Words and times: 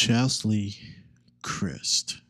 Cheslie 0.00 0.76
Kryst. 1.42 2.20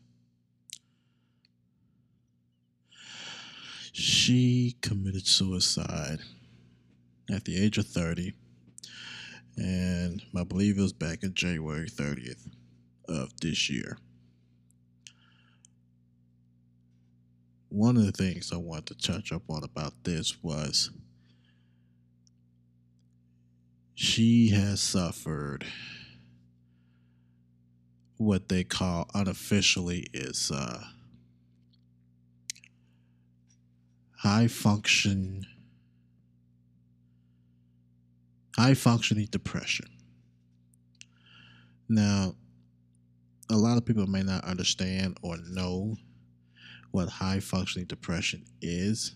She 3.93 4.75
committed 4.81 5.27
suicide 5.27 6.17
at 7.31 7.45
the 7.45 7.63
age 7.63 7.77
of 7.77 7.85
30, 7.85 8.33
and 9.55 10.19
I 10.35 10.43
believe 10.45 10.79
it 10.79 10.81
was 10.81 10.93
back 10.93 11.21
in 11.21 11.35
January 11.35 11.87
30th 11.87 12.49
of 13.07 13.39
this 13.39 13.69
year. 13.69 13.99
One 17.67 17.97
of 17.97 18.05
the 18.07 18.11
things 18.11 18.51
I 18.51 18.57
wanted 18.57 18.99
to 18.99 19.11
touch 19.11 19.31
up 19.31 19.43
on 19.47 19.63
about 19.63 19.93
this 20.05 20.41
was 20.41 20.89
she 23.93 24.49
has 24.49 24.81
suffered 24.81 25.65
what 28.19 28.49
they 28.49 28.65
call 28.65 29.09
unofficially 29.15 30.05
is 30.13 30.51
uh, 30.53 30.83
high 34.17 34.45
function 34.45 35.45
high 38.57 38.73
functioning 38.73 39.25
depression. 39.31 39.85
Now, 41.87 42.35
a 43.49 43.55
lot 43.55 43.77
of 43.77 43.85
people 43.85 44.05
may 44.05 44.21
not 44.21 44.43
understand 44.43 45.17
or 45.21 45.37
know 45.49 45.95
what 46.91 47.07
high 47.07 47.39
functioning 47.39 47.87
depression 47.87 48.43
is, 48.61 49.15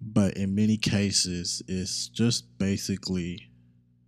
but 0.00 0.34
in 0.38 0.54
many 0.54 0.78
cases, 0.78 1.62
it's 1.68 2.08
just 2.08 2.56
basically 2.56 3.50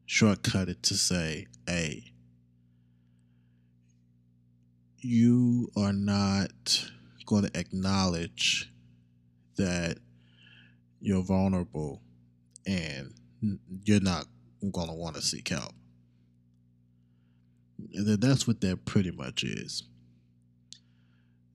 shortcutted 0.09 0.81
to 0.81 0.95
say, 0.95 1.47
A, 1.69 2.03
you 5.01 5.71
are 5.77 5.93
not 5.93 6.91
going 7.27 7.45
to 7.45 7.59
acknowledge 7.59 8.73
that 9.57 9.99
you're 11.01 11.23
vulnerable 11.23 12.03
and 12.67 13.15
you're 13.85 14.01
not 14.01 14.27
going 14.73 14.89
to 14.89 14.95
want 14.95 15.15
to 15.17 15.23
seek 15.23 15.49
help. 15.49 15.73
That's 17.95 18.47
what 18.47 18.61
that 18.63 18.85
pretty 18.85 19.11
much 19.11 19.45
is. 19.45 19.85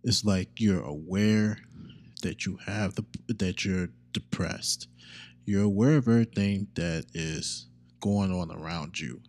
It's 0.04 0.24
like 0.24 0.60
you're 0.60 0.84
aware 0.84 1.58
that 2.22 2.46
you 2.46 2.58
have 2.66 2.96
the 2.96 3.06
that 3.28 3.66
you're 3.66 3.90
depressed. 4.12 4.88
You're 5.46 5.64
aware 5.64 5.98
of 5.98 6.08
everything 6.08 6.68
that 6.76 7.06
is 7.14 7.68
going 8.00 8.32
on 8.32 8.52
around 8.52 9.00
you, 9.00 9.22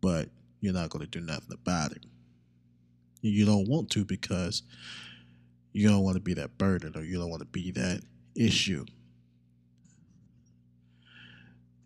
but 0.00 0.28
you're 0.60 0.74
not 0.74 0.90
going 0.90 1.04
to 1.04 1.10
do 1.10 1.24
nothing 1.24 1.52
about 1.52 1.92
it. 1.92 2.04
You 3.20 3.44
don't 3.44 3.68
want 3.68 3.90
to 3.90 4.04
because 4.04 4.62
you 5.72 5.88
don't 5.88 6.02
want 6.02 6.16
to 6.16 6.22
be 6.22 6.34
that 6.34 6.56
burden 6.58 6.92
or 6.96 7.02
you 7.02 7.18
don't 7.18 7.30
want 7.30 7.40
to 7.40 7.46
be 7.46 7.70
that 7.72 8.02
issue. 8.34 8.84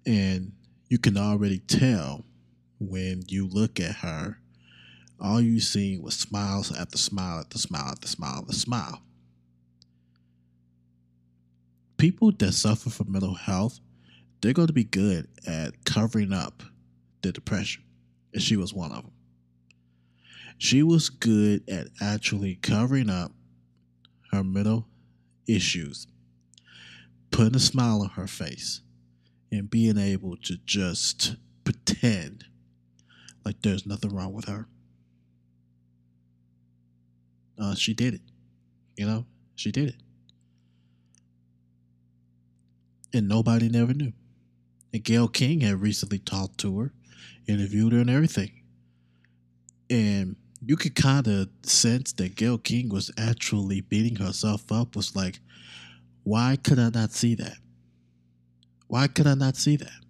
And 0.07 0.53
you 0.89 0.99
can 0.99 1.17
already 1.17 1.59
tell 1.59 2.25
when 2.79 3.23
you 3.29 3.47
look 3.47 3.79
at 3.79 3.97
her, 3.97 4.39
all 5.21 5.41
you 5.41 5.61
see 5.61 5.99
was 5.99 6.15
smiles 6.15 6.75
after 6.77 6.97
smile 6.97 7.41
after 7.41 7.59
smile 7.59 7.91
after 7.91 8.09
smile 8.09 8.39
after 8.43 8.55
smile. 8.55 9.03
People 11.99 12.33
that 12.33 12.53
suffer 12.53 12.89
from 12.89 13.13
mental 13.13 13.35
health, 13.35 13.81
they're 14.41 14.55
going 14.55 14.69
to 14.69 14.73
be 14.73 14.85
good 14.85 15.29
at 15.47 15.85
covering 15.85 16.33
up 16.33 16.63
the 17.23 17.33
depression. 17.33 17.83
And 18.33 18.41
she 18.43 18.57
was 18.57 18.73
one 18.73 18.93
of 18.93 19.03
them. 19.03 19.13
She 20.61 20.83
was 20.83 21.09
good 21.09 21.67
at 21.71 21.87
actually 22.03 22.57
covering 22.57 23.09
up 23.09 23.33
her 24.31 24.45
mental 24.45 24.87
issues, 25.49 26.07
putting 27.31 27.57
a 27.57 27.59
smile 27.59 28.03
on 28.03 28.11
her 28.11 28.27
face, 28.27 28.83
and 29.51 29.71
being 29.71 29.97
able 29.97 30.37
to 30.37 30.59
just 30.67 31.37
pretend 31.65 32.45
like 33.43 33.63
there's 33.63 33.87
nothing 33.87 34.15
wrong 34.15 34.35
with 34.35 34.49
her. 34.49 34.69
Uh, 37.59 37.75
she 37.75 37.95
did 37.95 38.13
it. 38.13 38.21
You 38.99 39.07
know, 39.07 39.25
she 39.55 39.73
did 39.73 39.89
it. 39.89 39.97
And 43.15 43.29
nobody 43.29 43.71
never 43.71 43.95
knew. 43.95 44.13
And 44.93 45.03
Gayle 45.03 45.29
King 45.29 45.63
had 45.63 45.81
recently 45.81 46.19
talked 46.19 46.59
to 46.59 46.81
her, 46.81 46.93
interviewed 47.49 47.95
her, 47.95 48.01
and 48.01 48.11
everything. 48.11 48.61
And 49.89 50.37
you 50.65 50.77
could 50.77 50.95
kind 50.95 51.27
of 51.27 51.49
sense 51.63 52.13
that 52.13 52.37
Gayle 52.37 52.59
King 52.59 52.89
was 52.91 53.11
actually 53.17 53.81
beating 53.81 54.17
herself 54.17 54.71
up, 54.71 54.95
was 54.95 55.17
like, 55.17 55.41
why 56.23 56.57
could 56.63 56.79
I 56.79 56.91
not 56.91 57.13
see 57.13 57.35
that? 57.37 57.57
Why 58.87 59.07
could 59.07 59.27
I 59.27 59.35
not 59.35 59.57
see 59.57 59.77
that? 59.77 60.01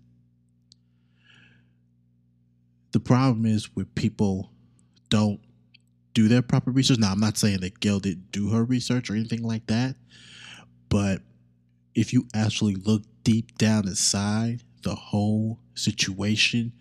The 2.93 3.01
problem 3.01 3.47
is 3.47 3.77
when 3.77 3.87
people 3.87 4.51
don't 5.09 5.41
do 6.15 6.27
their 6.27 6.43
proper 6.43 6.73
research. 6.73 6.99
Now, 6.99 7.13
I'm 7.13 7.21
not 7.21 7.39
saying 7.39 7.61
that 7.61 7.79
Gayle 7.79 8.01
didn't 8.01 8.33
do 8.33 8.51
her 8.51 8.65
research 8.65 9.09
or 9.09 9.15
anything 9.15 9.43
like 9.43 9.67
that, 9.67 9.95
but 10.89 11.23
if 11.95 12.13
you 12.13 12.27
actually 12.35 12.75
look 12.75 13.03
deep 13.23 13.57
down 13.59 13.87
inside 13.87 14.63
the 14.83 14.95
whole 14.95 15.61
situation, 15.75 16.73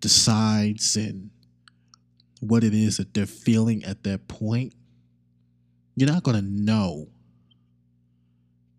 the 0.00 0.08
signs 0.08 0.96
and 0.96 1.30
what 2.40 2.64
it 2.64 2.74
is 2.74 2.96
that 2.96 3.14
they're 3.14 3.26
feeling 3.26 3.84
at 3.84 4.02
that 4.04 4.28
point, 4.28 4.74
you're 5.94 6.10
not 6.10 6.22
going 6.22 6.36
to 6.36 6.50
know 6.50 7.08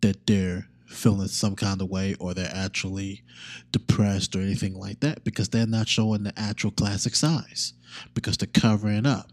that 0.02 0.26
they're 0.28 0.68
feeling 0.88 1.28
some 1.28 1.56
kind 1.56 1.82
of 1.82 1.90
way 1.90 2.16
or 2.20 2.34
they're 2.34 2.52
actually 2.54 3.24
depressed 3.72 4.36
or 4.36 4.42
anything 4.42 4.74
like 4.74 5.00
that 5.00 5.24
because 5.24 5.50
they're 5.50 5.66
not 5.66 5.88
showing 5.88 6.24
the 6.24 6.34
actual 6.38 6.72
classic 6.72 7.16
size 7.16 7.74
because 8.14 8.38
they're 8.38 8.50
covering 8.54 9.06
up. 9.06 9.32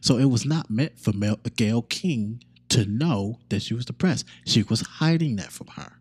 So 0.00 0.18
it 0.18 0.26
was 0.26 0.44
not 0.44 0.70
meant 0.70 0.98
for 0.98 1.12
Mel- 1.12 1.40
Gayle 1.56 1.82
King 1.82 2.42
to 2.70 2.84
know 2.84 3.38
that 3.48 3.62
she 3.62 3.74
was 3.74 3.84
depressed. 3.84 4.26
She 4.46 4.62
was 4.62 4.80
hiding 4.80 5.36
that 5.36 5.52
from 5.52 5.68
her. 5.68 6.00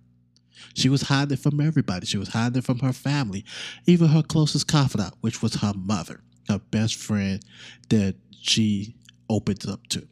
She 0.74 0.90
was 0.90 1.04
hiding 1.04 1.38
from 1.38 1.60
everybody. 1.60 2.06
She 2.06 2.18
was 2.18 2.30
hiding 2.30 2.60
it 2.60 2.64
from 2.64 2.80
her 2.80 2.94
family, 2.94 3.44
even 3.86 4.10
her 4.10 4.22
closest 4.22 4.68
confidant, 4.68 5.16
which 5.22 5.42
was 5.42 5.56
her 5.56 5.74
mother, 5.76 6.22
her 6.50 6.60
best 6.60 6.96
friend 6.96 7.42
that 7.90 8.16
she 8.32 8.96
opened 9.30 9.66
up 9.68 9.88
to. 9.88 10.08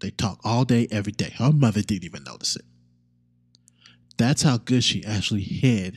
They 0.00 0.10
talk 0.10 0.40
all 0.44 0.64
day, 0.64 0.88
every 0.90 1.12
day. 1.12 1.32
Her 1.38 1.52
mother 1.52 1.80
didn't 1.80 2.04
even 2.04 2.24
notice 2.24 2.56
it. 2.56 2.64
That's 4.18 4.42
how 4.42 4.58
good 4.58 4.84
she 4.84 5.04
actually 5.04 5.42
hid 5.42 5.96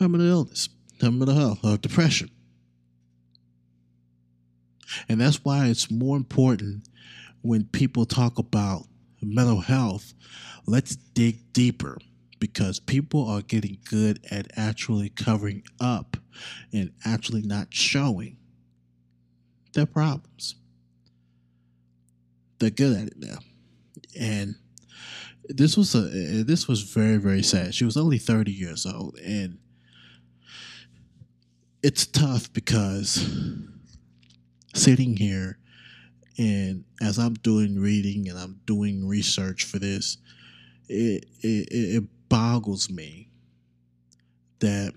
her 0.00 0.08
mental 0.08 0.28
illness, 0.28 0.68
her 1.00 1.10
mental 1.10 1.36
health, 1.36 1.62
her 1.62 1.76
depression. 1.76 2.30
And 5.08 5.20
that's 5.20 5.44
why 5.44 5.66
it's 5.66 5.90
more 5.90 6.16
important 6.16 6.88
when 7.42 7.64
people 7.64 8.04
talk 8.04 8.38
about 8.38 8.86
mental 9.22 9.60
health, 9.60 10.14
let's 10.66 10.96
dig 10.96 11.52
deeper 11.52 11.98
because 12.40 12.80
people 12.80 13.28
are 13.28 13.42
getting 13.42 13.78
good 13.88 14.20
at 14.30 14.50
actually 14.56 15.08
covering 15.08 15.62
up 15.80 16.16
and 16.72 16.92
actually 17.04 17.42
not 17.42 17.72
showing 17.72 18.36
their 19.72 19.86
problems. 19.86 20.56
They're 22.58 22.70
good 22.70 22.96
at 22.96 23.08
it 23.08 23.18
now. 23.18 23.38
And 24.18 24.56
this 25.48 25.76
was 25.76 25.94
a 25.94 26.00
this 26.42 26.66
was 26.66 26.82
very 26.82 27.18
very 27.18 27.42
sad. 27.42 27.74
She 27.74 27.84
was 27.84 27.96
only 27.96 28.18
30 28.18 28.50
years 28.52 28.86
old 28.86 29.18
and 29.18 29.58
it's 31.82 32.06
tough 32.06 32.50
because 32.52 33.28
sitting 34.74 35.16
here 35.16 35.58
and 36.38 36.84
as 37.02 37.18
I'm 37.18 37.34
doing 37.34 37.78
reading 37.78 38.28
and 38.28 38.38
I'm 38.38 38.60
doing 38.64 39.06
research 39.06 39.64
for 39.64 39.78
this, 39.78 40.16
it 40.88 41.26
it, 41.42 41.68
it 41.70 42.04
boggles 42.28 42.88
me 42.88 43.28
that 44.60 44.94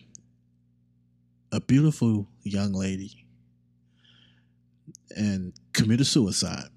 a 1.51 1.61
beautiful 1.61 2.27
young 2.44 2.73
lady 2.73 3.25
and 5.15 5.53
committed 5.73 6.07
suicide 6.07 6.69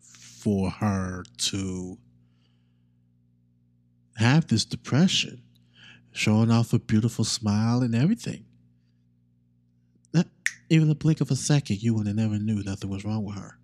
for 0.00 0.70
her 0.70 1.24
to 1.36 1.98
have 4.16 4.46
this 4.46 4.64
depression, 4.64 5.42
showing 6.12 6.50
off 6.50 6.72
a 6.72 6.78
beautiful 6.78 7.24
smile 7.24 7.82
and 7.82 7.94
everything. 7.94 8.44
Not 10.12 10.26
even 10.68 10.90
a 10.90 10.94
blink 10.94 11.20
of 11.20 11.30
a 11.30 11.36
second, 11.36 11.82
you 11.82 11.94
would 11.94 12.06
have 12.06 12.16
never 12.16 12.38
knew 12.38 12.62
nothing 12.62 12.90
was 12.90 13.04
wrong 13.04 13.24
with 13.24 13.36
her. 13.36 13.58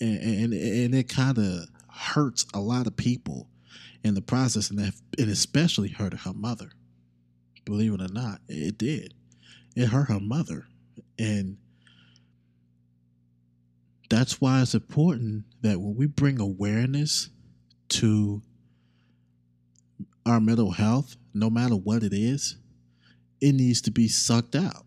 And, 0.00 0.18
and, 0.18 0.52
and 0.52 0.94
it 0.94 1.08
kind 1.08 1.38
of 1.38 1.68
hurts 1.88 2.44
a 2.52 2.60
lot 2.60 2.86
of 2.86 2.96
people 2.96 3.48
in 4.04 4.14
the 4.14 4.22
process, 4.22 4.70
and, 4.70 4.78
that, 4.78 4.94
and 5.18 5.30
especially 5.30 5.88
hurt 5.88 6.14
her 6.14 6.32
mother. 6.32 6.70
Believe 7.66 7.92
it 7.94 8.00
or 8.00 8.08
not, 8.08 8.40
it 8.48 8.78
did. 8.78 9.12
it 9.74 9.88
hurt 9.88 10.08
her 10.08 10.20
mother. 10.20 10.66
And 11.18 11.58
that's 14.08 14.40
why 14.40 14.62
it's 14.62 14.74
important 14.74 15.44
that 15.62 15.80
when 15.80 15.96
we 15.96 16.06
bring 16.06 16.40
awareness 16.40 17.28
to 17.88 18.40
our 20.24 20.40
mental 20.40 20.70
health, 20.70 21.16
no 21.34 21.50
matter 21.50 21.74
what 21.74 22.02
it 22.02 22.12
is, 22.12 22.56
it 23.40 23.52
needs 23.52 23.82
to 23.82 23.90
be 23.90 24.08
sucked 24.08 24.54
out. 24.54 24.86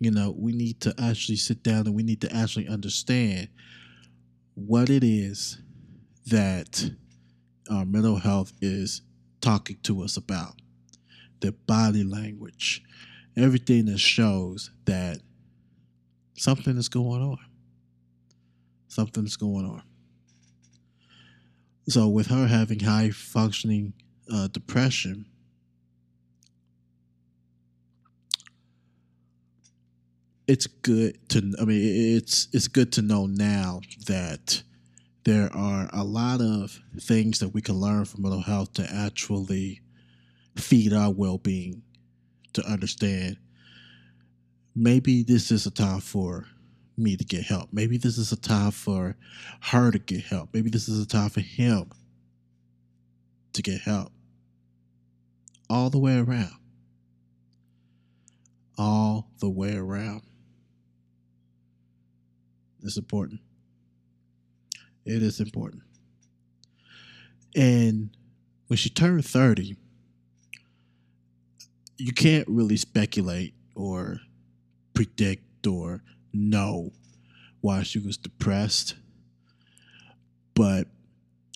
You 0.00 0.10
know, 0.10 0.34
we 0.36 0.52
need 0.52 0.80
to 0.82 0.94
actually 1.00 1.36
sit 1.36 1.62
down 1.62 1.86
and 1.86 1.94
we 1.94 2.02
need 2.02 2.20
to 2.20 2.34
actually 2.34 2.68
understand 2.68 3.48
what 4.54 4.90
it 4.90 5.04
is 5.04 5.58
that 6.26 6.90
our 7.70 7.84
mental 7.84 8.16
health 8.16 8.52
is 8.60 9.02
talking 9.40 9.78
to 9.84 10.02
us 10.02 10.16
about. 10.16 10.54
The 11.40 11.52
body 11.52 12.04
language, 12.04 12.82
everything 13.36 13.86
that 13.86 13.98
shows 13.98 14.70
that 14.84 15.20
something 16.36 16.76
is 16.76 16.88
going 16.88 17.22
on. 17.22 17.38
Something 18.88 19.24
is 19.24 19.36
going 19.36 19.66
on. 19.66 19.82
So, 21.88 22.08
with 22.08 22.26
her 22.26 22.46
having 22.46 22.80
high 22.80 23.10
functioning 23.10 23.94
uh, 24.32 24.48
depression, 24.48 25.26
it's 30.48 30.66
good 30.66 31.16
to 31.28 31.54
I 31.60 31.64
mean 31.64 32.16
it's 32.16 32.48
it's 32.52 32.68
good 32.68 32.90
to 32.92 33.02
know 33.02 33.26
now 33.26 33.82
that 34.06 34.62
there 35.24 35.54
are 35.54 35.90
a 35.92 36.02
lot 36.02 36.40
of 36.40 36.80
things 37.00 37.38
that 37.40 37.50
we 37.50 37.60
can 37.60 37.74
learn 37.76 38.06
from 38.06 38.22
mental 38.22 38.40
health 38.40 38.72
to 38.74 38.90
actually 38.90 39.82
feed 40.58 40.92
our 40.92 41.10
well-being 41.10 41.82
to 42.52 42.64
understand 42.66 43.36
maybe 44.74 45.22
this 45.22 45.50
is 45.50 45.66
a 45.66 45.70
time 45.70 46.00
for 46.00 46.46
me 46.96 47.16
to 47.16 47.24
get 47.24 47.44
help. 47.44 47.68
Maybe 47.72 47.96
this 47.96 48.18
is 48.18 48.32
a 48.32 48.36
time 48.36 48.70
for 48.70 49.16
her 49.60 49.90
to 49.90 49.98
get 49.98 50.24
help. 50.24 50.50
Maybe 50.52 50.70
this 50.70 50.88
is 50.88 51.00
a 51.00 51.06
time 51.06 51.30
for 51.30 51.40
him 51.40 51.90
to 53.52 53.62
get 53.62 53.80
help. 53.80 54.12
All 55.70 55.90
the 55.90 55.98
way 55.98 56.18
around. 56.18 56.54
All 58.76 59.30
the 59.40 59.50
way 59.50 59.76
around. 59.76 60.22
It's 62.82 62.96
important. 62.96 63.40
It 65.04 65.22
is 65.22 65.40
important. 65.40 65.82
And 67.56 68.10
when 68.68 68.76
she 68.76 68.88
turned 68.88 69.24
30, 69.24 69.76
you 71.98 72.12
can't 72.12 72.46
really 72.48 72.76
speculate 72.76 73.54
or 73.74 74.20
predict 74.94 75.66
or 75.66 76.02
know 76.32 76.92
why 77.60 77.82
she 77.82 77.98
was 77.98 78.16
depressed. 78.16 78.94
But 80.54 80.86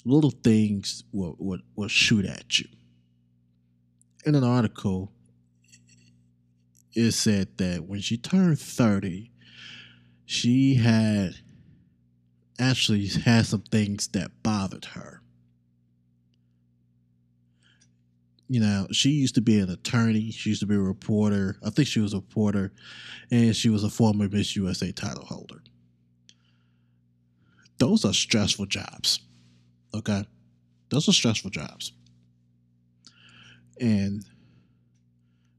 little 0.04 0.30
things 0.30 1.04
will, 1.12 1.36
will, 1.38 1.60
will 1.76 1.88
shoot 1.88 2.26
at 2.26 2.58
you. 2.58 2.66
In 4.24 4.34
an 4.34 4.44
article, 4.44 5.12
it 6.94 7.12
said 7.12 7.56
that 7.58 7.84
when 7.84 8.00
she 8.00 8.16
turned 8.16 8.58
30, 8.58 9.30
she 10.26 10.74
had 10.74 11.36
actually 12.58 13.06
had 13.06 13.46
some 13.46 13.62
things 13.62 14.08
that 14.08 14.42
bothered 14.42 14.86
her. 14.86 15.22
You 18.52 18.60
know, 18.60 18.86
she 18.92 19.12
used 19.12 19.36
to 19.36 19.40
be 19.40 19.60
an 19.60 19.70
attorney. 19.70 20.30
She 20.30 20.50
used 20.50 20.60
to 20.60 20.66
be 20.66 20.74
a 20.74 20.78
reporter. 20.78 21.56
I 21.64 21.70
think 21.70 21.88
she 21.88 22.00
was 22.00 22.12
a 22.12 22.18
reporter, 22.18 22.70
and 23.30 23.56
she 23.56 23.70
was 23.70 23.82
a 23.82 23.88
former 23.88 24.28
Miss 24.28 24.54
USA 24.56 24.92
title 24.92 25.24
holder. 25.24 25.62
Those 27.78 28.04
are 28.04 28.12
stressful 28.12 28.66
jobs. 28.66 29.20
Okay? 29.94 30.26
Those 30.90 31.08
are 31.08 31.14
stressful 31.14 31.48
jobs. 31.48 31.92
And 33.80 34.22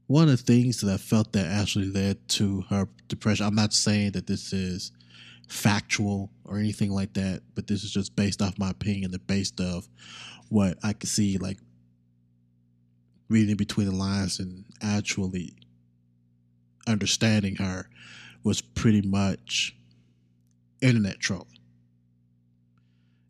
one 0.06 0.28
of 0.28 0.36
the 0.36 0.52
things 0.52 0.80
that 0.80 0.94
I 0.94 0.96
felt 0.96 1.32
that 1.32 1.46
actually 1.46 1.90
led 1.90 2.28
to 2.28 2.60
her 2.70 2.88
depression. 3.08 3.44
I'm 3.44 3.56
not 3.56 3.72
saying 3.72 4.12
that 4.12 4.28
this 4.28 4.52
is 4.52 4.92
factual 5.48 6.30
or 6.44 6.58
anything 6.58 6.92
like 6.92 7.14
that, 7.14 7.42
but 7.56 7.66
this 7.66 7.82
is 7.82 7.90
just 7.90 8.14
based 8.14 8.40
off 8.40 8.56
my 8.56 8.70
opinion 8.70 9.12
and 9.12 9.26
based 9.26 9.60
off 9.60 9.88
what 10.48 10.78
I 10.84 10.92
could 10.92 11.08
see, 11.08 11.38
like 11.38 11.58
reading 13.28 13.56
between 13.56 13.88
the 13.88 13.94
lines 13.94 14.38
and 14.38 14.64
actually 14.82 15.54
understanding 16.86 17.56
her 17.56 17.88
was 18.42 18.60
pretty 18.60 19.02
much 19.02 19.74
internet 20.80 21.18
trolling. 21.18 21.58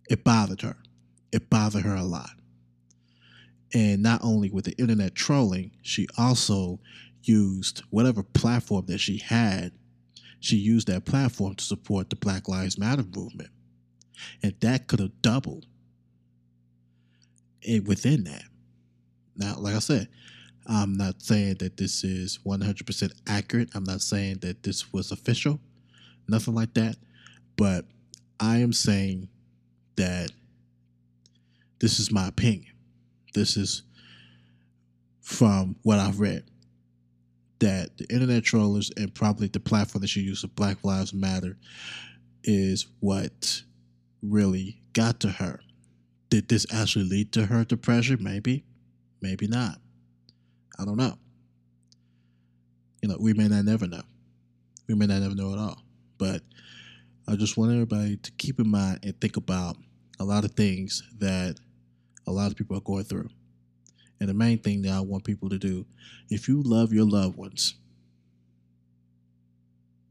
It 0.08 0.24
bothered 0.24 0.62
her. 0.62 0.76
It 1.32 1.48
bothered 1.48 1.84
her 1.84 1.94
a 1.94 2.02
lot. 2.02 2.30
And 3.72 4.02
not 4.02 4.20
only 4.22 4.50
with 4.50 4.64
the 4.66 4.76
internet 4.78 5.14
trolling, 5.14 5.72
she 5.82 6.06
also 6.18 6.80
used 7.22 7.82
whatever 7.90 8.22
platform 8.22 8.86
that 8.86 8.98
she 8.98 9.18
had, 9.18 9.72
she 10.40 10.56
used 10.56 10.88
that 10.88 11.04
platform 11.04 11.54
to 11.54 11.64
support 11.64 12.10
the 12.10 12.16
Black 12.16 12.48
Lives 12.48 12.78
Matter 12.78 13.04
movement. 13.16 13.50
And 14.42 14.54
that 14.60 14.86
could 14.86 15.00
have 15.00 15.22
doubled 15.22 15.66
it 17.62 17.84
within 17.84 18.24
that. 18.24 18.44
Now, 19.36 19.56
like 19.58 19.74
I 19.74 19.80
said, 19.80 20.08
I'm 20.66 20.94
not 20.94 21.20
saying 21.20 21.56
that 21.58 21.76
this 21.76 22.04
is 22.04 22.38
100% 22.46 23.12
accurate. 23.26 23.70
I'm 23.74 23.84
not 23.84 24.00
saying 24.00 24.38
that 24.38 24.62
this 24.62 24.92
was 24.92 25.10
official, 25.10 25.60
nothing 26.28 26.54
like 26.54 26.74
that. 26.74 26.96
But 27.56 27.84
I 28.40 28.58
am 28.58 28.72
saying 28.72 29.28
that 29.96 30.30
this 31.80 31.98
is 31.98 32.10
my 32.10 32.28
opinion. 32.28 32.72
This 33.34 33.56
is 33.56 33.82
from 35.20 35.76
what 35.82 35.98
I've 35.98 36.20
read 36.20 36.44
that 37.60 37.96
the 37.96 38.06
internet 38.12 38.44
trollers 38.44 38.90
and 38.96 39.14
probably 39.14 39.48
the 39.48 39.60
platform 39.60 40.02
that 40.02 40.08
she 40.08 40.20
used 40.20 40.44
of 40.44 40.54
Black 40.54 40.84
Lives 40.84 41.14
Matter 41.14 41.56
is 42.42 42.86
what 43.00 43.62
really 44.22 44.82
got 44.92 45.20
to 45.20 45.28
her. 45.28 45.60
Did 46.28 46.48
this 46.48 46.66
actually 46.72 47.06
lead 47.06 47.32
to 47.32 47.46
her 47.46 47.64
depression? 47.64 48.18
Maybe, 48.20 48.64
maybe 49.24 49.46
not. 49.46 49.78
I 50.78 50.84
don't 50.84 50.98
know. 50.98 51.16
You 53.02 53.08
know, 53.08 53.16
we 53.18 53.32
may 53.32 53.48
not 53.48 53.64
never 53.64 53.86
know. 53.86 54.02
We 54.86 54.94
may 54.94 55.06
not 55.06 55.22
never 55.22 55.34
know 55.34 55.54
at 55.54 55.58
all. 55.58 55.82
But 56.18 56.42
I 57.26 57.36
just 57.36 57.56
want 57.56 57.72
everybody 57.72 58.18
to 58.18 58.32
keep 58.32 58.60
in 58.60 58.68
mind 58.68 59.00
and 59.02 59.18
think 59.20 59.38
about 59.38 59.78
a 60.20 60.24
lot 60.24 60.44
of 60.44 60.52
things 60.52 61.02
that 61.18 61.56
a 62.26 62.32
lot 62.32 62.50
of 62.50 62.56
people 62.56 62.76
are 62.76 62.82
going 62.82 63.04
through. 63.04 63.30
And 64.20 64.28
the 64.28 64.34
main 64.34 64.58
thing 64.58 64.82
that 64.82 64.92
I 64.92 65.00
want 65.00 65.24
people 65.24 65.48
to 65.48 65.58
do, 65.58 65.86
if 66.28 66.46
you 66.46 66.62
love 66.62 66.92
your 66.92 67.06
loved 67.06 67.36
ones, 67.36 67.74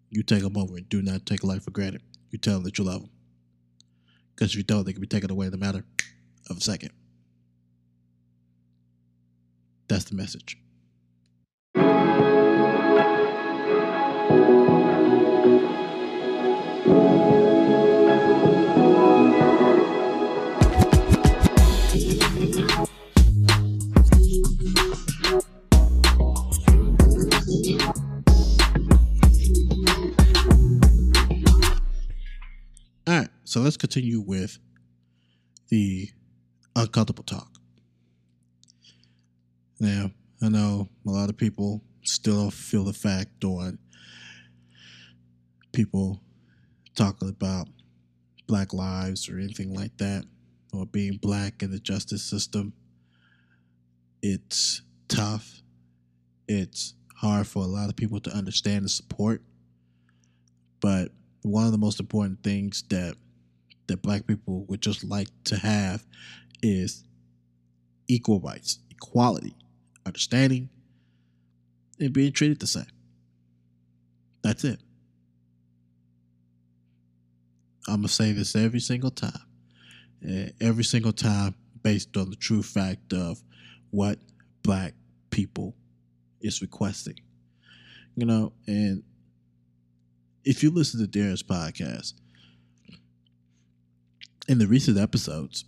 you 0.10 0.24
take 0.24 0.42
them 0.42 0.58
over 0.58 0.76
and 0.76 0.90
do 0.90 1.04
not 1.04 1.28
take 1.28 1.44
life 1.44 1.66
for 1.66 1.72
granted. 1.72 2.02
You 2.32 2.40
tell 2.40 2.56
them 2.56 2.64
that 2.64 2.80
you 2.80 2.84
love 2.84 3.02
them. 3.02 3.12
Because 4.36 4.52
if 4.52 4.58
you 4.58 4.64
don't, 4.64 4.86
they 4.86 4.94
can 4.94 5.02
be 5.02 5.08
taken 5.08 5.30
away 5.30 5.46
in 5.46 5.54
a 5.54 5.58
matter 5.58 5.86
of 6.50 6.58
a 6.58 6.62
second. 6.62 6.92
That's 9.94 10.06
the 10.06 10.16
message. 10.16 10.58
All 33.06 33.14
right, 33.14 33.30
so 33.44 33.60
let's 33.62 33.78
continue 33.78 34.22
with 34.22 34.58
the 35.70 36.10
uncomfortable 36.76 37.24
talk. 37.26 37.53
Now, 39.84 40.12
I 40.42 40.48
know 40.48 40.88
a 41.06 41.10
lot 41.10 41.30
of 41.30 41.36
people 41.36 41.84
still 42.04 42.44
don't 42.44 42.54
feel 42.54 42.86
the 42.86 42.94
fact 42.94 43.44
on 43.44 43.78
people 45.74 46.22
talking 46.96 47.28
about 47.28 47.68
black 48.48 48.72
lives 48.72 49.28
or 49.28 49.38
anything 49.38 49.74
like 49.74 49.98
that, 49.98 50.24
or 50.72 50.86
being 50.86 51.18
black 51.18 51.64
in 51.64 51.70
the 51.70 51.80
justice 51.80 52.24
system. 52.24 52.72
It's 54.22 54.84
tough. 55.10 55.62
It's 56.48 56.94
hard 57.18 57.46
for 57.46 57.64
a 57.64 57.68
lot 57.68 57.90
of 57.90 57.98
people 57.98 58.22
to 58.22 58.30
understand 58.32 58.84
and 58.84 58.92
support. 58.92 59.42
But 60.80 61.12
one 61.42 61.66
of 61.66 61.74
the 61.74 61.78
most 61.78 62.00
important 62.00 62.42
things 62.42 62.86
that 62.90 63.18
that 63.88 64.02
black 64.02 64.28
people 64.28 64.64
would 64.70 64.82
just 64.82 65.04
like 65.04 65.28
to 65.44 65.58
have 65.58 66.06
is 66.62 67.04
equal 68.08 68.40
rights, 68.40 68.80
equality, 68.90 69.58
understanding, 70.06 70.70
and 72.00 72.14
being 72.14 72.32
treated 72.32 72.60
the 72.60 72.68
same. 72.68 72.86
That's 74.44 74.64
it. 74.64 74.80
I'm 77.88 77.96
going 77.96 78.08
to 78.08 78.14
say 78.14 78.32
this 78.32 78.56
every 78.56 78.80
single 78.80 79.12
time. 79.12 79.42
Every 80.62 80.84
single 80.84 81.14
time, 81.14 81.56
based 81.82 82.16
on 82.16 82.30
the 82.30 82.36
true 82.36 82.64
fact 82.64 83.14
of 83.14 83.44
what 83.92 84.20
black 84.64 84.94
people 85.30 85.76
is 86.42 86.62
requesting. 86.62 87.20
You 88.16 88.26
know, 88.26 88.54
and 88.68 89.04
if 90.46 90.64
you 90.64 90.72
listen 90.72 91.00
to 91.00 91.08
Darren's 91.08 91.44
podcast, 91.44 92.14
in 94.48 94.60
the 94.60 94.68
recent 94.68 94.98
episodes, 94.98 95.66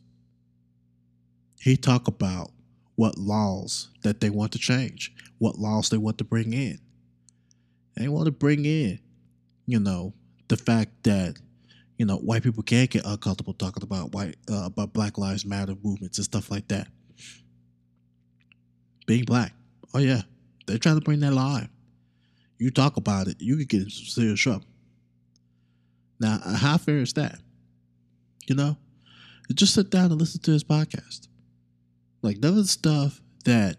he 1.60 1.77
talk 1.77 2.08
about 2.08 2.51
what 2.96 3.18
laws 3.18 3.90
that 4.04 4.22
they 4.22 4.30
want 4.30 4.52
to 4.54 4.60
change, 4.60 5.14
what 5.38 5.60
laws 5.60 5.90
they 5.90 5.98
want 5.98 6.18
to 6.18 6.24
bring 6.24 6.54
in. 6.54 6.80
They 7.98 8.08
want 8.08 8.25
to 8.25 8.32
bring 8.32 8.66
in, 8.66 9.00
you 9.66 9.80
know, 9.80 10.14
the 10.48 10.58
fact 10.58 11.04
that 11.04 11.38
you 11.98 12.06
know 12.06 12.18
white 12.18 12.44
people 12.44 12.64
can't 12.64 12.90
get 12.90 13.06
uncomfortable 13.06 13.54
talking 13.54 13.84
about 13.84 14.14
white 14.14 14.36
uh, 14.52 14.66
about 14.66 14.94
Black 14.94 15.18
Lives 15.18 15.46
Matter 15.46 15.75
movements 15.82 16.18
and 16.18 16.25
stuff 16.25 16.52
like 16.52 16.68
that. 16.68 16.88
Being 19.06 19.24
black, 19.24 19.54
oh 19.94 20.00
yeah, 20.00 20.22
they're 20.66 20.78
trying 20.78 21.00
to 21.00 21.06
bring 21.06 21.20
that. 21.22 21.34
In. 21.34 21.70
You 22.58 22.72
talk 22.72 22.98
about 22.98 23.28
it, 23.28 23.38
you 23.40 23.58
could 23.58 23.70
get 23.70 23.84
in 23.84 23.90
some 23.90 24.06
serious 24.06 24.40
trouble. 24.40 24.66
Now, 26.20 26.40
how 26.40 26.78
fair 26.78 27.00
is 27.00 27.14
that? 27.14 27.40
You 28.48 28.56
know, 28.56 28.78
just 29.54 29.74
sit 29.74 29.90
down 29.90 30.12
and 30.12 30.20
listen 30.20 30.42
to 30.42 30.52
his 30.52 30.64
podcast. 30.64 31.28
Like 32.25 32.41
the 32.41 32.65
stuff 32.65 33.22
that 33.44 33.77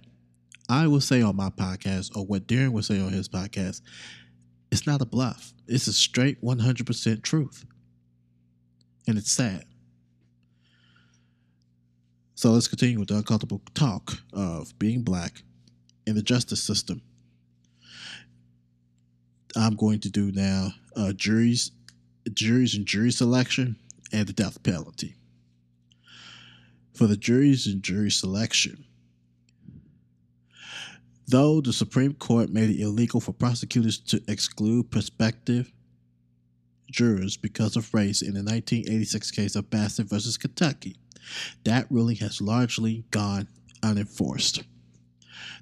I 0.68 0.86
will 0.86 1.00
say 1.00 1.20
on 1.20 1.34
my 1.34 1.50
podcast 1.50 2.16
or 2.16 2.24
what 2.24 2.46
Darren 2.46 2.70
will 2.70 2.84
say 2.84 3.00
on 3.00 3.12
his 3.12 3.28
podcast, 3.28 3.80
it's 4.70 4.86
not 4.86 5.02
a 5.02 5.04
bluff. 5.04 5.52
It's 5.66 5.88
a 5.88 5.92
straight 5.92 6.40
100% 6.44 7.22
truth. 7.24 7.66
And 9.08 9.18
it's 9.18 9.32
sad. 9.32 9.64
So 12.36 12.52
let's 12.52 12.68
continue 12.68 13.00
with 13.00 13.08
the 13.08 13.16
uncomfortable 13.16 13.62
talk 13.74 14.12
of 14.32 14.78
being 14.78 15.02
black 15.02 15.42
in 16.06 16.14
the 16.14 16.22
justice 16.22 16.62
system. 16.62 17.02
I'm 19.56 19.74
going 19.74 19.98
to 20.00 20.08
do 20.08 20.30
now 20.30 20.68
uh, 20.94 21.12
juries, 21.14 21.72
juries 22.32 22.76
and 22.76 22.86
jury 22.86 23.10
selection 23.10 23.74
and 24.12 24.28
the 24.28 24.32
death 24.32 24.62
penalty. 24.62 25.15
For 26.96 27.06
the 27.06 27.16
juries 27.18 27.66
and 27.66 27.82
jury 27.82 28.10
selection, 28.10 28.86
though 31.28 31.60
the 31.60 31.74
Supreme 31.74 32.14
Court 32.14 32.48
made 32.48 32.70
it 32.70 32.80
illegal 32.80 33.20
for 33.20 33.34
prosecutors 33.34 33.98
to 33.98 34.22
exclude 34.26 34.90
prospective 34.90 35.74
jurors 36.90 37.36
because 37.36 37.76
of 37.76 37.92
race 37.92 38.22
in 38.22 38.32
the 38.32 38.40
1986 38.40 39.30
case 39.30 39.56
of 39.56 39.68
Batson 39.68 40.06
versus 40.06 40.38
Kentucky, 40.38 40.96
that 41.64 41.86
ruling 41.90 42.16
has 42.16 42.40
largely 42.40 43.04
gone 43.10 43.46
unenforced. 43.82 44.62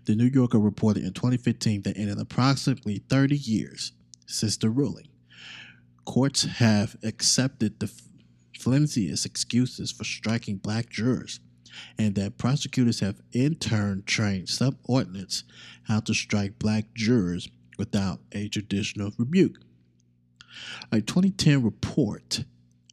The 0.05 0.14
New 0.14 0.31
Yorker 0.33 0.61
reported 0.61 1.03
in 1.03 1.14
2015 1.14 1.83
that 1.83 1.97
in 1.97 2.17
approximately 2.17 3.03
30 3.09 3.37
years 3.37 3.91
since 4.26 4.57
the 4.57 4.71
ruling, 4.71 5.09
courts 6.05 6.45
have 6.45 6.95
accepted 7.03 7.81
the 7.81 7.91
flimsiest 8.64 9.26
excuses 9.26 9.92
for 9.92 10.04
striking 10.04 10.56
black 10.56 10.88
jurors, 10.88 11.38
and 11.99 12.14
that 12.14 12.38
prosecutors 12.38 13.00
have 13.00 13.21
in 13.33 13.54
turn 13.56 14.02
trained 14.06 14.49
subordinates 14.49 15.44
how 15.83 16.00
to 16.00 16.14
strike 16.14 16.59
black 16.59 16.87
jurors 16.94 17.47
without 17.78 18.21
a 18.33 18.49
judicial 18.49 19.11
rebuke. 19.18 19.59
A 20.90 21.02
2010 21.02 21.62
report 21.62 22.44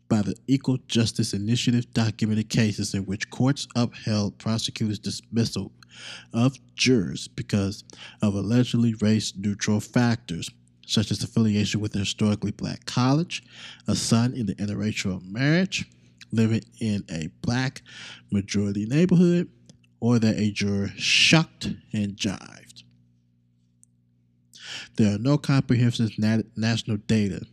by 0.09 0.21
the 0.21 0.35
Equal 0.45 0.77
Justice 0.89 1.33
Initiative 1.33 1.93
documented 1.93 2.49
cases 2.49 2.93
in 2.93 3.05
which 3.05 3.29
courts 3.29 3.65
upheld 3.73 4.37
prosecutors' 4.39 4.99
dismissal 4.99 5.71
of 6.33 6.57
jurors 6.75 7.29
because 7.29 7.85
of 8.21 8.33
allegedly 8.33 8.93
race 8.95 9.31
neutral 9.37 9.79
factors 9.79 10.49
such 10.91 11.10
as 11.10 11.24
affiliation 11.24 11.79
with 11.79 11.95
a 11.95 12.00
historically 12.00 12.51
black 12.51 12.86
college, 12.86 13.43
a 13.88 13.95
son 13.95 14.33
in 14.33 14.45
the 14.45 14.55
interracial 14.55 15.24
marriage, 15.24 15.89
living 16.33 16.63
in 16.81 17.03
a 17.10 17.29
black 17.41 17.81
majority 18.29 18.86
neighborhood, 18.86 19.50
or 20.01 20.19
that 20.19 20.38
a 20.38 20.51
juror 20.51 20.89
shucked 20.98 21.69
and 21.93 22.17
jived. 22.17 22.83
There 24.98 25.15
are 25.15 25.19
no 25.19 25.38
comprehensive 25.38 26.12
nat- 26.19 26.57
national 26.57 26.98
data 26.98 27.45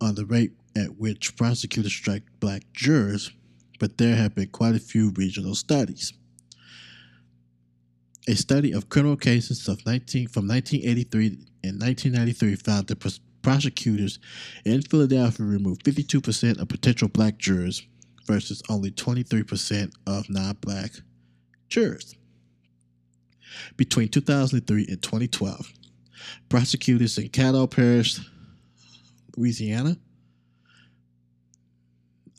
on 0.00 0.14
the 0.14 0.24
rate 0.24 0.52
at 0.76 0.96
which 0.96 1.36
prosecutors 1.36 1.92
strike 1.92 2.22
black 2.38 2.62
jurors, 2.72 3.32
but 3.80 3.98
there 3.98 4.14
have 4.14 4.36
been 4.36 4.48
quite 4.48 4.76
a 4.76 4.80
few 4.80 5.10
regional 5.10 5.56
studies. 5.56 6.12
A 8.28 8.36
study 8.36 8.72
of 8.72 8.88
criminal 8.88 9.16
cases 9.16 9.66
of 9.66 9.84
19, 9.84 10.28
from 10.28 10.46
1983 10.46 11.38
and 11.64 11.80
1993 11.80 12.56
found 12.56 12.86
that 12.88 13.18
prosecutors 13.42 14.18
in 14.64 14.82
Philadelphia 14.82 15.46
removed 15.46 15.84
52% 15.84 16.60
of 16.60 16.68
potential 16.68 17.08
black 17.08 17.38
jurors 17.38 17.82
versus 18.26 18.62
only 18.68 18.90
23% 18.90 19.92
of 20.06 20.28
non 20.28 20.56
black 20.60 20.92
jurors. 21.68 22.14
Between 23.76 24.08
2003 24.08 24.86
and 24.88 25.02
2012, 25.02 25.72
prosecutors 26.48 27.18
in 27.18 27.28
Caddo 27.28 27.70
Parish, 27.70 28.20
Louisiana, 29.36 29.96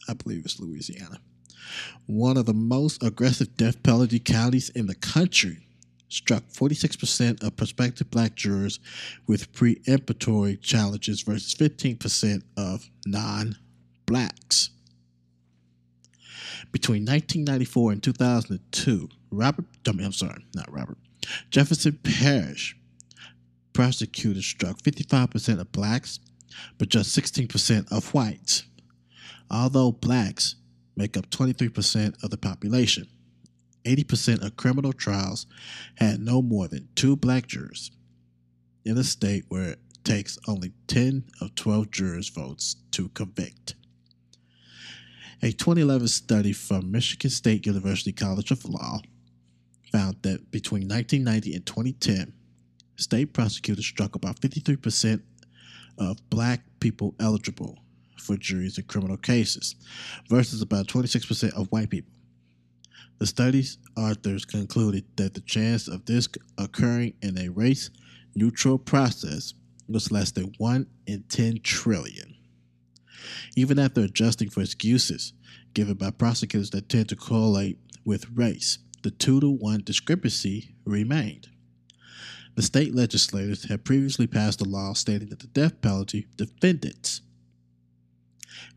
I 0.08 0.14
believe 0.14 0.46
it's 0.46 0.60
Louisiana, 0.60 1.20
one 2.06 2.38
of 2.38 2.46
the 2.46 2.54
most 2.54 3.02
aggressive 3.02 3.56
death 3.58 3.82
penalty 3.82 4.20
counties 4.20 4.70
in 4.70 4.88
the 4.88 4.96
country, 4.96 5.65
struck 6.10 6.44
46% 6.50 7.44
of 7.44 7.56
prospective 7.56 8.10
black 8.12 8.36
jurors 8.36 8.80
with 9.28 9.52
preemptory 9.54 10.62
challenges 10.62 11.22
versus 11.22 11.54
15% 11.56 12.44
of 12.58 12.90
non 13.06 13.58
blacks. 14.06 14.70
Between 16.72 17.04
1994 17.04 17.92
and 17.94 18.04
2002, 18.04 19.10
Robert, 19.32 19.66
I'm 19.88 20.12
sorry, 20.12 20.46
not 20.54 20.72
Robert, 20.72 20.98
Jefferson 21.50 22.00
Parish 22.04 22.76
prosecutors 23.74 24.46
struck 24.46 24.82
55% 24.82 25.60
of 25.60 25.72
blacks, 25.72 26.20
but 26.78 26.90
just 26.90 27.18
16% 27.18 27.92
of 27.92 28.14
whites, 28.14 28.64
although 29.52 29.92
blacks 29.92 30.56
make 30.96 31.18
up 31.18 31.30
23% 31.30 32.24
of 32.24 32.30
the 32.30 32.38
population. 32.38 33.08
80% 33.86 34.44
of 34.44 34.56
criminal 34.56 34.94
trials 34.94 35.48
had 35.96 36.20
no 36.20 36.42
more 36.42 36.68
than 36.68 36.90
two 36.96 37.16
black 37.16 37.48
jurors 37.48 37.92
in 38.84 38.98
a 38.98 39.04
state 39.04 39.46
where 39.50 39.72
it 39.72 39.80
takes 40.04 40.38
only 40.48 40.72
10 40.88 41.26
of 41.42 41.56
12 41.56 41.92
jurors' 41.92 42.30
votes 42.30 42.76
to 42.92 43.10
convict. 43.10 43.76
A 45.42 45.52
2011 45.52 46.08
study 46.08 46.54
from 46.54 46.92
Michigan 46.92 47.30
State 47.30 47.66
University 47.66 48.12
College 48.12 48.52
of 48.52 48.66
Law 48.66 49.02
found 49.92 50.18
that 50.22 50.52
between 50.52 50.88
1990 50.88 51.56
and 51.56 51.66
2010, 51.66 52.34
state 52.96 53.34
prosecutors 53.34 53.86
struck 53.86 54.16
about 54.16 54.40
53% 54.40 55.22
of 55.98 56.30
black 56.30 56.62
people 56.80 57.16
eligible 57.20 57.78
for 58.18 58.38
juries 58.38 58.78
in 58.78 58.86
criminal 58.86 59.18
cases 59.18 59.76
versus 60.30 60.62
about 60.62 60.88
26% 60.88 61.54
of 61.54 61.68
white 61.72 61.90
people. 61.90 62.12
The 63.18 63.28
study's 63.28 63.78
authors 63.96 64.44
concluded 64.44 65.06
that 65.16 65.34
the 65.34 65.42
chance 65.42 65.88
of 65.88 66.06
this 66.06 66.28
occurring 66.58 67.14
in 67.22 67.38
a 67.38 67.50
race 67.50 67.90
neutral 68.36 68.78
process 68.78 69.54
was 69.88 70.12
less 70.12 70.32
than 70.32 70.54
1 70.58 70.88
in 71.08 71.24
10 71.30 71.62
trillion. 71.62 72.36
Even 73.56 73.80
after 73.80 74.02
adjusting 74.02 74.50
for 74.50 74.62
excuses 74.62 75.34
given 75.74 75.96
by 75.96 76.12
prosecutors 76.12 76.72
that 76.72 76.90
tend 76.90 77.10
to 77.10 77.16
correlate 77.16 77.80
with 78.04 78.30
race, 78.34 78.80
the 79.04 79.12
2 79.12 79.40
to 79.40 79.50
1 79.50 79.84
discrepancy 79.84 80.76
remained. 80.86 81.48
The 82.56 82.62
state 82.62 82.96
legislators 82.96 83.66
had 83.66 83.86
previously 83.86 84.28
passed 84.28 84.62
a 84.62 84.66
law 84.66 84.94
stating 84.94 85.30
that 85.30 85.40
the 85.40 85.48
death 85.48 85.82
penalty 85.82 86.28
defendants 86.38 87.22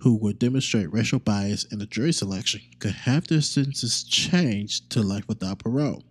who 0.01 0.17
would 0.17 0.39
demonstrate 0.39 0.93
racial 0.93 1.19
bias 1.19 1.65
in 1.65 1.79
the 1.79 1.87
jury 1.87 2.13
selection 2.13 2.61
could 2.79 2.93
have 2.93 3.27
their 3.27 3.41
sentences 3.41 4.05
changed 4.05 4.91
to 4.91 5.03
life 5.03 5.27
without 5.29 5.59
parole. 5.59 6.05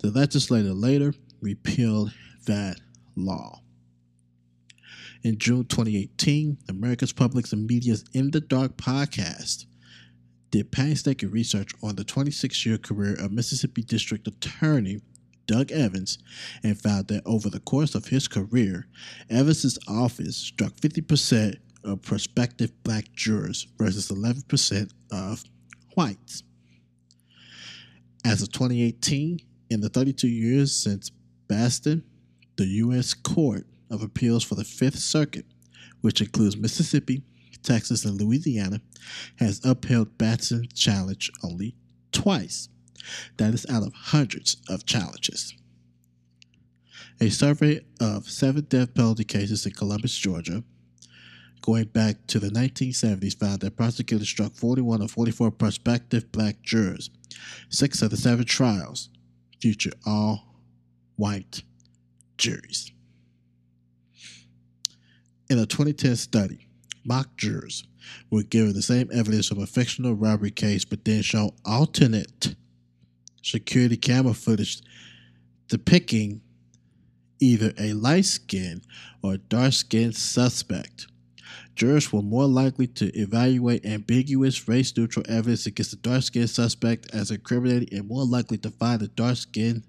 The 0.00 0.10
legislature 0.10 0.74
later 0.74 1.14
repealed 1.40 2.12
that 2.46 2.80
law. 3.16 3.62
In 5.22 5.38
June 5.38 5.64
2018, 5.64 6.58
America's 6.68 7.12
Publics 7.12 7.52
and 7.52 7.66
Media's 7.66 8.04
In 8.12 8.30
the 8.30 8.40
Dark 8.40 8.76
podcast 8.76 9.66
did 10.50 10.70
painstaking 10.70 11.30
research 11.30 11.72
on 11.82 11.96
the 11.96 12.04
26 12.04 12.64
year 12.64 12.78
career 12.78 13.14
of 13.14 13.32
Mississippi 13.32 13.82
District 13.82 14.26
Attorney 14.26 15.00
Doug 15.46 15.72
Evans 15.72 16.18
and 16.62 16.80
found 16.80 17.08
that 17.08 17.22
over 17.26 17.50
the 17.50 17.60
course 17.60 17.94
of 17.94 18.06
his 18.06 18.28
career, 18.28 18.86
Evans's 19.28 19.78
office 19.88 20.36
struck 20.36 20.74
50% 20.74 21.56
of 21.88 22.02
prospective 22.02 22.70
black 22.82 23.12
jurors 23.12 23.66
versus 23.78 24.08
11% 24.08 24.90
of 25.10 25.44
whites. 25.94 26.42
As 28.24 28.42
of 28.42 28.52
2018, 28.52 29.40
in 29.70 29.80
the 29.80 29.88
32 29.88 30.28
years 30.28 30.72
since 30.72 31.10
Batson, 31.48 32.04
the 32.56 32.66
U.S. 32.66 33.14
Court 33.14 33.66
of 33.90 34.02
Appeals 34.02 34.44
for 34.44 34.54
the 34.54 34.64
Fifth 34.64 34.98
Circuit, 34.98 35.46
which 36.00 36.20
includes 36.20 36.56
Mississippi, 36.56 37.22
Texas, 37.62 38.04
and 38.04 38.20
Louisiana, 38.20 38.80
has 39.36 39.60
upheld 39.64 40.18
Batson's 40.18 40.72
challenge 40.72 41.30
only 41.42 41.74
twice. 42.12 42.68
That 43.36 43.54
is 43.54 43.66
out 43.70 43.82
of 43.82 43.94
hundreds 43.94 44.56
of 44.68 44.84
challenges. 44.84 45.54
A 47.20 47.30
survey 47.30 47.80
of 48.00 48.28
seven 48.28 48.64
death 48.68 48.94
penalty 48.94 49.24
cases 49.24 49.66
in 49.66 49.72
Columbus, 49.72 50.16
Georgia, 50.16 50.62
going 51.62 51.84
back 51.84 52.26
to 52.28 52.38
the 52.38 52.48
1970s, 52.48 53.38
found 53.38 53.60
that 53.60 53.76
prosecutors 53.76 54.28
struck 54.28 54.52
41 54.52 55.02
of 55.02 55.10
44 55.10 55.50
prospective 55.50 56.30
black 56.32 56.62
jurors. 56.62 57.10
Six 57.68 58.02
of 58.02 58.10
the 58.10 58.16
seven 58.16 58.44
trials 58.44 59.10
featured 59.60 59.94
all 60.06 60.54
white 61.16 61.62
juries. 62.36 62.92
In 65.50 65.58
a 65.58 65.66
2010 65.66 66.16
study, 66.16 66.68
mock 67.04 67.36
jurors 67.36 67.84
were 68.30 68.42
given 68.42 68.74
the 68.74 68.82
same 68.82 69.08
evidence 69.12 69.48
from 69.48 69.62
a 69.62 69.66
fictional 69.66 70.14
robbery 70.14 70.50
case, 70.50 70.84
but 70.84 71.04
then 71.04 71.22
shown 71.22 71.50
alternate 71.64 72.54
security 73.42 73.96
camera 73.96 74.34
footage 74.34 74.82
depicting 75.68 76.40
either 77.40 77.72
a 77.78 77.92
light 77.92 78.24
skinned 78.24 78.82
or 79.22 79.36
dark 79.36 79.72
skinned 79.72 80.16
suspect. 80.16 81.06
Jurors 81.74 82.12
were 82.12 82.22
more 82.22 82.46
likely 82.46 82.86
to 82.86 83.06
evaluate 83.18 83.86
ambiguous 83.86 84.68
race 84.68 84.96
neutral 84.96 85.24
evidence 85.28 85.66
against 85.66 85.90
the 85.92 85.96
dark 85.96 86.22
skinned 86.22 86.50
suspect 86.50 87.08
as 87.14 87.30
incriminating 87.30 87.96
and 87.96 88.08
more 88.08 88.24
likely 88.24 88.58
to 88.58 88.70
find 88.70 89.00
the 89.00 89.08
dark 89.08 89.36
skinned 89.36 89.84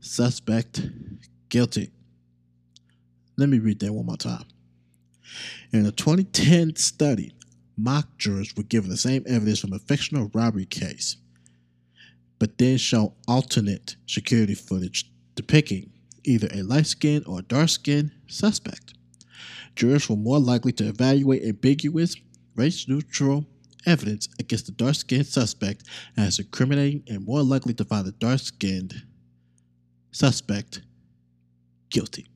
suspect 0.00 0.82
guilty. 1.48 1.90
Let 3.36 3.48
me 3.48 3.58
read 3.58 3.80
that 3.80 3.92
one 3.92 4.06
more 4.06 4.16
time. 4.16 4.44
In 5.72 5.86
a 5.86 5.92
2010 5.92 6.76
study, 6.76 7.32
mock 7.76 8.18
jurors 8.18 8.54
were 8.56 8.62
given 8.62 8.90
the 8.90 8.96
same 8.96 9.24
evidence 9.26 9.60
from 9.60 9.72
a 9.72 9.78
fictional 9.78 10.30
robbery 10.32 10.66
case, 10.66 11.16
but 12.38 12.58
then 12.58 12.76
shown 12.76 13.12
alternate 13.26 13.96
security 14.06 14.54
footage 14.54 15.10
depicting 15.34 15.90
either 16.24 16.48
a 16.52 16.62
light 16.62 16.86
skinned 16.86 17.26
or 17.26 17.42
dark 17.42 17.68
skinned 17.68 18.12
suspect. 18.28 18.94
Jurors 19.74 20.08
were 20.08 20.16
more 20.16 20.38
likely 20.38 20.72
to 20.72 20.88
evaluate 20.88 21.42
ambiguous, 21.44 22.16
race 22.54 22.88
neutral 22.88 23.46
evidence 23.86 24.28
against 24.38 24.66
the 24.66 24.72
dark 24.72 24.94
skinned 24.94 25.26
suspect 25.26 25.84
as 26.16 26.38
incriminating 26.38 27.02
and 27.08 27.24
more 27.24 27.42
likely 27.42 27.74
to 27.74 27.84
find 27.84 28.06
the 28.06 28.12
dark 28.12 28.38
skinned 28.40 29.02
suspect 30.12 30.82
guilty. 31.90 32.26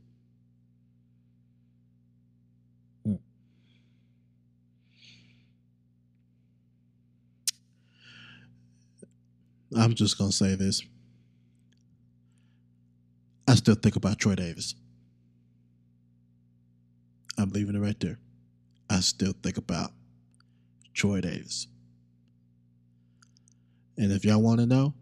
I'm 9.76 9.94
just 9.94 10.16
going 10.16 10.30
to 10.30 10.36
say 10.36 10.54
this. 10.54 10.82
I 13.46 13.54
still 13.54 13.74
think 13.74 13.96
about 13.96 14.18
Troy 14.18 14.34
Davis. 14.34 14.74
I'm 17.38 17.50
leaving 17.50 17.76
it 17.76 17.80
right 17.80 17.98
there. 18.00 18.18
I 18.90 19.00
still 19.00 19.32
think 19.42 19.56
about 19.56 19.92
Troy 20.92 21.20
Davis. 21.20 21.68
And 23.96 24.12
if 24.12 24.24
y'all 24.24 24.42
want 24.42 24.60
to 24.60 24.66
know 24.66 24.94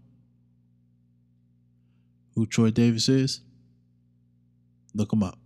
who 2.34 2.46
Troy 2.46 2.70
Davis 2.70 3.08
is, 3.08 3.40
look 4.94 5.12
him 5.12 5.22
up. 5.22 5.38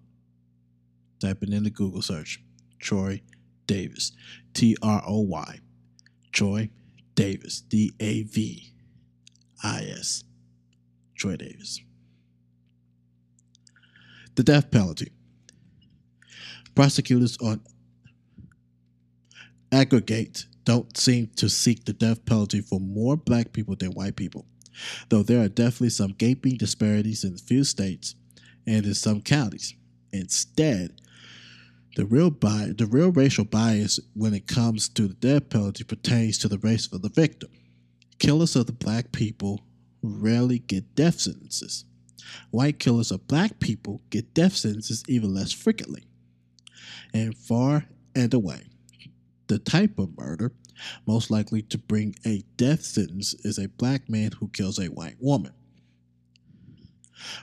Type 1.21 1.43
it 1.43 1.51
in 1.51 1.63
the 1.63 1.71
Google 1.71 2.03
search. 2.03 2.43
Troy 2.81 3.23
Davis. 3.67 4.13
T 4.55 4.77
R 4.83 5.03
O 5.07 5.21
Y. 5.21 5.59
Troy 6.33 6.71
Davis. 7.15 7.61
D 7.61 7.93
A 8.01 8.23
V 8.25 8.73
I 9.63 9.85
S. 9.85 10.25
Troy 11.17 11.37
Davis. 11.37 11.81
The 14.35 14.43
death 14.43 14.71
penalty. 14.71 15.13
Prosecutors 16.75 17.37
on 17.39 17.61
aggregate 19.73 20.47
don't 20.65 20.97
seem 20.97 21.31
to 21.37 21.49
seek 21.49 21.85
the 21.85 21.93
death 21.93 22.25
penalty 22.27 22.61
for 22.61 22.81
more 22.81 23.17
black 23.17 23.53
people 23.53 23.77
than 23.77 23.93
white 23.93 24.17
people, 24.17 24.47
though 25.09 25.23
there 25.23 25.43
are 25.43 25.49
definitely 25.49 25.91
some 25.91 26.13
gaping 26.13 26.57
disparities 26.57 27.25
in 27.25 27.35
a 27.35 27.39
few 27.39 27.65
states 27.65 28.15
and 28.67 28.87
in 28.87 28.95
some 28.95 29.21
counties. 29.21 29.75
Instead, 30.13 31.01
the 31.97 32.07
real 32.07 32.31
bi- 32.31 32.73
the 32.77 32.87
real 32.87 33.11
racial 33.11 33.45
bias 33.45 33.99
when 34.15 34.35
it 34.35 34.47
comes 34.47 34.89
to 34.91 35.09
the 35.09 35.15
death 35.15 35.49
penalty 35.49 35.85
pertains 35.85 36.39
to 36.39 36.49
the 36.49 36.59
race 36.59 36.93
of 36.93 37.03
the 37.03 37.09
victim. 37.09 37.51
Killers 38.19 38.55
of 38.55 38.67
the 38.67 38.73
black 38.73 39.13
people 39.13 39.63
rarely 40.03 40.59
get 40.59 40.95
death 40.95 41.21
sentences. 41.21 41.85
White 42.51 42.79
killers 42.79 43.11
of 43.11 43.27
black 43.27 43.59
people 43.61 44.03
get 44.11 44.35
death 44.35 44.55
sentences 44.55 45.03
even 45.09 45.35
less 45.35 45.53
frequently. 45.53 46.05
And 47.13 47.37
far 47.37 47.87
and 48.15 48.33
away, 48.33 48.63
the 49.47 49.59
type 49.59 49.99
of 49.99 50.17
murder 50.17 50.53
most 51.07 51.31
likely 51.31 51.63
to 51.63 51.79
bring 51.79 52.15
a 52.25 52.43
death 52.57 52.83
sentence 52.83 53.35
is 53.45 53.59
a 53.59 53.69
black 53.69 54.09
man 54.09 54.33
who 54.33 54.49
kills 54.49 54.79
a 54.79 54.87
white 54.87 55.17
woman. 55.21 55.53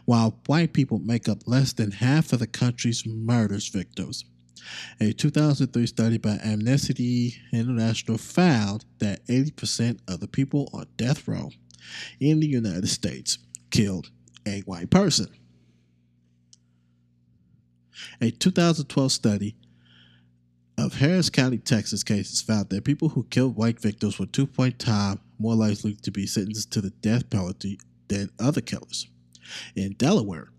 While 0.05 0.39
white 0.47 0.73
people 0.73 0.99
make 0.99 1.29
up 1.29 1.47
less 1.47 1.73
than 1.73 1.91
half 1.91 2.33
of 2.33 2.39
the 2.39 2.47
country's 2.47 3.05
murders 3.05 3.67
victims, 3.67 4.25
a 4.99 5.13
2003 5.13 5.85
study 5.85 6.17
by 6.17 6.39
Amnesty 6.43 7.35
International 7.53 8.17
found 8.17 8.85
that 8.99 9.25
80% 9.27 9.99
of 10.07 10.19
the 10.19 10.27
people 10.27 10.69
on 10.73 10.87
death 10.97 11.27
row 11.27 11.51
in 12.19 12.39
the 12.39 12.47
United 12.47 12.89
States 12.89 13.37
killed 13.69 14.09
a 14.45 14.61
white 14.61 14.89
person. 14.89 15.27
A 18.21 18.31
2012 18.31 19.11
study 19.11 19.55
of 20.77 20.95
Harris 20.95 21.29
County, 21.29 21.57
Texas 21.57 22.03
cases 22.03 22.41
found 22.41 22.69
that 22.69 22.83
people 22.83 23.09
who 23.09 23.23
killed 23.29 23.55
white 23.55 23.79
victims 23.79 24.19
were 24.19 24.25
2.0 24.27 24.77
times 24.77 25.19
more 25.39 25.55
likely 25.55 25.95
to 25.95 26.11
be 26.11 26.27
sentenced 26.27 26.71
to 26.71 26.81
the 26.81 26.89
death 26.89 27.29
penalty 27.29 27.79
than 28.07 28.29
other 28.39 28.61
killers. 28.61 29.07
In 29.75 29.93
Delaware, 29.93 30.49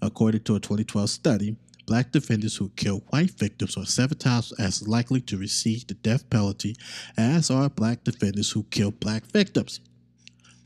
according 0.00 0.42
to 0.44 0.56
a 0.56 0.60
2012 0.60 1.10
study, 1.10 1.56
black 1.86 2.12
defendants 2.12 2.56
who 2.56 2.70
kill 2.70 3.04
white 3.10 3.30
victims 3.30 3.76
are 3.76 3.86
seven 3.86 4.18
times 4.18 4.52
as 4.58 4.86
likely 4.86 5.20
to 5.22 5.36
receive 5.36 5.86
the 5.86 5.94
death 5.94 6.28
penalty 6.30 6.76
as 7.16 7.50
are 7.50 7.68
black 7.68 8.04
defendants 8.04 8.50
who 8.50 8.64
kill 8.64 8.90
black 8.90 9.24
victims. 9.26 9.80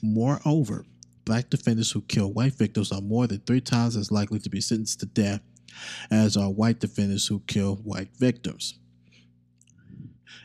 Moreover, 0.03 0.85
black 1.25 1.51
defendants 1.51 1.91
who 1.91 2.01
kill 2.03 2.33
white 2.33 2.55
victims 2.55 2.91
are 2.91 3.03
more 3.03 3.27
than 3.27 3.41
three 3.41 3.61
times 3.61 3.97
as 3.97 4.11
likely 4.11 4.39
to 4.41 4.51
be 4.51 4.61
sentenced 4.61 5.01
to 5.01 5.07
death 5.07 5.41
as 6.11 6.37
are 6.37 6.51
white 6.51 6.81
defendants 6.81 7.27
who 7.27 7.41
kill 7.47 7.77
white 7.77 8.11
victims. 8.17 8.79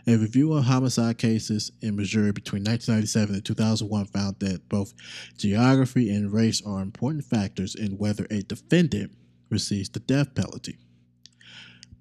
A 0.07 0.17
review 0.17 0.53
of 0.53 0.65
homicide 0.65 1.17
cases 1.17 1.71
in 1.81 1.95
Missouri 1.95 2.31
between 2.31 2.63
1997 2.63 3.35
and 3.35 3.45
2001 3.45 4.05
found 4.05 4.39
that 4.39 4.69
both 4.69 4.93
geography 5.35 6.13
and 6.13 6.31
race 6.31 6.61
are 6.63 6.81
important 6.81 7.25
factors 7.25 7.73
in 7.73 7.97
whether 7.97 8.27
a 8.29 8.43
defendant 8.43 9.13
receives 9.49 9.89
the 9.89 9.99
death 9.99 10.35
penalty. 10.35 10.77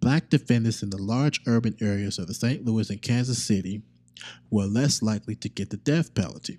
Black 0.01 0.29
defendants 0.29 0.83
in 0.83 0.91
the 0.91 1.01
large 1.01 1.41
urban 1.47 1.77
areas 1.81 2.19
of 2.19 2.27
the 2.27 2.35
St. 2.35 2.63
Louis 2.63 2.91
and 2.91 3.01
Kansas 3.01 3.43
City 3.43 3.83
were 4.51 4.67
less 4.67 5.01
likely 5.01 5.35
to 5.37 5.49
get 5.49 5.71
the 5.71 5.79
death 5.79 6.15
penalty, 6.15 6.59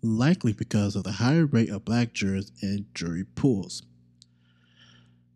likely 0.00 0.52
because 0.52 0.94
of 0.94 1.02
the 1.02 1.12
higher 1.12 1.46
rate 1.46 1.70
of 1.70 1.84
black 1.84 2.12
jurors 2.12 2.52
in 2.62 2.86
jury 2.94 3.24
pools. 3.24 3.82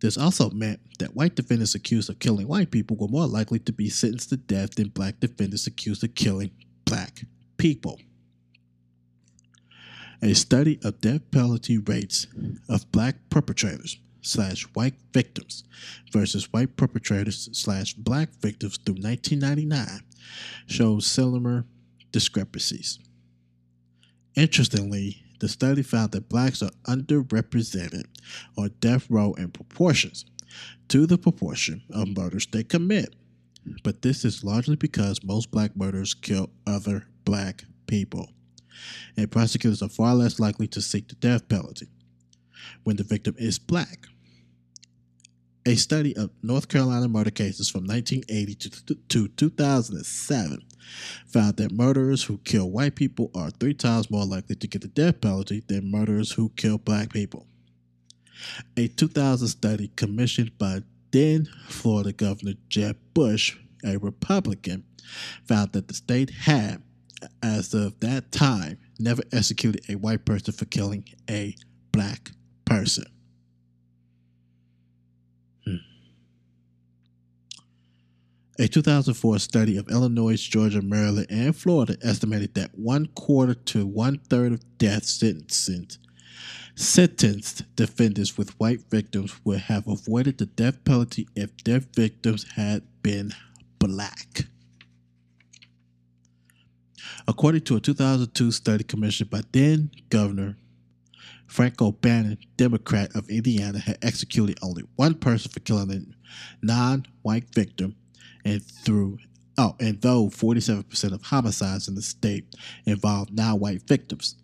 This 0.02 0.18
also 0.18 0.50
meant 0.50 0.80
that 0.98 1.14
white 1.14 1.36
defendants 1.36 1.76
accused 1.76 2.10
of 2.10 2.18
killing 2.18 2.48
white 2.48 2.72
people 2.72 2.96
were 2.96 3.06
more 3.06 3.28
likely 3.28 3.60
to 3.60 3.72
be 3.72 3.88
sentenced 3.88 4.30
to 4.30 4.36
death 4.36 4.74
than 4.74 4.88
black 4.88 5.20
defendants 5.20 5.68
accused 5.68 6.02
of 6.02 6.16
killing 6.16 6.50
black 6.84 7.22
people. 7.56 8.00
A 10.20 10.34
study 10.34 10.80
of 10.82 11.00
death 11.00 11.30
penalty 11.30 11.78
rates 11.78 12.26
of 12.68 12.90
black 12.90 13.14
perpetrators 13.30 13.98
slash 14.22 14.64
white 14.74 14.94
victims 15.12 15.62
versus 16.12 16.52
white 16.52 16.76
perpetrators 16.76 17.48
slash 17.52 17.94
black 17.94 18.30
victims 18.40 18.78
through 18.78 18.96
1999 18.96 20.02
shows 20.66 21.06
similar 21.06 21.64
discrepancies. 22.10 22.98
Interestingly, 24.34 25.22
the 25.42 25.48
study 25.48 25.82
found 25.82 26.12
that 26.12 26.28
blacks 26.28 26.62
are 26.62 26.70
underrepresented 26.84 28.04
on 28.56 28.70
death 28.78 29.10
row 29.10 29.32
in 29.32 29.50
proportions 29.50 30.24
to 30.86 31.04
the 31.04 31.18
proportion 31.18 31.82
of 31.90 32.16
murders 32.16 32.46
they 32.46 32.62
commit. 32.62 33.16
But 33.82 34.02
this 34.02 34.24
is 34.24 34.44
largely 34.44 34.76
because 34.76 35.24
most 35.24 35.50
black 35.50 35.76
murders 35.76 36.14
kill 36.14 36.50
other 36.64 37.08
black 37.24 37.64
people, 37.88 38.30
and 39.16 39.32
prosecutors 39.32 39.82
are 39.82 39.88
far 39.88 40.14
less 40.14 40.38
likely 40.38 40.68
to 40.68 40.80
seek 40.80 41.08
the 41.08 41.16
death 41.16 41.48
penalty 41.48 41.88
when 42.84 42.94
the 42.94 43.02
victim 43.02 43.34
is 43.36 43.58
black. 43.58 44.06
A 45.64 45.76
study 45.76 46.16
of 46.16 46.30
North 46.42 46.66
Carolina 46.66 47.06
murder 47.06 47.30
cases 47.30 47.70
from 47.70 47.84
1980 47.84 48.54
to, 48.54 48.94
to 48.94 49.28
2007 49.28 50.58
found 51.28 51.56
that 51.56 51.70
murderers 51.70 52.24
who 52.24 52.38
kill 52.38 52.68
white 52.68 52.96
people 52.96 53.30
are 53.32 53.50
three 53.50 53.74
times 53.74 54.10
more 54.10 54.24
likely 54.24 54.56
to 54.56 54.66
get 54.66 54.82
the 54.82 54.88
death 54.88 55.20
penalty 55.20 55.62
than 55.68 55.88
murderers 55.88 56.32
who 56.32 56.48
kill 56.56 56.78
black 56.78 57.12
people. 57.12 57.46
A 58.76 58.88
2000 58.88 59.46
study 59.46 59.92
commissioned 59.94 60.58
by 60.58 60.82
then 61.12 61.48
Florida 61.68 62.12
Governor 62.12 62.54
Jeb 62.68 62.96
Bush, 63.14 63.56
a 63.84 63.98
Republican, 63.98 64.82
found 65.44 65.72
that 65.72 65.86
the 65.86 65.94
state 65.94 66.30
had, 66.30 66.82
as 67.40 67.72
of 67.72 68.00
that 68.00 68.32
time, 68.32 68.78
never 68.98 69.22
executed 69.32 69.84
a 69.88 69.94
white 69.94 70.24
person 70.24 70.52
for 70.52 70.64
killing 70.64 71.04
a 71.30 71.54
black 71.92 72.32
person. 72.64 73.04
A 78.58 78.68
2004 78.68 79.38
study 79.38 79.78
of 79.78 79.88
Illinois, 79.88 80.36
Georgia, 80.36 80.82
Maryland, 80.82 81.26
and 81.30 81.56
Florida 81.56 81.96
estimated 82.02 82.54
that 82.54 82.78
one 82.78 83.06
quarter 83.06 83.54
to 83.54 83.86
one 83.86 84.18
third 84.18 84.52
of 84.52 84.78
death 84.78 85.04
sentences 85.04 85.98
sentenced 86.74 87.64
defendants 87.76 88.38
with 88.38 88.58
white 88.58 88.80
victims 88.90 89.38
would 89.44 89.60
have 89.60 89.86
avoided 89.86 90.38
the 90.38 90.46
death 90.46 90.82
penalty 90.84 91.28
if 91.36 91.50
their 91.64 91.80
victims 91.80 92.46
had 92.54 92.82
been 93.02 93.32
black. 93.78 94.46
According 97.28 97.62
to 97.62 97.76
a 97.76 97.80
2002 97.80 98.50
study 98.52 98.84
commissioned 98.84 99.30
by 99.30 99.42
then 99.52 99.90
Governor 100.08 100.56
Frank 101.46 101.82
O'Bannon, 101.82 102.38
Democrat 102.56 103.14
of 103.14 103.28
Indiana, 103.28 103.78
had 103.78 103.98
executed 104.00 104.58
only 104.62 104.84
one 104.96 105.14
person 105.14 105.52
for 105.52 105.60
killing 105.60 105.90
a 105.90 106.64
non-white 106.64 107.54
victim, 107.54 107.94
and 108.44 108.62
through 108.62 109.18
oh, 109.58 109.76
and 109.80 110.00
though 110.00 110.26
47% 110.26 111.12
of 111.12 111.22
homicides 111.22 111.88
in 111.88 111.94
the 111.94 112.02
state 112.02 112.54
involved 112.86 113.32
non-white 113.32 113.82
victims, 113.82 114.36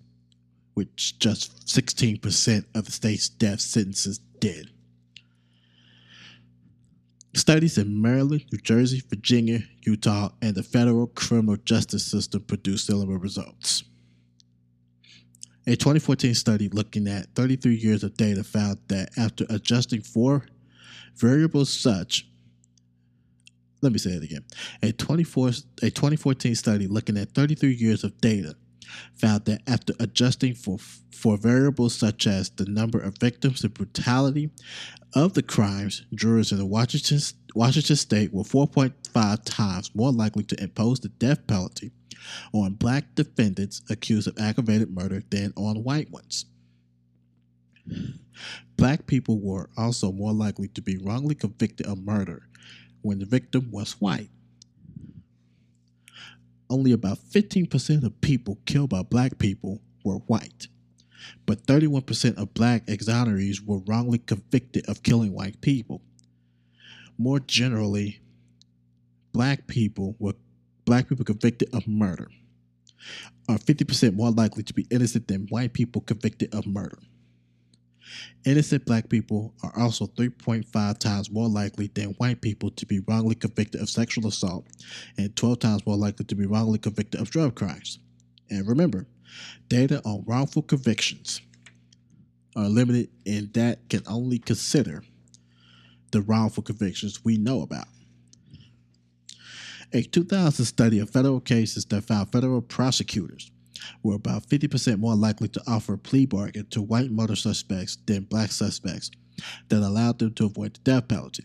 which 0.75 1.19
just 1.19 1.67
16% 1.67 2.65
of 2.75 2.85
the 2.85 2.93
state's 2.93 3.29
death 3.29 3.61
sentences 3.61 4.19
did. 4.39 4.71
Studies 7.35 7.79
in 7.79 8.01
Maryland, 8.01 8.45
New 8.53 8.59
Jersey, 8.59 9.03
Virginia, 9.09 9.61
Utah, 9.83 10.31
and 10.43 10.55
the 10.55 10.63
federal 10.63 11.07
criminal 11.09 11.57
justice 11.57 12.05
system 12.05 12.43
produced 12.43 12.87
similar 12.87 13.19
results. 13.19 13.85
A 15.67 15.77
2014 15.77 16.35
study 16.35 16.69
looking 16.71 17.07
at 17.07 17.35
33 17.35 17.75
years 17.75 18.03
of 18.03 18.17
data 18.17 18.43
found 18.43 18.79
that 18.89 19.11
after 19.19 19.45
adjusting 19.51 20.01
for 20.01 20.47
variables 21.15 21.71
such 21.71 22.28
let 23.81 23.93
me 23.93 23.99
say 23.99 24.11
it 24.11 24.23
again. 24.23 24.45
A 24.83 24.93
24 24.93 25.49
a 25.49 25.91
2014 25.91 26.55
study 26.55 26.87
looking 26.87 27.17
at 27.17 27.33
33 27.33 27.75
years 27.75 28.05
of 28.05 28.19
data 28.21 28.55
found 29.15 29.45
that 29.45 29.61
after 29.67 29.93
adjusting 30.01 30.55
for, 30.55 30.79
for 31.15 31.37
variables 31.37 31.95
such 31.95 32.27
as 32.27 32.51
the 32.51 32.65
number 32.67 32.99
of 32.99 33.19
victims 33.19 33.63
and 33.63 33.75
brutality 33.75 34.51
of 35.15 35.35
the 35.35 35.43
crimes, 35.43 36.05
jurors 36.15 36.53
in 36.53 36.59
the 36.59 36.67
Washington, 36.67 37.19
Washington 37.55 37.97
state 37.97 38.33
were 38.33 38.43
4.5 38.43 39.41
times 39.45 39.95
more 39.95 40.13
likely 40.13 40.45
to 40.45 40.63
impose 40.63 41.01
the 41.01 41.09
death 41.09 41.47
penalty 41.47 41.93
on 42.53 42.75
black 42.75 43.15
defendants 43.15 43.83
accused 43.91 44.29
of 44.29 44.39
aggravated 44.39 44.91
murder 44.91 45.23
than 45.31 45.53
on 45.57 45.83
white 45.85 46.11
ones. 46.11 46.47
Black 48.77 49.07
people 49.07 49.41
were 49.41 49.69
also 49.77 50.13
more 50.13 50.33
likely 50.33 50.69
to 50.69 50.83
be 50.83 50.99
wrongly 50.99 51.35
convicted 51.35 51.87
of 51.87 51.99
murder 51.99 52.49
when 53.03 53.19
the 53.19 53.27
victim 53.27 53.71
was 53.71 53.93
white 54.01 54.31
only 56.71 56.93
about 56.93 57.19
15% 57.19 58.05
of 58.05 58.21
people 58.21 58.59
killed 58.67 58.91
by 58.91 59.03
black 59.03 59.39
people 59.39 59.81
were 60.05 60.17
white, 60.27 60.69
but 61.47 61.65
31% 61.67 62.37
of 62.37 62.55
black 62.55 62.87
exonerees 62.87 63.65
were 63.65 63.79
wrongly 63.87 64.19
convicted 64.19 64.89
of 64.89 65.03
killing 65.03 65.33
white 65.33 65.61
people. 65.61 66.03
More 67.17 67.41
generally, 67.41 68.21
black 69.33 69.67
people 69.67 70.15
were 70.19 70.35
black 70.85 71.09
people 71.09 71.25
convicted 71.25 71.69
of 71.75 71.87
murder 71.87 72.31
are 73.49 73.59
50% 73.59 74.15
more 74.15 74.31
likely 74.31 74.63
to 74.63 74.75
be 74.75 74.87
innocent 74.91 75.29
than 75.29 75.47
white 75.49 75.73
people 75.73 76.03
convicted 76.03 76.55
of 76.55 76.67
murder. 76.67 76.99
Innocent 78.45 78.85
black 78.87 79.09
people 79.09 79.55
are 79.63 79.73
also 79.77 80.07
3.5 80.07 80.99
times 80.99 81.31
more 81.31 81.49
likely 81.49 81.91
than 81.95 82.15
white 82.15 82.41
people 82.41 82.71
to 82.71 82.87
be 82.87 83.01
wrongly 83.01 83.35
convicted 83.35 83.81
of 83.81 83.91
sexual 83.91 84.27
assault 84.27 84.67
and 85.17 85.35
12 85.37 85.59
times 85.59 85.87
more 85.87 85.97
likely 85.97 86.25
to 86.25 86.35
be 86.35 86.47
wrongly 86.47 86.79
convicted 86.79 87.21
of 87.21 87.31
drug 87.31 87.55
crimes. 87.55 87.99
And 88.51 88.67
remember, 88.67 89.07
data 89.69 90.01
on 90.05 90.25
wrongful 90.27 90.63
convictions 90.63 91.41
are 92.57 92.69
limited 92.69 93.11
in 93.25 93.51
that 93.55 93.89
can 93.89 94.03
only 94.07 94.39
consider 94.39 95.03
the 96.11 96.23
wrongful 96.23 96.63
convictions 96.63 97.25
we 97.25 97.37
know 97.37 97.63
about. 97.63 97.87
A 99.93 100.03
2000 100.03 100.65
study 100.65 100.99
of 100.99 101.11
federal 101.11 101.41
cases 101.41 101.85
that 101.87 102.05
found 102.05 102.33
federal 102.33 102.61
prosecutors 102.61 103.51
were 104.03 104.15
about 104.15 104.47
50% 104.47 104.99
more 104.99 105.15
likely 105.15 105.49
to 105.49 105.63
offer 105.67 105.95
a 105.95 105.99
plea 105.99 106.27
bargain 106.27 106.67
to 106.71 106.83
white 106.83 107.11
murder 107.11 107.37
suspects 107.37 107.99
than 108.07 108.25
black 108.25 108.51
suspects 108.53 109.11
that 109.69 109.83
allowed 109.83 110.19
them 110.19 110.35
to 110.35 110.47
avoid 110.47 110.75
the 110.75 110.81
death 110.81 111.09
penalty. 111.09 111.45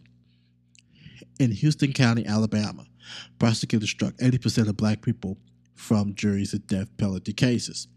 In 1.40 1.52
Houston 1.52 1.94
County, 1.94 2.26
Alabama, 2.26 2.86
prosecutors 3.40 3.90
struck 3.90 4.16
80% 4.18 4.70
of 4.70 4.78
black 4.78 5.02
people 5.02 5.38
from 5.76 6.14
juries 6.16 6.54
in 6.54 6.62
death 6.62 6.96
penalty 6.98 7.34
cases. 7.34 7.88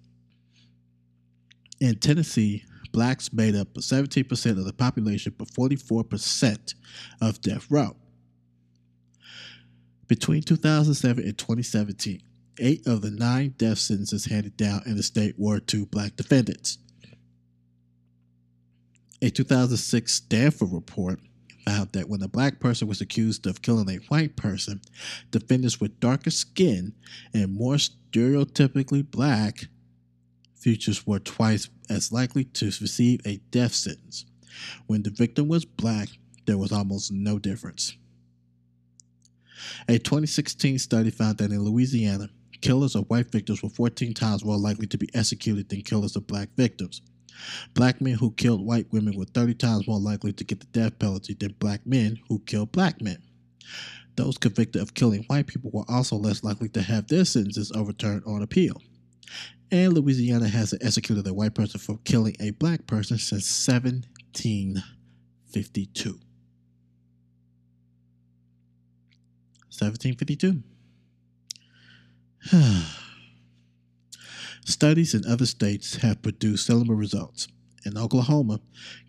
In 1.81 1.99
Tennessee, 1.99 2.65
blacks 2.93 3.33
made 3.33 3.55
up 3.55 3.75
17% 3.75 4.51
of 4.53 4.65
the 4.65 4.73
population 4.73 5.35
but 5.37 5.49
44% 5.49 6.75
of 7.21 7.41
death 7.41 7.67
row. 7.71 7.97
Between 10.09 10.43
2007 10.43 11.25
and 11.25 11.37
2017, 11.37 12.23
eight 12.59 12.87
of 12.87 13.03
the 13.03 13.11
nine 13.11 13.55
death 13.57 13.79
sentences 13.79 14.27
handed 14.27 14.57
down 14.57 14.83
in 14.87 14.97
the 14.97 15.03
state 15.03 15.35
were 15.39 15.61
to 15.61 15.87
black 15.87 16.17
defendants. 16.17 16.79
A 19.23 19.31
2006 19.31 20.13
Stanford 20.13 20.73
report 20.73 21.21
found 21.67 21.93
that 21.93 22.09
when 22.09 22.23
a 22.23 22.29
black 22.29 22.61
person 22.61 22.87
was 22.87 23.01
accused 23.01 23.47
of 23.47 23.63
killing 23.63 23.89
a 23.91 23.97
white 24.09 24.37
person, 24.37 24.81
defendants 25.31 25.81
with 25.81 25.99
darker 26.01 26.31
skin 26.31 26.93
and 27.35 27.55
more 27.55 27.77
stereotypically 27.77 29.11
black 29.11 29.65
features 30.55 31.07
were 31.07 31.19
twice 31.19 31.69
as 31.89 32.13
likely 32.13 32.45
to 32.45 32.67
receive 32.67 33.21
a 33.25 33.39
death 33.51 33.75
sentence. 33.75 34.27
When 34.87 35.03
the 35.03 35.11
victim 35.11 35.49
was 35.49 35.65
black, 35.65 36.09
there 36.47 36.59
was 36.59 36.73
almost 36.73 37.13
no 37.13 37.39
difference. 37.39 37.97
A 39.89 39.99
2016 39.99 40.79
study 40.79 41.11
found 41.11 41.39
that 41.39 41.51
in 41.51 41.63
Louisiana, 41.63 42.29
Killers 42.61 42.95
of 42.95 43.09
white 43.09 43.31
victims 43.31 43.63
were 43.63 43.69
14 43.69 44.15
times 44.15 44.45
more 44.45 44.59
likely 44.59 44.87
to 44.87 44.99
be 44.99 45.09
executed 45.15 45.69
than 45.69 45.83
killers 45.83 46.17
of 46.17 46.27
black 46.27 46.49
victims. 46.57 47.03
Black 47.75 48.01
men 48.01 48.15
who 48.15 48.33
killed 48.33 48.65
white 48.65 48.91
women 48.93 49.17
were 49.17 49.27
30 49.27 49.55
times 49.55 49.87
more 49.87 50.01
likely 50.01 50.33
to 50.33 50.45
get 50.45 50.61
the 50.61 50.67
death 50.67 50.99
penalty 50.99 51.35
than 51.35 51.55
black 51.59 51.87
men 51.87 52.19
who 52.29 52.39
killed 52.41 52.73
black 52.73 53.03
men. 53.03 53.19
Those 54.17 54.39
convicted 54.39 54.81
of 54.81 54.95
killing 54.95 55.25
white 55.25 55.47
people 55.47 55.71
were 55.73 55.85
also 55.89 56.17
less 56.17 56.43
likely 56.43 56.71
to 56.71 56.83
have 56.83 57.09
their 57.09 57.27
sentences 57.27 57.71
overturned 57.75 58.23
on 58.27 58.43
appeal. 58.43 58.81
And 59.71 59.93
Louisiana 59.93 60.49
hasn't 60.49 60.85
executed 60.85 61.27
a 61.27 61.35
white 61.35 61.55
person 61.55 61.81
for 61.81 61.99
killing 62.05 62.37
a 62.41 62.53
black 62.53 62.87
person 62.87 63.19
since 63.19 63.67
1752. 63.67 66.11
1752. 69.69 70.63
Studies 74.65 75.15
in 75.15 75.27
other 75.27 75.47
states 75.47 75.97
have 75.97 76.23
produced 76.23 76.67
similar 76.67 76.95
results. 76.95 77.49
In 77.85 77.97
Oklahoma, 77.97 78.61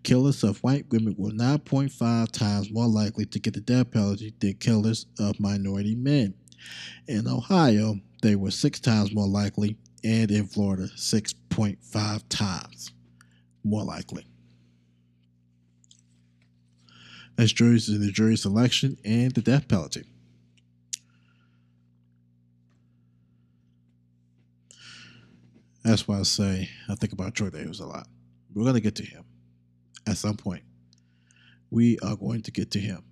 killers 0.02 0.42
of 0.42 0.62
white 0.62 0.86
women 0.90 1.14
were 1.18 1.30
9.5 1.30 2.30
times 2.30 2.70
more 2.70 2.86
likely 2.86 3.26
to 3.26 3.38
get 3.38 3.54
the 3.54 3.60
death 3.60 3.90
penalty 3.90 4.34
than 4.38 4.54
killers 4.54 5.06
of 5.18 5.40
minority 5.40 5.94
men. 5.94 6.34
In 7.06 7.28
Ohio, 7.28 8.00
they 8.22 8.36
were 8.36 8.50
six 8.50 8.80
times 8.80 9.14
more 9.14 9.28
likely 9.28 9.76
and 10.04 10.30
in 10.30 10.46
Florida 10.46 10.88
6.5 10.96 12.22
times 12.28 12.92
more 13.64 13.84
likely. 13.84 14.26
As 17.36 17.52
juries 17.52 17.88
in 17.88 18.00
the 18.00 18.10
jury 18.10 18.36
selection 18.36 18.96
and 19.04 19.32
the 19.32 19.42
death 19.42 19.68
penalty. 19.68 20.04
That's 25.88 26.06
why 26.06 26.18
I 26.18 26.22
say 26.24 26.68
I 26.90 26.96
think 26.96 27.14
about 27.14 27.34
Troy 27.34 27.48
Davis 27.48 27.80
a 27.80 27.86
lot. 27.86 28.06
We're 28.52 28.64
going 28.64 28.74
to 28.74 28.80
get 28.82 28.94
to 28.96 29.06
him 29.06 29.24
at 30.06 30.18
some 30.18 30.36
point. 30.36 30.62
We 31.70 31.98
are 32.00 32.14
going 32.14 32.42
to 32.42 32.50
get 32.50 32.70
to 32.72 32.78
him. 32.78 33.02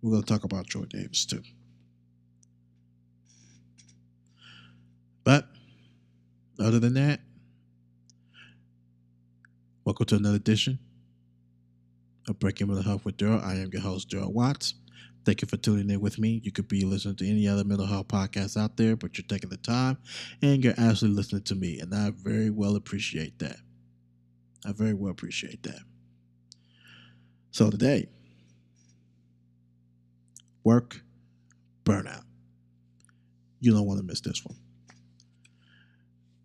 We're 0.00 0.12
going 0.12 0.22
to 0.22 0.26
talk 0.26 0.42
about 0.42 0.66
Troy 0.68 0.84
Davis 0.84 1.26
too. 1.26 1.42
But 5.22 5.48
other 6.58 6.78
than 6.78 6.94
that, 6.94 7.20
welcome 9.84 10.06
to 10.06 10.16
another 10.16 10.36
edition 10.36 10.78
of 12.26 12.38
Breaking 12.38 12.68
Mental 12.68 12.84
Health 12.84 13.04
with 13.04 13.18
Darrell. 13.18 13.42
I 13.42 13.56
am 13.56 13.68
your 13.70 13.82
host, 13.82 14.08
Darrell 14.08 14.32
Watts. 14.32 14.72
Thank 15.28 15.42
you 15.42 15.48
for 15.48 15.58
tuning 15.58 15.90
in 15.90 16.00
with 16.00 16.18
me. 16.18 16.40
You 16.42 16.50
could 16.50 16.68
be 16.68 16.86
listening 16.86 17.16
to 17.16 17.28
any 17.28 17.46
other 17.46 17.62
mental 17.62 17.86
health 17.86 18.08
podcast 18.08 18.56
out 18.56 18.78
there, 18.78 18.96
but 18.96 19.18
you're 19.18 19.26
taking 19.28 19.50
the 19.50 19.58
time 19.58 19.98
and 20.40 20.64
you're 20.64 20.72
actually 20.78 21.10
listening 21.10 21.42
to 21.42 21.54
me. 21.54 21.80
And 21.80 21.94
I 21.94 22.12
very 22.16 22.48
well 22.48 22.76
appreciate 22.76 23.38
that. 23.40 23.56
I 24.64 24.72
very 24.72 24.94
well 24.94 25.10
appreciate 25.10 25.62
that. 25.64 25.80
So 27.50 27.68
today, 27.68 28.08
work 30.64 31.02
burnout. 31.84 32.24
You 33.60 33.72
don't 33.72 33.86
want 33.86 34.00
to 34.00 34.06
miss 34.06 34.22
this 34.22 34.42
one. 34.42 34.56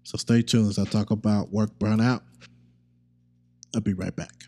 So 0.04 0.18
stay 0.18 0.42
tuned 0.42 0.68
as 0.68 0.78
I 0.78 0.84
talk 0.84 1.10
about 1.10 1.54
work 1.54 1.80
burnout. 1.80 2.22
I'll 3.74 3.80
be 3.80 3.94
right 3.94 4.14
back. 4.14 4.44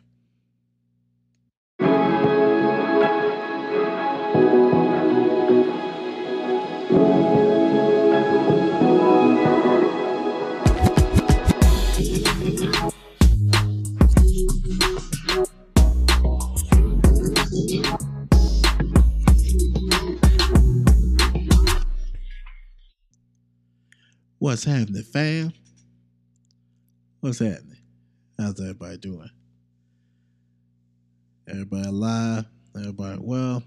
What's 24.46 24.64
happening, 24.64 25.02
fam? 25.02 25.52
What's 27.20 27.40
happening? 27.40 27.80
How's 28.38 28.62
everybody 28.62 29.00
doing? 29.00 29.32
Everybody 31.50 31.88
alive? 31.88 32.46
Everybody 32.78 33.18
well? 33.24 33.64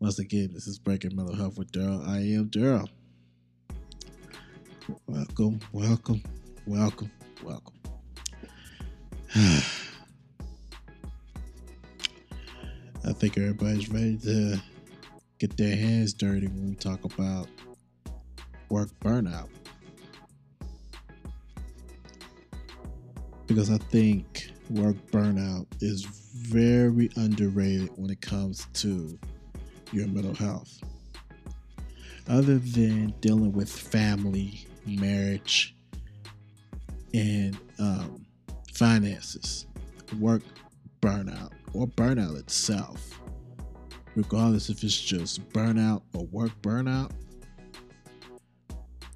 Once 0.00 0.18
again, 0.18 0.50
this 0.52 0.66
is 0.66 0.80
Breaking 0.80 1.14
Mental 1.14 1.36
Health 1.36 1.56
with 1.56 1.70
Darrell. 1.70 2.02
I 2.04 2.16
am 2.16 2.48
Darrell. 2.48 2.88
Welcome, 5.06 5.60
welcome, 5.70 6.24
welcome, 6.66 7.12
welcome. 7.44 7.74
I 9.36 9.62
think 13.12 13.38
everybody's 13.38 13.88
ready 13.90 14.18
to 14.24 14.60
get 15.38 15.56
their 15.56 15.76
hands 15.76 16.12
dirty 16.12 16.48
when 16.48 16.70
we 16.70 16.74
talk 16.74 17.04
about 17.04 17.46
work 18.72 18.88
burnout. 19.00 19.50
Because 23.46 23.70
I 23.70 23.76
think 23.76 24.50
work 24.70 24.96
burnout 25.10 25.66
is 25.82 26.04
very 26.34 27.10
underrated 27.16 27.90
when 27.96 28.10
it 28.10 28.22
comes 28.22 28.66
to 28.74 29.18
your 29.92 30.08
mental 30.08 30.34
health. 30.34 30.82
Other 32.28 32.58
than 32.58 33.12
dealing 33.20 33.52
with 33.52 33.70
family, 33.70 34.66
marriage, 34.86 35.76
and 37.12 37.58
um, 37.78 38.24
finances, 38.72 39.66
work 40.18 40.40
burnout 41.02 41.50
or 41.74 41.88
burnout 41.88 42.38
itself, 42.38 43.20
regardless 44.14 44.70
if 44.70 44.82
it's 44.82 44.98
just 44.98 45.46
burnout 45.50 46.00
or 46.14 46.24
work 46.28 46.52
burnout, 46.62 47.10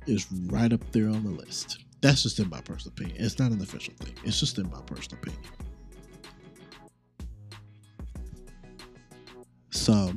is 0.07 0.27
right 0.47 0.73
up 0.73 0.81
there 0.93 1.09
on 1.09 1.25
the 1.25 1.31
list. 1.31 1.85
That's 2.01 2.23
just 2.23 2.39
in 2.39 2.49
my 2.49 2.61
personal 2.61 2.93
opinion. 2.93 3.17
It's 3.25 3.39
not 3.39 3.51
an 3.53 3.61
official 3.61 3.95
thing. 4.01 4.15
It's 4.25 4.39
just 4.39 4.59
in 4.59 4.71
my 4.71 4.81
personal 4.83 5.19
opinion. 5.19 5.43
So, 9.71 10.13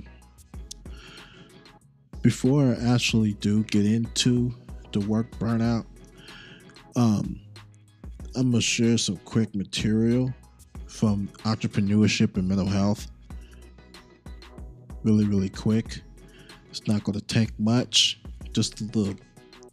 before 2.22 2.76
I 2.80 2.94
actually 2.94 3.34
do 3.34 3.64
get 3.64 3.86
into 3.86 4.54
the 4.92 5.00
work 5.02 5.30
burnout, 5.40 5.86
um, 6.96 7.40
I'm 8.36 8.52
gonna 8.52 8.62
share 8.62 8.98
some 8.98 9.18
quick 9.18 9.56
material 9.56 10.34
from 10.88 11.28
entrepreneurship 11.44 12.36
and 12.38 12.48
mental 12.48 12.68
health. 12.68 13.08
Really, 15.04 15.26
really 15.26 15.50
quick. 15.50 16.02
It's 16.70 16.88
not 16.88 17.04
gonna 17.04 17.22
take 17.22 17.58
much. 17.60 18.20
Just 18.54 18.82
a 18.82 18.86
little 18.86 19.16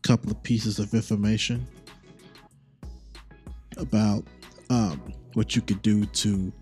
couple 0.07 0.31
of 0.31 0.41
pieces 0.45 0.79
of 0.79 0.95
information 0.95 1.67
about 3.77 4.23
um, 4.71 5.13
what 5.35 5.57
you 5.57 5.63
could 5.63 5.83
do 5.83 6.07
to 6.07 6.53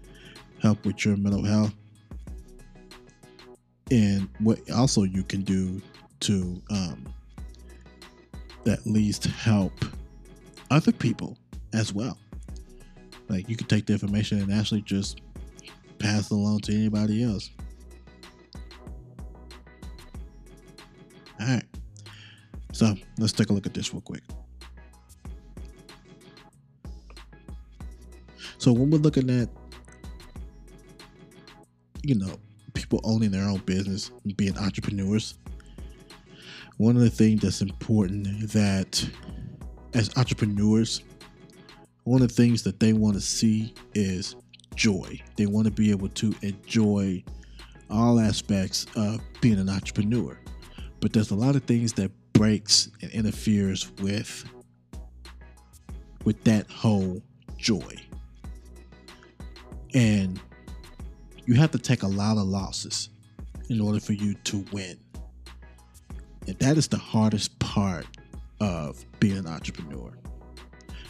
help 0.62 0.82
with 0.86 1.04
your 1.04 1.14
mental 1.18 1.44
health 1.44 1.74
and 3.90 4.28
what 4.38 4.58
also 4.70 5.02
you 5.02 5.22
can 5.22 5.42
do 5.42 5.82
to 6.20 6.60
um, 6.70 7.04
at 8.66 8.84
least 8.86 9.24
help 9.24 9.72
other 10.70 10.92
people 10.92 11.36
as 11.74 11.92
well. 11.92 12.16
Like 13.28 13.46
you 13.48 13.56
can 13.56 13.66
take 13.66 13.84
the 13.84 13.92
information 13.92 14.40
and 14.40 14.52
actually 14.52 14.82
just 14.82 15.20
pass 15.98 16.30
it 16.30 16.34
along 16.34 16.60
to 16.60 16.74
anybody 16.74 17.22
else. 17.22 17.50
So 22.74 22.92
let's 23.18 23.32
take 23.32 23.50
a 23.50 23.52
look 23.52 23.66
at 23.66 23.72
this 23.72 23.94
real 23.94 24.00
quick. 24.00 24.24
So 28.58 28.72
when 28.72 28.90
we're 28.90 28.98
looking 28.98 29.30
at, 29.30 29.48
you 32.02 32.16
know, 32.16 32.34
people 32.72 33.00
owning 33.04 33.30
their 33.30 33.44
own 33.44 33.58
business 33.58 34.10
and 34.24 34.36
being 34.36 34.58
entrepreneurs, 34.58 35.38
one 36.78 36.96
of 36.96 37.02
the 37.02 37.10
things 37.10 37.42
that's 37.42 37.62
important 37.62 38.50
that 38.50 39.08
as 39.94 40.10
entrepreneurs, 40.16 41.02
one 42.02 42.22
of 42.22 42.28
the 42.28 42.34
things 42.34 42.64
that 42.64 42.80
they 42.80 42.92
want 42.92 43.14
to 43.14 43.20
see 43.20 43.72
is 43.94 44.34
joy. 44.74 45.22
They 45.36 45.46
want 45.46 45.66
to 45.66 45.72
be 45.72 45.92
able 45.92 46.08
to 46.08 46.34
enjoy 46.42 47.22
all 47.88 48.18
aspects 48.18 48.86
of 48.96 49.20
being 49.40 49.60
an 49.60 49.68
entrepreneur. 49.68 50.36
But 50.98 51.12
there's 51.12 51.30
a 51.30 51.36
lot 51.36 51.54
of 51.54 51.62
things 51.62 51.92
that 51.92 52.10
breaks 52.34 52.90
and 53.00 53.10
interferes 53.12 53.90
with 54.02 54.44
with 56.24 56.42
that 56.44 56.70
whole 56.70 57.22
joy. 57.56 57.94
And 59.94 60.40
you 61.46 61.54
have 61.54 61.70
to 61.72 61.78
take 61.78 62.02
a 62.02 62.06
lot 62.06 62.36
of 62.36 62.44
losses 62.44 63.10
in 63.68 63.80
order 63.80 64.00
for 64.00 64.12
you 64.12 64.34
to 64.44 64.64
win. 64.72 64.98
And 66.46 66.58
that 66.58 66.76
is 66.76 66.88
the 66.88 66.98
hardest 66.98 67.58
part 67.58 68.06
of 68.60 69.04
being 69.20 69.38
an 69.38 69.46
entrepreneur. 69.46 70.12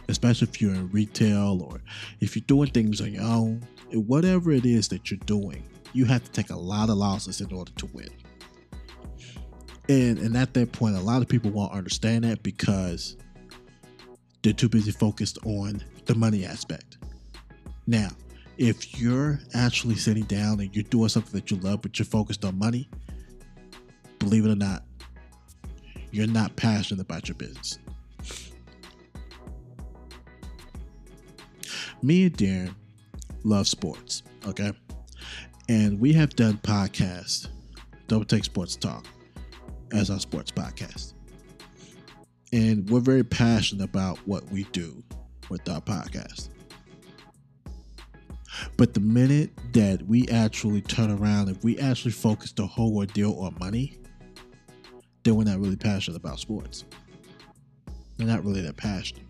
Especially 0.09 0.49
if 0.49 0.61
you're 0.61 0.75
in 0.75 0.91
retail 0.91 1.63
or 1.63 1.81
if 2.21 2.37
you're 2.37 2.45
doing 2.47 2.71
things 2.71 3.01
on 3.01 3.13
your 3.13 3.23
own, 3.23 3.67
whatever 3.93 4.53
it 4.53 4.67
is 4.67 4.89
that 4.89 5.11
you're 5.11 5.19
doing, 5.27 5.65
you 5.93 6.05
have 6.05 6.23
to 6.25 6.31
take 6.31 6.51
a 6.51 6.57
lot 6.57 6.91
of 6.91 6.97
losses 6.97 7.41
in 7.41 7.53
order 7.53 7.73
to 7.77 7.87
win. 7.87 8.11
And 9.89 10.19
and 10.19 10.37
at 10.37 10.55
that 10.55 10.73
point, 10.73 10.97
a 10.97 11.01
lot 11.01 11.23
of 11.23 11.29
people 11.29 11.51
won't 11.51 11.73
understand 11.73 12.25
that 12.25 12.43
because 12.43 13.17
they're 14.43 14.53
too 14.53 14.69
busy 14.69 14.93
focused 14.93 15.39
on 15.45 15.83
the 16.07 16.15
money 16.15 16.45
aspect. 16.45 16.99
Now, 17.87 18.11
if 18.57 18.99
you're 19.01 19.41
actually 19.53 19.97
sitting 19.97 20.25
down 20.25 20.61
and 20.61 20.75
you're 20.75 20.85
doing 20.85 21.09
something 21.09 21.33
that 21.33 21.51
you 21.51 21.59
love, 21.59 21.83
but 21.83 21.99
you're 21.99 22.07
focused 22.07 22.45
on 22.45 22.59
money, 22.59 22.89
believe 24.19 24.47
it 24.47 24.51
or 24.51 24.57
not, 24.57 24.85
you're 26.13 26.27
not 26.27 26.55
passionate 26.57 27.01
about 27.01 27.29
your 27.29 27.35
business. 27.35 27.79
Me 32.03 32.25
and 32.25 32.37
Darren 32.37 32.75
love 33.45 33.67
sports, 33.67 34.23
okay? 34.47 34.73
And 35.69 35.99
we 35.99 36.13
have 36.13 36.37
done 36.37 36.59
podcasts, 36.63 37.49
Double 38.09 38.25
Take 38.25 38.45
Sports 38.45 38.77
Talk, 38.77 39.07
as 39.93 40.11
our 40.11 40.21
sports 40.21 40.51
podcast. 40.51 41.15
And 42.53 42.89
we're 42.89 43.01
very 43.01 43.25
passionate 43.25 43.85
about 43.85 44.19
what 44.27 44.49
we 44.51 44.65
do 44.65 45.03
with 45.49 45.69
our 45.69 45.81
podcast. 45.81 46.49
But 48.77 48.95
the 48.95 49.01
minute 49.01 49.51
that 49.73 50.03
we 50.07 50.29
actually 50.29 50.81
turn 50.81 51.11
around, 51.11 51.49
if 51.49 51.65
we 51.65 51.79
actually 51.79 52.13
focus 52.13 52.53
the 52.53 52.67
whole 52.67 52.97
ordeal 52.97 53.35
on 53.41 53.57
money, 53.59 53.99
then 55.25 55.35
we're 55.35 55.45
not 55.45 55.59
really 55.59 55.77
passionate 55.77 56.17
about 56.17 56.39
sports. 56.39 56.85
They're 58.17 58.27
not 58.27 58.45
really 58.45 58.61
that 58.61 58.77
passionate 58.77 59.25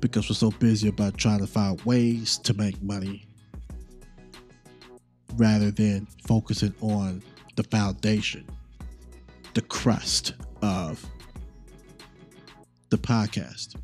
because 0.00 0.28
we're 0.28 0.36
so 0.36 0.50
busy 0.52 0.88
about 0.88 1.16
trying 1.16 1.40
to 1.40 1.46
find 1.46 1.80
ways 1.82 2.38
to 2.38 2.54
make 2.54 2.80
money 2.82 3.26
rather 5.36 5.70
than 5.70 6.06
focusing 6.26 6.74
on 6.80 7.22
the 7.56 7.64
foundation, 7.64 8.46
the 9.54 9.62
crust 9.62 10.34
of 10.62 11.04
the 12.90 12.98
podcast. 12.98 13.76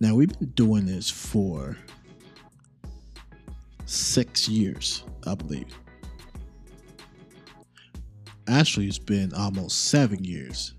Now, 0.00 0.14
we've 0.14 0.38
been 0.38 0.50
doing 0.50 0.86
this 0.86 1.10
for 1.10 1.76
six 3.86 4.48
years, 4.48 5.04
I 5.26 5.34
believe. 5.34 5.66
Actually, 8.48 8.86
it's 8.86 8.98
been 8.98 9.34
almost 9.34 9.86
seven 9.86 10.24
years 10.24 10.74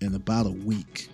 in 0.00 0.14
about 0.14 0.46
a 0.46 0.50
week. 0.50 1.08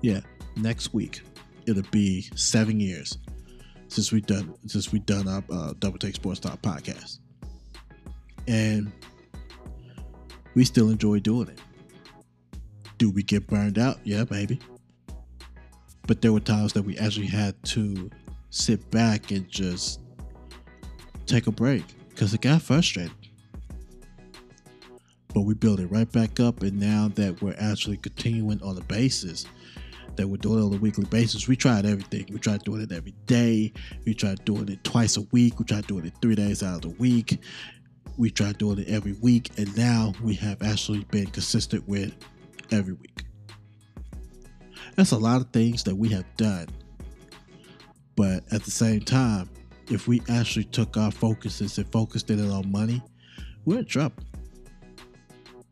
Yeah, 0.00 0.20
next 0.56 0.94
week 0.94 1.22
it'll 1.66 1.82
be 1.90 2.22
seven 2.34 2.78
years 2.80 3.18
since 3.88 4.12
we 4.12 4.20
done 4.20 4.54
since 4.66 4.92
we 4.92 4.98
done 5.00 5.28
our 5.28 5.42
uh, 5.50 5.72
Double 5.78 5.98
Take 5.98 6.14
Sports 6.14 6.40
Talk 6.40 6.60
podcast, 6.62 7.18
and 8.46 8.92
we 10.54 10.64
still 10.64 10.90
enjoy 10.90 11.20
doing 11.20 11.48
it. 11.48 11.58
Do 12.98 13.10
we 13.10 13.22
get 13.22 13.46
burned 13.46 13.78
out? 13.78 13.98
Yeah, 14.04 14.24
maybe. 14.30 14.60
But 16.06 16.22
there 16.22 16.32
were 16.32 16.40
times 16.40 16.72
that 16.74 16.82
we 16.82 16.96
actually 16.98 17.26
had 17.26 17.60
to 17.64 18.10
sit 18.50 18.90
back 18.90 19.30
and 19.30 19.48
just 19.48 20.00
take 21.26 21.46
a 21.46 21.52
break 21.52 21.84
because 22.10 22.34
it 22.34 22.40
got 22.40 22.62
frustrating. 22.62 23.14
But 25.32 25.40
we 25.40 25.54
built 25.54 25.80
it 25.80 25.86
right 25.86 26.10
back 26.12 26.38
up, 26.38 26.62
and 26.62 26.78
now 26.78 27.08
that 27.14 27.42
we're 27.42 27.56
actually 27.58 27.96
continuing 27.96 28.62
on 28.62 28.76
the 28.76 28.82
basis 28.82 29.46
that 30.16 30.28
we're 30.28 30.36
doing 30.36 30.62
on 30.62 30.72
a 30.72 30.76
weekly 30.76 31.06
basis. 31.06 31.48
We 31.48 31.56
tried 31.56 31.86
everything. 31.86 32.26
We 32.30 32.38
tried 32.38 32.62
doing 32.62 32.82
it 32.82 32.92
every 32.92 33.14
day. 33.26 33.72
We 34.04 34.14
tried 34.14 34.44
doing 34.44 34.68
it 34.68 34.82
twice 34.84 35.16
a 35.16 35.22
week. 35.32 35.58
We 35.58 35.64
tried 35.64 35.86
doing 35.86 36.06
it 36.06 36.12
three 36.22 36.34
days 36.34 36.62
out 36.62 36.76
of 36.76 36.82
the 36.82 36.88
week. 36.90 37.40
We 38.16 38.30
tried 38.30 38.58
doing 38.58 38.78
it 38.78 38.88
every 38.88 39.12
week. 39.14 39.50
And 39.56 39.76
now 39.76 40.12
we 40.22 40.34
have 40.34 40.62
actually 40.62 41.04
been 41.04 41.26
consistent 41.26 41.88
with 41.88 42.14
every 42.70 42.94
week. 42.94 43.24
That's 44.96 45.10
a 45.10 45.18
lot 45.18 45.40
of 45.40 45.50
things 45.50 45.82
that 45.84 45.94
we 45.94 46.08
have 46.10 46.24
done. 46.36 46.68
But 48.16 48.44
at 48.52 48.62
the 48.62 48.70
same 48.70 49.00
time, 49.00 49.50
if 49.90 50.06
we 50.06 50.22
actually 50.28 50.64
took 50.64 50.96
our 50.96 51.10
focuses 51.10 51.78
and 51.78 51.90
focused 51.90 52.30
it 52.30 52.40
on 52.40 52.70
money, 52.70 53.02
we're 53.64 53.80
in 53.80 53.86
trouble. 53.86 54.22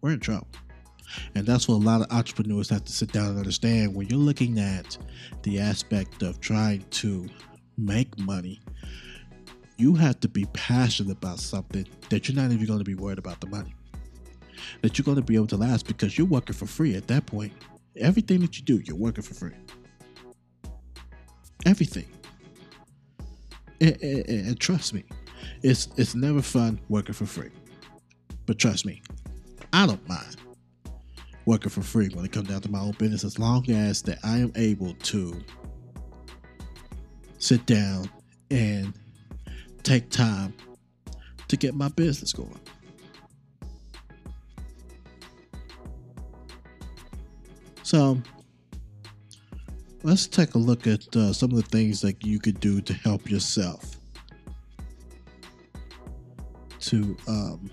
We're 0.00 0.12
in 0.12 0.20
trouble. 0.20 0.48
And 1.34 1.46
that's 1.46 1.68
what 1.68 1.76
a 1.76 1.84
lot 1.84 2.00
of 2.00 2.10
entrepreneurs 2.10 2.68
have 2.70 2.84
to 2.84 2.92
sit 2.92 3.12
down 3.12 3.28
and 3.28 3.38
understand 3.38 3.94
when 3.94 4.08
you're 4.08 4.18
looking 4.18 4.58
at 4.58 4.96
the 5.42 5.60
aspect 5.60 6.22
of 6.22 6.40
trying 6.40 6.84
to 6.90 7.28
make 7.76 8.18
money. 8.18 8.60
You 9.76 9.94
have 9.94 10.20
to 10.20 10.28
be 10.28 10.46
passionate 10.52 11.12
about 11.12 11.38
something 11.38 11.86
that 12.10 12.28
you're 12.28 12.36
not 12.36 12.52
even 12.52 12.66
going 12.66 12.78
to 12.78 12.84
be 12.84 12.94
worried 12.94 13.18
about 13.18 13.40
the 13.40 13.46
money. 13.48 13.74
That 14.82 14.96
you're 14.96 15.04
going 15.04 15.16
to 15.16 15.22
be 15.22 15.34
able 15.34 15.48
to 15.48 15.56
last 15.56 15.86
because 15.86 16.16
you're 16.16 16.26
working 16.26 16.54
for 16.54 16.66
free 16.66 16.94
at 16.94 17.08
that 17.08 17.26
point. 17.26 17.52
Everything 17.96 18.40
that 18.40 18.58
you 18.58 18.64
do, 18.64 18.80
you're 18.84 18.96
working 18.96 19.24
for 19.24 19.34
free. 19.34 19.54
Everything. 21.66 22.06
And, 23.80 24.00
and, 24.02 24.28
and 24.28 24.60
trust 24.60 24.94
me, 24.94 25.04
it's 25.62 25.88
it's 25.96 26.14
never 26.14 26.42
fun 26.42 26.80
working 26.88 27.14
for 27.14 27.26
free. 27.26 27.50
But 28.46 28.58
trust 28.58 28.86
me, 28.86 29.02
I 29.72 29.86
don't 29.86 30.06
mind 30.08 30.36
working 31.46 31.70
for 31.70 31.82
free 31.82 32.08
when 32.14 32.24
it 32.24 32.32
comes 32.32 32.48
down 32.48 32.60
to 32.60 32.70
my 32.70 32.80
own 32.80 32.92
business 32.92 33.24
as 33.24 33.38
long 33.38 33.68
as 33.70 34.02
that 34.02 34.18
I 34.22 34.38
am 34.38 34.52
able 34.54 34.94
to 34.94 35.42
sit 37.38 37.66
down 37.66 38.08
and 38.50 38.94
take 39.82 40.10
time 40.10 40.54
to 41.48 41.56
get 41.56 41.74
my 41.74 41.88
business 41.88 42.32
going. 42.32 42.60
So 47.82 48.20
let's 50.02 50.26
take 50.26 50.54
a 50.54 50.58
look 50.58 50.86
at 50.86 51.14
uh, 51.14 51.32
some 51.32 51.50
of 51.50 51.56
the 51.56 51.62
things 51.62 52.00
that 52.00 52.24
you 52.24 52.38
could 52.38 52.58
do 52.60 52.80
to 52.80 52.94
help 52.94 53.30
yourself 53.30 53.96
to 56.80 57.16
um, 57.28 57.70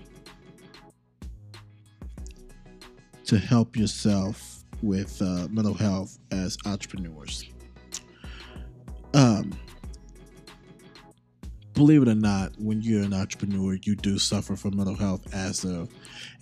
to 3.24 3.38
help 3.38 3.76
yourself 3.76 4.64
with 4.82 5.20
uh, 5.22 5.46
mental 5.50 5.74
health 5.74 6.18
as 6.32 6.56
entrepreneurs. 6.66 7.44
Um, 9.14 9.52
believe 11.80 12.02
it 12.02 12.08
or 12.08 12.14
not, 12.14 12.52
when 12.58 12.82
you're 12.82 13.02
an 13.02 13.14
entrepreneur, 13.14 13.72
you 13.84 13.96
do 13.96 14.18
suffer 14.18 14.54
from 14.54 14.76
mental 14.76 14.94
health 14.94 15.34
as 15.34 15.64
of 15.64 15.88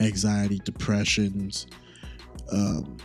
anxiety, 0.00 0.60
depressions, 0.64 1.68
um, 2.50 2.96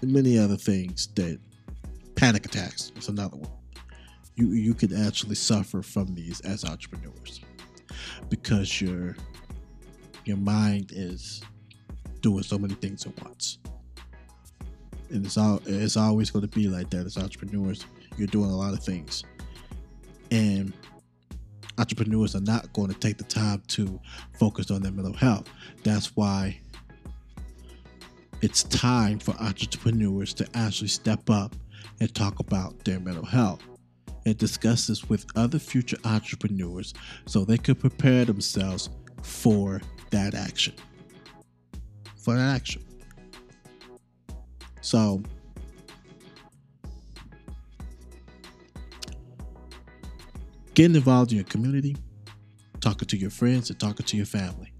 and 0.00 0.10
many 0.10 0.38
other 0.38 0.56
things 0.56 1.08
that 1.08 1.38
panic 2.14 2.46
attacks 2.46 2.90
is 2.96 3.08
another 3.08 3.36
one. 3.36 3.50
You 4.36 4.52
you 4.52 4.72
could 4.72 4.94
actually 4.94 5.34
suffer 5.34 5.82
from 5.82 6.14
these 6.14 6.40
as 6.40 6.64
entrepreneurs 6.64 7.42
because 8.30 8.80
your 8.80 9.14
your 10.24 10.38
mind 10.38 10.90
is 10.94 11.42
doing 12.22 12.42
so 12.42 12.56
many 12.58 12.74
things 12.76 13.04
at 13.04 13.22
once. 13.22 13.58
And 15.10 15.26
it's 15.26 15.36
all 15.36 15.60
it's 15.66 15.98
always 15.98 16.30
going 16.30 16.48
to 16.48 16.58
be 16.58 16.66
like 16.68 16.88
that 16.90 17.04
as 17.04 17.18
entrepreneurs. 17.18 17.84
You're 18.16 18.26
doing 18.26 18.50
a 18.50 18.56
lot 18.56 18.72
of 18.72 18.82
things. 18.82 19.22
And 20.30 20.72
entrepreneurs 21.84 22.34
are 22.34 22.40
not 22.40 22.72
going 22.72 22.88
to 22.88 22.98
take 22.98 23.18
the 23.18 23.24
time 23.24 23.62
to 23.68 24.00
focus 24.38 24.70
on 24.70 24.80
their 24.80 24.90
mental 24.90 25.12
health. 25.12 25.46
That's 25.82 26.16
why 26.16 26.58
it's 28.40 28.62
time 28.62 29.18
for 29.18 29.32
entrepreneurs 29.32 30.32
to 30.34 30.48
actually 30.54 30.88
step 30.88 31.28
up 31.28 31.54
and 32.00 32.12
talk 32.14 32.40
about 32.40 32.82
their 32.86 33.00
mental 33.00 33.26
health 33.26 33.60
and 34.24 34.38
discuss 34.38 34.86
this 34.86 35.10
with 35.10 35.26
other 35.36 35.58
future 35.58 35.98
entrepreneurs 36.06 36.94
so 37.26 37.44
they 37.44 37.58
could 37.58 37.78
prepare 37.78 38.24
themselves 38.24 38.88
for 39.22 39.82
that 40.08 40.34
action 40.34 40.74
for 42.16 42.34
that 42.36 42.54
action. 42.56 42.82
So, 44.80 45.22
getting 50.74 50.96
involved 50.96 51.30
in 51.30 51.36
your 51.36 51.46
community, 51.46 51.96
talking 52.80 53.08
to 53.08 53.16
your 53.16 53.30
friends, 53.30 53.70
and 53.70 53.78
talking 53.78 54.04
to 54.06 54.16
your 54.16 54.26
family 54.26 54.72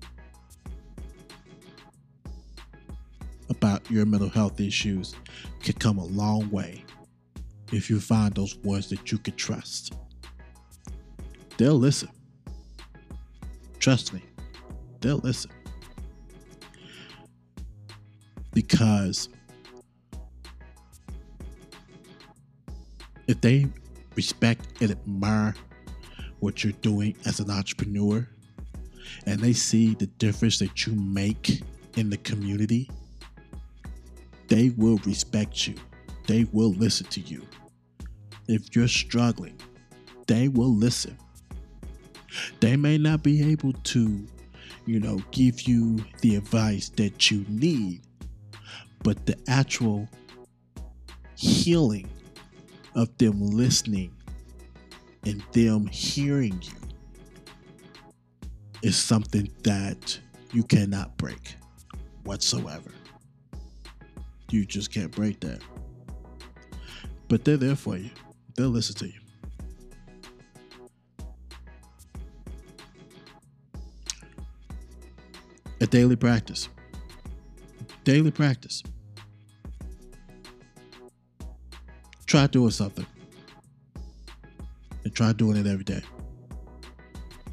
about 3.50 3.88
your 3.90 4.04
mental 4.04 4.28
health 4.28 4.60
issues 4.60 5.14
can 5.62 5.74
come 5.74 5.98
a 5.98 6.04
long 6.04 6.50
way 6.50 6.84
if 7.72 7.88
you 7.88 8.00
find 8.00 8.34
those 8.34 8.56
ones 8.58 8.88
that 8.88 9.10
you 9.12 9.18
can 9.18 9.34
trust. 9.36 9.94
They'll 11.56 11.78
listen. 11.78 12.08
Trust 13.78 14.12
me, 14.12 14.22
they'll 15.00 15.18
listen 15.18 15.50
because 18.54 19.28
if 23.26 23.40
they 23.40 23.66
respect 24.14 24.66
and 24.80 24.92
admire 24.92 25.54
what 26.44 26.62
you're 26.62 26.74
doing 26.74 27.16
as 27.24 27.40
an 27.40 27.50
entrepreneur 27.50 28.28
and 29.24 29.40
they 29.40 29.54
see 29.54 29.94
the 29.94 30.06
difference 30.06 30.58
that 30.58 30.86
you 30.86 30.94
make 30.94 31.62
in 31.96 32.10
the 32.10 32.18
community, 32.18 32.90
they 34.48 34.68
will 34.76 34.98
respect 35.06 35.66
you. 35.66 35.74
They 36.26 36.44
will 36.52 36.72
listen 36.72 37.06
to 37.06 37.20
you. 37.20 37.42
If 38.46 38.76
you're 38.76 38.88
struggling, 38.88 39.58
they 40.26 40.48
will 40.48 40.74
listen. 40.74 41.16
They 42.60 42.76
may 42.76 42.98
not 42.98 43.22
be 43.22 43.50
able 43.50 43.72
to, 43.72 44.26
you 44.84 45.00
know, 45.00 45.20
give 45.30 45.62
you 45.62 46.04
the 46.20 46.36
advice 46.36 46.90
that 46.96 47.30
you 47.30 47.46
need, 47.48 48.02
but 49.02 49.24
the 49.24 49.36
actual 49.48 50.08
healing 51.36 52.08
of 52.94 53.16
them 53.16 53.40
listening 53.40 54.14
and 55.26 55.42
them 55.52 55.86
hearing 55.86 56.60
you 56.62 56.72
is 58.82 58.96
something 58.96 59.50
that 59.62 60.18
you 60.52 60.62
cannot 60.62 61.16
break. 61.16 61.56
whatsoever. 62.24 62.90
You 64.50 64.64
just 64.64 64.92
can't 64.92 65.10
break 65.10 65.40
that. 65.40 65.60
But 67.28 67.44
they're 67.44 67.56
there 67.56 67.76
for 67.76 67.96
you. 67.96 68.10
They'll 68.56 68.68
listen 68.68 68.94
to 68.96 69.06
you. 69.06 69.20
A 75.80 75.86
daily 75.86 76.16
practice. 76.16 76.68
Daily 78.04 78.30
practice. 78.30 78.82
Try 82.26 82.46
doing 82.46 82.70
something. 82.70 83.06
Try 85.14 85.32
doing 85.32 85.56
it 85.56 85.66
every 85.66 85.84
day. 85.84 86.02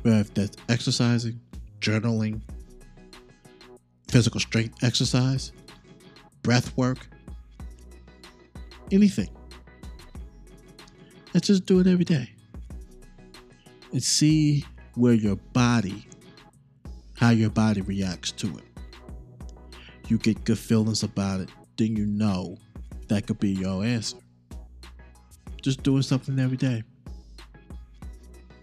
Whether 0.02 0.24
that's 0.24 0.58
exercising, 0.68 1.40
journaling, 1.80 2.42
physical 4.08 4.40
strength 4.40 4.84
exercise, 4.84 5.52
breath 6.42 6.76
work, 6.76 7.08
anything. 8.92 9.30
Let's 11.34 11.48
just 11.48 11.66
do 11.66 11.80
it 11.80 11.88
every 11.88 12.04
day. 12.04 12.30
And 13.92 14.04
see 14.04 14.66
where 14.96 15.14
your 15.14 15.36
body, 15.54 16.08
how 17.16 17.30
your 17.30 17.50
body 17.50 17.82
reacts 17.82 18.32
to 18.34 18.48
it. 18.58 18.64
You 20.08 20.18
get 20.18 20.44
good 20.44 20.60
feelings 20.60 21.04
about 21.04 21.40
it, 21.42 21.50
then 21.78 21.96
you 21.96 22.06
know 22.06 22.58
that 23.08 23.28
could 23.28 23.40
be 23.40 23.52
your 23.52 23.84
answer. 23.84 24.18
Just 25.62 25.84
doing 25.84 26.02
something 26.02 26.40
every 26.40 26.58
day. 26.58 26.84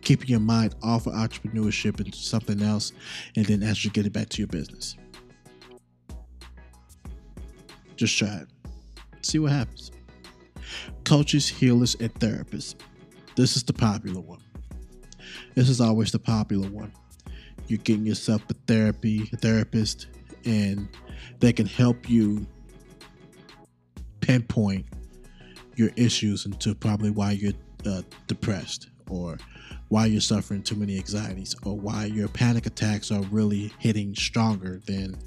Keeping 0.09 0.28
your 0.30 0.40
mind 0.40 0.74
off 0.82 1.06
of 1.06 1.12
entrepreneurship 1.12 2.00
into 2.00 2.16
something 2.16 2.62
else, 2.62 2.94
and 3.36 3.44
then 3.44 3.62
actually 3.62 3.90
getting 3.90 4.11
back 4.11 4.30
to 4.30 4.38
your 4.38 4.46
business. 4.46 4.96
Just 7.94 8.16
try 8.16 8.36
it. 8.36 8.48
See 9.20 9.38
what 9.38 9.52
happens. 9.52 9.90
Coaches, 11.04 11.46
healers, 11.46 11.94
and 12.00 12.11
therapists. 12.14 12.76
This 13.36 13.54
is 13.54 13.62
the 13.62 13.74
popular 13.74 14.22
one. 14.22 14.40
This 15.54 15.68
is 15.68 15.78
always 15.78 16.11
the 16.11 16.18
popular 16.18 16.70
one. 16.70 16.90
You're 17.66 17.76
getting 17.80 18.06
yourself 18.06 18.40
a 18.48 18.54
therapy, 18.66 19.28
a 19.34 19.36
therapist, 19.36 20.06
and 20.46 20.88
they 21.40 21.52
can 21.52 21.66
help 21.66 22.09
you 22.09 22.46
pinpoint 24.20 24.86
your 25.76 25.90
issues 25.96 26.46
into 26.46 26.74
probably 26.74 27.11
why 27.11 27.32
you're 27.32 27.52
uh, 27.84 28.00
depressed 28.26 28.88
or 29.11 29.36
why 29.89 30.07
you're 30.07 30.20
suffering 30.20 30.62
too 30.62 30.76
many 30.76 30.97
anxieties 30.99 31.55
or 31.64 31.76
why 31.76 32.05
your 32.05 32.28
panic 32.28 32.66
attacks 32.66 33.11
are 33.11 33.22
really 33.30 33.72
hitting 33.78 34.14
stronger 34.14 34.80
than 34.86 35.18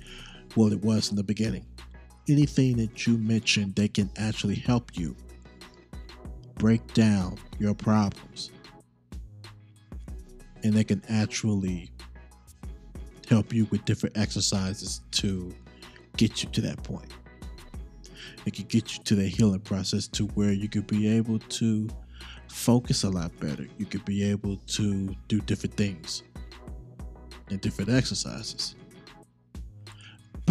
what 0.56 0.72
it 0.72 0.82
was 0.82 1.10
in 1.10 1.16
the 1.16 1.24
beginning. 1.24 1.66
Anything 2.30 2.78
that 2.78 3.08
you 3.08 3.18
mentioned 3.18 3.76
they 3.76 3.88
can 3.88 4.10
actually 4.18 4.56
help 4.56 4.98
you 4.98 5.16
break 6.56 6.94
down 6.94 7.38
your 7.58 7.74
problems 7.74 8.52
and 10.64 10.74
they 10.74 10.84
can 10.84 11.02
actually 11.10 11.90
help 13.28 13.54
you 13.54 13.66
with 13.72 13.84
different 13.86 14.16
exercises 14.18 15.02
to 15.12 15.54
get 16.18 16.44
you 16.44 16.50
to 16.50 16.62
that 16.62 16.82
point. 16.84 17.10
It 18.46 18.54
can 18.54 18.66
get 18.66 18.96
you 18.96 19.04
to 19.04 19.16
the 19.16 19.28
healing 19.28 19.62
process 19.62 20.08
to 20.10 20.26
where 20.28 20.52
you 20.52 20.68
could 20.68 20.88
be 20.88 21.08
able 21.08 21.40
to 21.40 21.90
focus 22.52 23.04
a 23.04 23.10
lot 23.10 23.32
better 23.40 23.68
you 23.78 23.86
could 23.86 24.04
be 24.06 24.24
able 24.24 24.58
to 24.68 25.16
do 25.28 25.40
different 25.42 25.76
things 25.76 26.24
and 27.50 27.62
different 27.62 27.90
exercises 27.90 28.76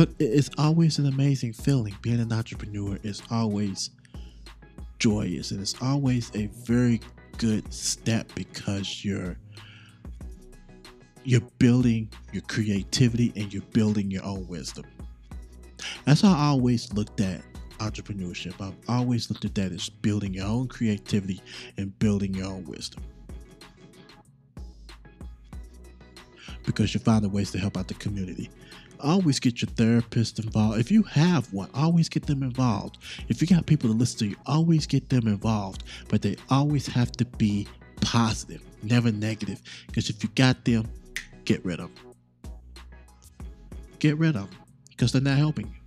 but 0.00 0.08
it's 0.18 0.48
always 0.56 0.98
an 0.98 1.06
amazing 1.06 1.52
feeling. 1.52 1.94
Being 2.00 2.20
an 2.20 2.32
entrepreneur 2.32 2.98
is 3.02 3.22
always 3.30 3.90
joyous 4.98 5.50
and 5.50 5.60
it's 5.60 5.74
always 5.82 6.30
a 6.34 6.46
very 6.64 7.00
good 7.38 7.72
step 7.72 8.30
because 8.34 9.04
you're 9.04 9.36
you're 11.22 11.42
building 11.58 12.10
your 12.32 12.42
creativity 12.44 13.30
and 13.36 13.52
you're 13.52 13.62
building 13.74 14.10
your 14.10 14.24
own 14.24 14.46
wisdom. 14.48 14.86
That's 16.06 16.22
how 16.22 16.32
I 16.32 16.46
always 16.46 16.90
looked 16.94 17.20
at 17.20 17.42
entrepreneurship. 17.80 18.60
I've 18.60 18.74
always 18.88 19.30
looked 19.30 19.44
at 19.44 19.54
that 19.56 19.72
as 19.72 19.88
building 19.88 20.34
your 20.34 20.46
own 20.46 20.68
creativity 20.68 21.42
and 21.76 21.96
building 21.98 22.34
your 22.34 22.46
own 22.46 22.64
wisdom. 22.64 23.02
Because 26.64 26.94
you're 26.94 27.00
finding 27.00 27.32
ways 27.32 27.50
to 27.52 27.58
help 27.58 27.76
out 27.76 27.88
the 27.88 27.94
community 27.94 28.50
always 29.02 29.40
get 29.40 29.62
your 29.62 29.70
therapist 29.70 30.38
involved. 30.38 30.78
If 30.78 30.90
you 30.90 31.02
have 31.04 31.52
one, 31.52 31.68
always 31.74 32.08
get 32.08 32.26
them 32.26 32.42
involved. 32.42 32.98
If 33.28 33.40
you 33.40 33.46
got 33.46 33.66
people 33.66 33.90
to 33.90 33.96
listen 33.96 34.18
to 34.20 34.26
you, 34.28 34.36
always 34.46 34.86
get 34.86 35.08
them 35.08 35.26
involved. 35.26 35.84
But 36.08 36.22
they 36.22 36.36
always 36.48 36.86
have 36.86 37.12
to 37.12 37.24
be 37.24 37.66
positive, 38.00 38.62
never 38.82 39.10
negative. 39.12 39.60
Because 39.86 40.10
if 40.10 40.22
you 40.22 40.30
got 40.34 40.64
them, 40.64 40.88
get 41.44 41.64
rid 41.64 41.80
of 41.80 41.90
them. 41.94 42.04
Get 43.98 44.18
rid 44.18 44.36
of 44.36 44.50
them 44.50 44.58
because 44.90 45.12
they're 45.12 45.20
not 45.20 45.38
helping 45.38 45.66
you. 45.66 45.79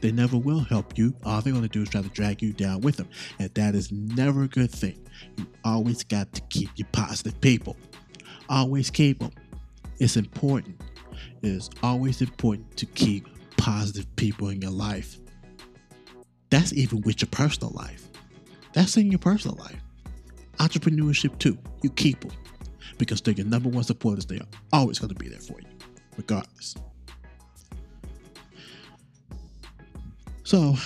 They 0.00 0.12
never 0.12 0.36
will 0.36 0.60
help 0.60 0.96
you. 0.96 1.14
All 1.24 1.40
they're 1.40 1.52
going 1.52 1.62
to 1.62 1.68
do 1.68 1.82
is 1.82 1.88
try 1.88 2.02
to 2.02 2.08
drag 2.08 2.42
you 2.42 2.52
down 2.52 2.80
with 2.82 2.96
them. 2.96 3.08
And 3.38 3.52
that 3.54 3.74
is 3.74 3.90
never 3.90 4.44
a 4.44 4.48
good 4.48 4.70
thing. 4.70 5.04
You 5.36 5.46
always 5.64 6.04
got 6.04 6.32
to 6.34 6.40
keep 6.42 6.70
your 6.76 6.88
positive 6.92 7.40
people. 7.40 7.76
Always 8.48 8.90
keep 8.90 9.18
them. 9.18 9.32
It's 9.98 10.16
important 10.16 10.80
it 11.42 11.48
is 11.48 11.70
always 11.82 12.20
important 12.20 12.76
to 12.76 12.86
keep 12.86 13.26
positive 13.56 14.06
people 14.16 14.48
in 14.48 14.60
your 14.60 14.70
life. 14.70 15.18
That's 16.50 16.72
even 16.72 17.02
with 17.02 17.20
your 17.20 17.28
personal 17.30 17.72
life. 17.74 18.08
That's 18.72 18.96
in 18.96 19.10
your 19.10 19.18
personal 19.18 19.56
life. 19.56 19.80
Entrepreneurship, 20.58 21.38
too. 21.38 21.58
You 21.82 21.90
keep 21.90 22.20
them 22.20 22.32
because 22.98 23.20
they're 23.20 23.34
your 23.34 23.46
number 23.46 23.68
one 23.68 23.84
supporters. 23.84 24.26
They 24.26 24.38
are 24.38 24.46
always 24.72 24.98
going 24.98 25.10
to 25.10 25.14
be 25.14 25.28
there 25.28 25.40
for 25.40 25.60
you, 25.60 25.68
regardless. 26.16 26.74
So, 30.48 30.76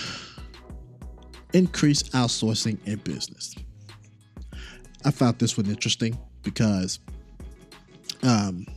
increase 1.53 2.03
outsourcing 2.09 2.85
in 2.85 2.97
business. 2.97 3.55
I 5.05 5.11
found 5.11 5.39
this 5.39 5.55
one 5.55 5.67
interesting 5.67 6.17
because 6.41 6.99
um, 8.23 8.67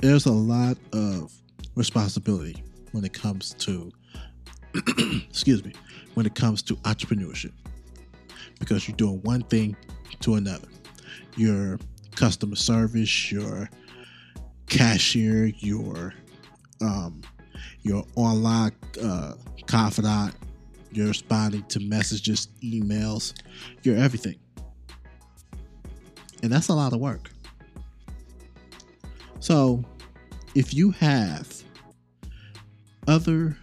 there's 0.00 0.24
a 0.24 0.32
lot 0.32 0.78
of 0.94 1.34
responsibility 1.74 2.64
when 2.92 3.04
it 3.04 3.12
comes 3.12 3.52
to 3.58 3.92
excuse 5.28 5.62
me 5.66 5.74
when 6.14 6.24
it 6.24 6.34
comes 6.34 6.62
to 6.62 6.76
entrepreneurship 6.76 7.52
because 8.58 8.88
you're 8.88 8.96
doing 8.96 9.20
one 9.20 9.42
thing 9.42 9.76
to 10.20 10.36
another 10.36 10.68
your 11.36 11.78
customer 12.16 12.56
service 12.56 13.30
your 13.30 13.68
cashier 14.66 15.52
your 15.58 16.14
um, 16.80 17.20
your 17.84 18.04
online 18.16 18.72
uh, 19.00 19.34
confidant 19.66 20.34
you're 20.90 21.08
responding 21.08 21.62
to 21.64 21.80
messages 21.80 22.48
emails 22.62 23.34
you're 23.82 23.96
everything. 23.96 24.36
And 26.42 26.52
that's 26.52 26.68
a 26.68 26.74
lot 26.74 26.92
of 26.92 27.00
work. 27.00 27.30
So 29.40 29.84
if 30.54 30.72
you 30.72 30.90
have 30.92 31.52
other 33.06 33.58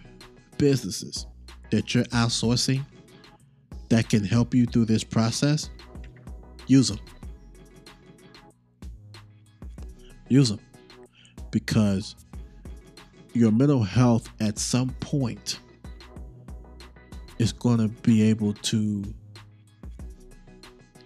businesses 0.58 1.26
that 1.70 1.94
you're 1.94 2.04
outsourcing 2.04 2.84
that 3.88 4.08
can 4.08 4.24
help 4.24 4.54
you 4.54 4.66
through 4.66 4.84
this 4.86 5.04
process, 5.04 5.70
use 6.66 6.88
them. 6.88 7.00
Use 10.28 10.50
them 10.50 10.60
because 11.50 12.14
your 13.34 13.50
mental 13.50 13.82
health 13.82 14.28
at 14.40 14.58
some 14.58 14.90
point 15.00 15.58
is 17.38 17.52
going 17.52 17.78
to 17.78 17.88
be 18.02 18.22
able 18.22 18.52
to 18.54 19.02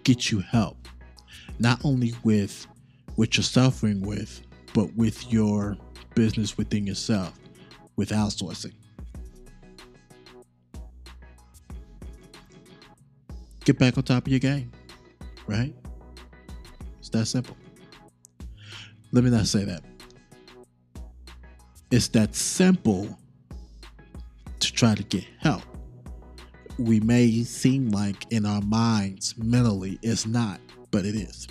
get 0.05 0.31
you 0.31 0.41
help, 0.41 0.77
not 1.59 1.85
only 1.85 2.15
with 2.25 2.67
what 3.15 3.37
you're 3.37 3.45
suffering 3.45 4.01
with, 4.03 4.43
but 4.75 4.93
with 4.95 5.33
your 5.33 5.77
business 6.15 6.59
within 6.59 6.87
yourself 6.87 7.39
with 7.97 8.11
outsourcing. 8.11 8.73
Get 13.65 13.79
back 13.79 13.97
on 13.97 14.05
top 14.05 14.27
of 14.27 14.29
your 14.29 14.39
game, 14.39 14.71
right? 15.47 15.75
It's 16.99 17.09
that 17.11 17.27
simple. 17.27 17.57
Let 19.13 19.25
me 19.25 19.31
not 19.31 19.47
say 19.47 19.65
that. 19.65 19.83
It's 21.91 22.09
that 22.09 22.35
simple 22.35 23.19
to 24.61 24.73
try 24.73 24.95
to 24.95 25.03
get 25.03 25.25
help. 25.39 25.63
We 26.79 27.01
may 27.01 27.43
seem 27.45 27.91
like 27.91 28.31
in 28.31 28.45
our 28.45 28.61
minds 28.63 29.35
mentally 29.39 29.99
it's 30.03 30.27
not, 30.27 30.61
but 30.91 31.05
it 31.05 31.15
is 31.15 31.49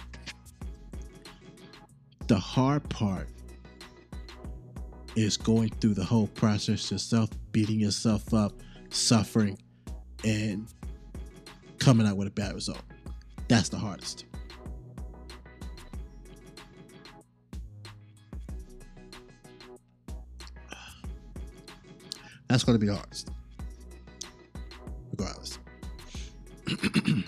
the 2.28 2.38
hard 2.38 2.88
part 2.90 3.28
is 5.16 5.38
going 5.38 5.70
through 5.80 5.94
the 5.94 6.04
whole 6.04 6.28
process 6.28 6.92
yourself, 6.92 7.30
beating 7.52 7.80
yourself 7.80 8.34
up, 8.34 8.54
suffering, 8.90 9.58
and 10.24 10.68
coming 11.80 12.08
out 12.08 12.18
with 12.18 12.28
a 12.28 12.32
bad 12.32 12.54
result. 12.54 12.82
That's 13.48 13.70
the 13.70 13.78
hardest. 13.78 14.26
That's 22.48 22.64
going 22.64 22.80
to 22.80 22.80
be 22.80 22.88
the 22.88 22.96
hardest. 22.96 23.30
Regardless. 25.12 25.60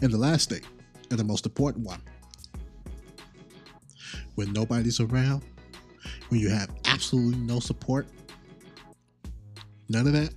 and 0.00 0.12
the 0.12 0.18
last 0.18 0.50
thing, 0.50 0.62
and 1.10 1.18
the 1.18 1.24
most 1.24 1.46
important 1.46 1.84
one, 1.84 2.00
when 4.34 4.52
nobody's 4.52 5.00
around, 5.00 5.42
when 6.28 6.40
you 6.40 6.48
have 6.50 6.70
absolutely 6.86 7.40
no 7.40 7.60
support, 7.60 8.06
none 9.88 10.06
of 10.06 10.12
that, 10.12 10.34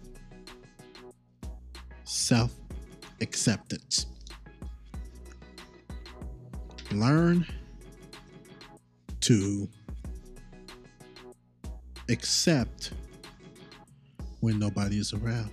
self 2.03 2.53
acceptance. 3.21 4.05
Learn 6.91 7.45
to 9.21 9.67
accept 12.09 12.93
when 14.39 14.59
nobody 14.59 14.97
is 14.97 15.13
around. 15.13 15.51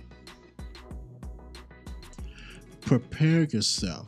Prepare 2.81 3.43
yourself. 3.43 4.07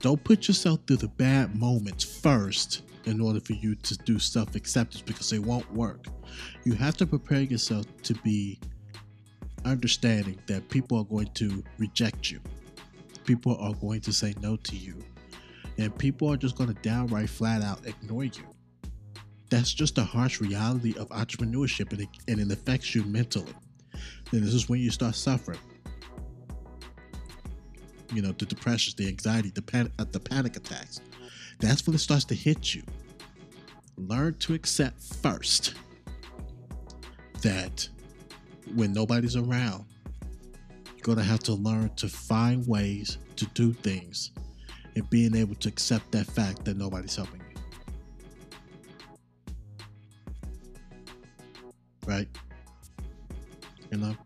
Don't 0.00 0.22
put 0.22 0.46
yourself 0.48 0.80
through 0.86 0.98
the 0.98 1.08
bad 1.08 1.58
moments 1.58 2.04
first 2.04 2.82
in 3.06 3.20
order 3.20 3.40
for 3.40 3.54
you 3.54 3.74
to 3.74 3.96
do 3.98 4.18
self 4.18 4.54
acceptance 4.54 5.02
because 5.02 5.30
they 5.30 5.38
won't 5.38 5.70
work. 5.72 6.06
You 6.64 6.74
have 6.74 6.96
to 6.98 7.06
prepare 7.06 7.40
yourself 7.40 7.86
to 8.02 8.14
be 8.16 8.60
understanding 9.64 10.38
that 10.46 10.68
people 10.68 10.98
are 10.98 11.04
going 11.04 11.30
to 11.34 11.64
reject 11.78 12.30
you, 12.30 12.40
people 13.24 13.56
are 13.56 13.74
going 13.74 14.00
to 14.02 14.12
say 14.12 14.34
no 14.40 14.56
to 14.56 14.76
you, 14.76 15.02
and 15.78 15.96
people 15.98 16.30
are 16.30 16.36
just 16.36 16.56
going 16.56 16.72
to 16.72 16.80
downright 16.82 17.30
flat 17.30 17.62
out 17.62 17.86
ignore 17.86 18.24
you. 18.24 18.44
That's 19.50 19.72
just 19.72 19.96
a 19.98 20.04
harsh 20.04 20.40
reality 20.40 20.94
of 20.98 21.08
entrepreneurship 21.08 21.92
and 21.92 22.02
it, 22.02 22.08
and 22.28 22.40
it 22.40 22.52
affects 22.52 22.94
you 22.94 23.02
mentally. 23.04 23.54
And 24.32 24.42
this 24.42 24.54
is 24.54 24.68
when 24.68 24.80
you 24.80 24.90
start 24.90 25.14
suffering. 25.14 25.58
You 28.12 28.22
know, 28.22 28.32
the 28.32 28.46
depressions, 28.46 28.94
the 28.94 29.06
anxiety, 29.08 29.50
the 29.50 29.62
panic, 29.62 29.92
uh, 29.98 30.04
the 30.10 30.20
panic 30.20 30.56
attacks. 30.56 31.00
That's 31.60 31.86
when 31.86 31.94
it 31.94 31.98
starts 31.98 32.24
to 32.26 32.34
hit 32.34 32.74
you. 32.74 32.82
Learn 33.96 34.34
to 34.38 34.54
accept 34.54 35.02
first 35.02 35.74
that 37.42 37.88
when 38.74 38.92
nobody's 38.92 39.36
around, 39.36 39.84
you're 40.94 41.02
going 41.02 41.18
to 41.18 41.24
have 41.24 41.40
to 41.40 41.54
learn 41.54 41.90
to 41.96 42.08
find 42.08 42.66
ways 42.66 43.18
to 43.36 43.46
do 43.54 43.72
things 43.72 44.30
and 44.94 45.08
being 45.10 45.34
able 45.34 45.54
to 45.56 45.68
accept 45.68 46.10
that 46.12 46.26
fact 46.26 46.64
that 46.64 46.76
nobody's 46.76 47.16
helping 47.16 47.37
Right? 52.08 52.26
You 53.92 53.98
know, 53.98 54.16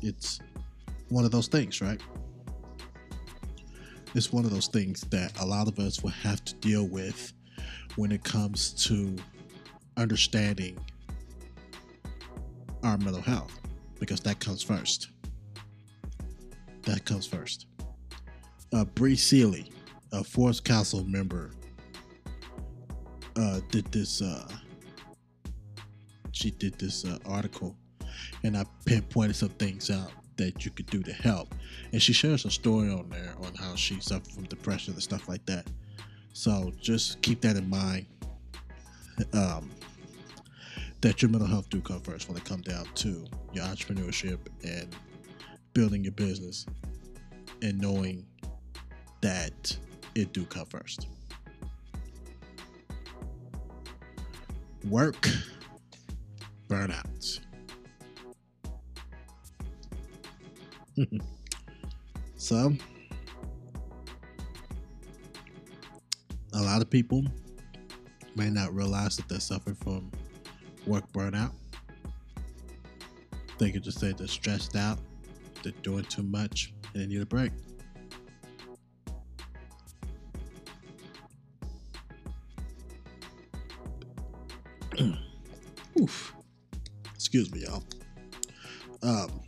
it's 0.00 0.38
one 1.08 1.24
of 1.24 1.32
those 1.32 1.48
things, 1.48 1.80
right? 1.80 2.00
It's 4.14 4.32
one 4.32 4.44
of 4.44 4.52
those 4.52 4.68
things 4.68 5.00
that 5.10 5.32
a 5.40 5.44
lot 5.44 5.66
of 5.66 5.78
us 5.80 6.04
will 6.04 6.10
have 6.10 6.44
to 6.44 6.54
deal 6.56 6.86
with 6.86 7.32
when 7.96 8.12
it 8.12 8.22
comes 8.22 8.70
to 8.86 9.16
understanding 9.96 10.78
our 12.84 12.96
mental 12.98 13.22
health 13.22 13.58
because 13.98 14.20
that 14.20 14.38
comes 14.38 14.62
first. 14.62 15.08
That 16.82 17.04
comes 17.04 17.26
first. 17.26 17.66
Uh, 18.72 18.84
Bree 18.84 19.16
Seely, 19.16 19.70
a 20.12 20.22
Forbes 20.22 20.60
Council 20.60 21.02
member, 21.04 21.50
uh, 23.36 23.60
did 23.70 23.90
this. 23.90 24.22
Uh, 24.22 24.46
she 26.32 26.50
did 26.50 26.78
this 26.78 27.04
uh, 27.04 27.18
article, 27.26 27.76
and 28.42 28.56
I 28.56 28.64
pinpointed 28.84 29.36
some 29.36 29.50
things 29.50 29.90
out 29.90 30.10
that 30.36 30.64
you 30.64 30.70
could 30.70 30.86
do 30.86 31.02
to 31.02 31.12
help. 31.12 31.54
And 31.92 32.02
she 32.02 32.12
shares 32.12 32.44
a 32.44 32.50
story 32.50 32.90
on 32.90 33.08
there 33.10 33.34
on 33.42 33.54
how 33.54 33.76
she 33.76 34.00
suffered 34.00 34.32
from 34.32 34.44
depression 34.44 34.94
and 34.94 35.02
stuff 35.02 35.28
like 35.28 35.44
that. 35.46 35.66
So 36.32 36.72
just 36.80 37.20
keep 37.22 37.40
that 37.42 37.56
in 37.56 37.68
mind. 37.68 38.06
Um, 39.34 39.70
that 41.02 41.20
your 41.20 41.30
mental 41.30 41.48
health 41.48 41.68
do 41.68 41.80
come 41.80 42.00
first 42.00 42.28
when 42.28 42.36
it 42.36 42.44
comes 42.44 42.62
down 42.62 42.86
to 42.94 43.24
your 43.52 43.64
entrepreneurship 43.64 44.38
and 44.64 44.94
building 45.74 46.04
your 46.04 46.12
business 46.12 46.64
and 47.60 47.78
knowing 47.80 48.24
that 49.20 49.76
it 50.14 50.32
do 50.32 50.44
come 50.44 50.66
first. 50.66 51.08
Work 54.88 55.28
burnout. 56.72 57.40
so, 62.36 62.72
a 66.54 66.62
lot 66.62 66.80
of 66.80 66.88
people 66.88 67.24
may 68.36 68.48
not 68.48 68.74
realize 68.74 69.18
that 69.18 69.28
they're 69.28 69.38
suffering 69.38 69.76
from 69.76 70.10
work 70.86 71.04
burnout. 71.12 71.52
They 73.58 73.70
could 73.70 73.84
just 73.84 74.00
say 74.00 74.12
they're 74.12 74.26
stressed 74.26 74.74
out, 74.74 74.98
they're 75.62 75.74
doing 75.82 76.04
too 76.04 76.22
much, 76.22 76.72
and 76.94 77.02
they 77.02 77.06
need 77.06 77.20
a 77.20 77.26
break. 77.26 77.52
Oof. 86.00 86.31
Excuse 87.32 87.50
me, 87.54 87.66
y'all. 87.66 87.82
Um, 89.02 89.40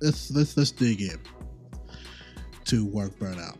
let's 0.00 0.28
let's 0.32 0.56
let's 0.56 0.72
dig 0.72 1.02
in 1.02 1.20
to 2.64 2.84
work 2.84 3.16
burnout. 3.16 3.58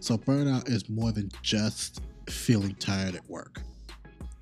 So 0.00 0.18
burnout 0.18 0.68
is 0.68 0.90
more 0.90 1.12
than 1.12 1.30
just 1.40 2.02
feeling 2.28 2.74
tired 2.74 3.14
at 3.14 3.26
work. 3.26 3.62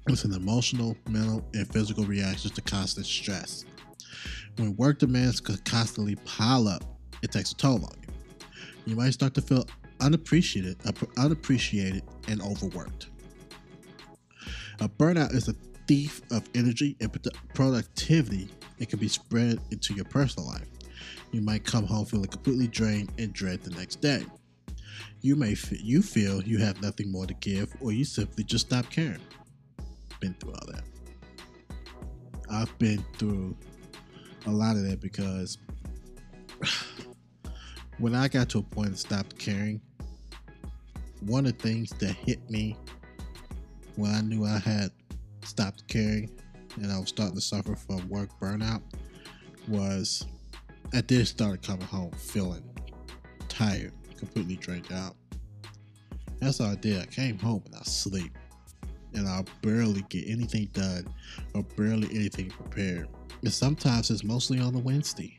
It's 0.09 0.24
an 0.24 0.34
emotional, 0.34 0.97
mental, 1.09 1.45
and 1.55 1.72
physical 1.72 2.03
reaction 2.03 2.51
to 2.51 2.62
constant 2.62 3.07
stress. 3.07 3.64
When 4.57 4.74
work 4.74 4.99
demands 4.99 5.38
could 5.38 5.64
constantly 5.64 6.16
pile 6.24 6.66
up, 6.66 6.82
it 7.22 7.30
takes 7.30 7.53
a 7.53 7.57
toll 7.57 7.84
on 7.84 7.95
you. 8.03 8.12
You 8.86 8.97
might 8.97 9.11
start 9.11 9.34
to 9.34 9.40
feel 9.40 9.68
unappreciated, 10.01 10.78
unappreciated, 11.16 12.03
and 12.26 12.43
overworked. 12.43 13.11
Burnout 14.89 15.35
is 15.35 15.49
a 15.49 15.55
thief 15.87 16.22
of 16.30 16.49
energy 16.55 16.97
and 17.01 17.12
productivity 17.55 18.49
and 18.78 18.89
can 18.89 18.99
be 18.99 19.09
spread 19.09 19.61
into 19.70 19.95
your 19.95 20.05
personal 20.07 20.49
life. 20.49 20.68
You 21.33 21.41
might 21.41 21.64
come 21.64 21.87
home 21.87 22.05
feeling 22.05 22.28
completely 22.28 22.68
drained 22.68 23.12
and 23.18 23.33
dread 23.33 23.62
the 23.62 23.70
next 23.70 24.01
day. 24.01 24.24
You 25.20 25.37
may 25.37 25.53
f- 25.53 25.72
you 25.72 26.03
feel 26.03 26.43
you 26.43 26.59
have 26.59 26.83
nothing 26.83 27.11
more 27.11 27.26
to 27.26 27.35
give, 27.35 27.72
or 27.80 27.93
you 27.93 28.05
simply 28.05 28.45
just 28.45 28.66
stop 28.66 28.91
caring. 28.91 29.20
Been 30.20 30.35
through 30.35 30.53
all 30.53 30.72
that. 30.72 30.85
I've 32.51 32.78
been 32.78 33.05
through 33.18 33.57
a 34.47 34.51
lot 34.51 34.76
of 34.76 34.83
that 34.89 35.01
because 35.01 35.59
when 37.99 38.14
I 38.14 38.28
got 38.28 38.49
to 38.51 38.59
a 38.59 38.62
point 38.62 38.89
and 38.89 38.99
stopped 38.99 39.39
caring, 39.39 39.80
one 41.20 41.47
of 41.47 41.57
the 41.57 41.62
things 41.62 41.91
that 42.01 42.14
hit 42.14 42.39
me 42.51 42.76
when 43.97 44.11
I 44.11 44.20
knew 44.20 44.45
I 44.45 44.59
had 44.59 44.90
stopped 45.45 45.86
caring 45.88 46.30
and 46.76 46.90
I 46.90 46.99
was 46.99 47.09
starting 47.09 47.34
to 47.34 47.40
suffer 47.40 47.76
from 47.76 48.09
work 48.09 48.30
burnout 48.40 48.82
was 49.68 50.24
I 50.95 51.01
did 51.01 51.26
start 51.26 51.62
coming 51.62 51.86
home 51.86 52.12
feeling 52.12 52.62
tired, 53.49 53.93
completely 54.16 54.57
drained 54.57 54.93
out. 54.93 55.16
That's 56.40 56.61
all 56.61 56.68
I 56.68 56.74
did. 56.76 57.01
I 57.01 57.07
came 57.07 57.38
home 57.38 57.62
and 57.66 57.76
I 57.76 57.82
sleep. 57.82 58.36
And 59.14 59.28
I 59.28 59.45
barely 59.61 60.03
get 60.09 60.26
anything 60.26 60.70
done 60.72 61.07
or 61.55 61.62
barely 61.76 62.09
anything 62.14 62.51
prepared. 62.51 63.09
And 63.43 63.53
sometimes 63.53 64.11
it's 64.11 64.24
mostly 64.24 64.59
on 64.59 64.72
the 64.72 64.78
Wednesday. 64.78 65.38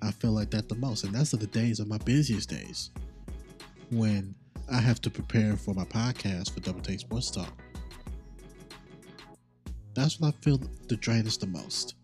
I 0.00 0.10
feel 0.10 0.32
like 0.32 0.50
that 0.50 0.68
the 0.68 0.74
most. 0.74 1.04
And 1.04 1.14
that's 1.14 1.30
the 1.32 1.46
days 1.46 1.80
of 1.80 1.88
my 1.88 1.98
busiest 1.98 2.48
days 2.48 2.90
when 3.90 4.34
I 4.70 4.80
have 4.80 5.00
to 5.02 5.10
prepare 5.10 5.56
for 5.56 5.74
my 5.74 5.84
podcast 5.84 6.52
for 6.52 6.60
Double 6.60 6.80
Take 6.80 7.00
Sports 7.00 7.30
Talk. 7.30 7.52
That's 9.94 10.18
what 10.18 10.34
I 10.34 10.44
feel 10.44 10.60
the 10.88 10.96
drain 10.96 11.26
is 11.26 11.38
the 11.38 11.46
most. 11.46 11.94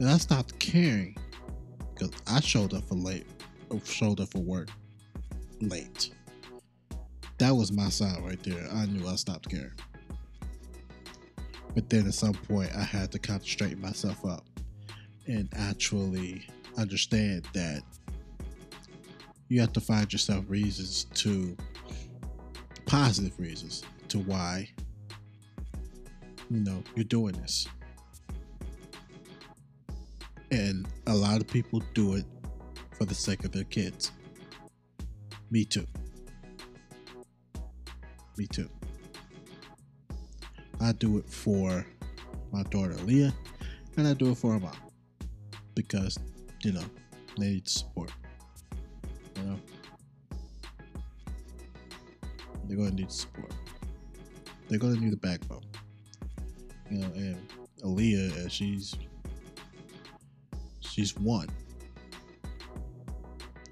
And 0.00 0.10
I 0.10 0.16
stopped 0.18 0.58
caring 0.58 1.16
because 1.94 2.10
I 2.26 2.40
showed 2.40 2.74
up 2.74 2.84
for 2.88 2.96
late, 2.96 3.26
uh, 3.70 3.76
showed 3.84 4.20
up 4.20 4.32
for 4.32 4.40
work 4.40 4.68
late. 5.60 6.10
That 7.38 7.52
was 7.52 7.70
my 7.70 7.88
sign 7.88 8.22
right 8.24 8.42
there. 8.42 8.68
I 8.72 8.86
knew 8.86 9.06
I 9.06 9.14
stopped 9.14 9.48
caring. 9.48 9.70
But 11.74 11.88
then 11.88 12.06
at 12.06 12.14
some 12.14 12.34
point, 12.34 12.70
I 12.74 12.82
had 12.82 13.12
to 13.12 13.18
kind 13.18 13.40
of 13.40 13.46
straighten 13.46 13.80
myself 13.80 14.24
up 14.26 14.44
and 15.26 15.48
actually 15.56 16.46
understand 16.76 17.46
that 17.54 17.82
you 19.48 19.60
have 19.60 19.72
to 19.74 19.80
find 19.80 20.12
yourself 20.12 20.44
reasons 20.48 21.04
to 21.14 21.56
positive 22.86 23.38
reasons 23.38 23.84
to 24.12 24.18
why 24.18 24.68
you 26.50 26.60
know 26.60 26.84
you're 26.94 27.04
doing 27.04 27.32
this. 27.32 27.66
And 30.50 30.86
a 31.06 31.14
lot 31.14 31.40
of 31.40 31.48
people 31.48 31.82
do 31.94 32.16
it 32.16 32.26
for 32.98 33.06
the 33.06 33.14
sake 33.14 33.42
of 33.46 33.52
their 33.52 33.64
kids. 33.64 34.12
Me 35.50 35.64
too. 35.64 35.86
Me 38.36 38.46
too. 38.46 38.68
I 40.78 40.92
do 40.92 41.16
it 41.16 41.26
for 41.26 41.86
my 42.52 42.64
daughter 42.64 42.94
leah 43.04 43.32
and 43.96 44.06
i 44.06 44.12
do 44.12 44.30
it 44.30 44.36
for 44.36 44.52
her 44.52 44.60
mom 44.60 44.76
because 45.74 46.18
you 46.62 46.72
know 46.72 46.84
they 47.38 47.46
need 47.48 47.66
support 47.66 48.12
you 49.36 49.42
know? 49.44 49.58
They're 52.68 52.76
going 52.76 52.90
to 52.90 52.96
need 52.96 53.10
support 53.10 53.52
they're 54.72 54.90
to 54.94 54.98
need 54.98 55.12
a 55.12 55.16
backbone. 55.16 55.64
You 56.90 56.98
know 56.98 57.06
and 57.14 57.36
Aaliyah, 57.82 58.46
as 58.46 58.52
she's 58.52 58.94
she's 60.80 61.14
one. 61.18 61.48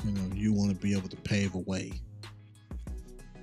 You 0.05 0.13
know 0.13 0.35
you 0.35 0.53
want 0.53 0.71
to 0.71 0.77
be 0.77 0.93
able 0.93 1.09
to 1.09 1.17
pave 1.17 1.55
a 1.55 1.59
way 1.59 1.93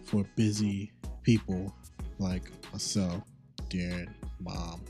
for 0.04 0.24
busy 0.36 0.92
people 1.24 1.74
like 2.20 2.44
myself 2.72 3.24
Darren 3.70 4.08
mom 4.40 4.82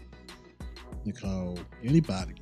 Nicole 1.05 1.57
anybody. 1.83 2.35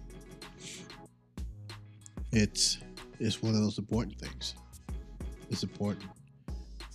It's 2.32 2.80
it's 3.20 3.44
one 3.44 3.54
of 3.54 3.62
those 3.62 3.78
important 3.78 4.20
things. 4.20 4.56
It's 5.52 5.62
important 5.62 6.10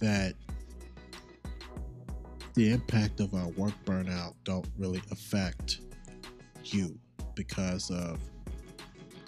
that 0.01 0.35
the 2.55 2.73
impact 2.73 3.21
of 3.21 3.35
our 3.35 3.49
work 3.49 3.73
burnout 3.85 4.35
don't 4.45 4.67
really 4.79 5.03
affect 5.11 5.81
you 6.65 6.99
because 7.35 7.91
of 7.91 8.21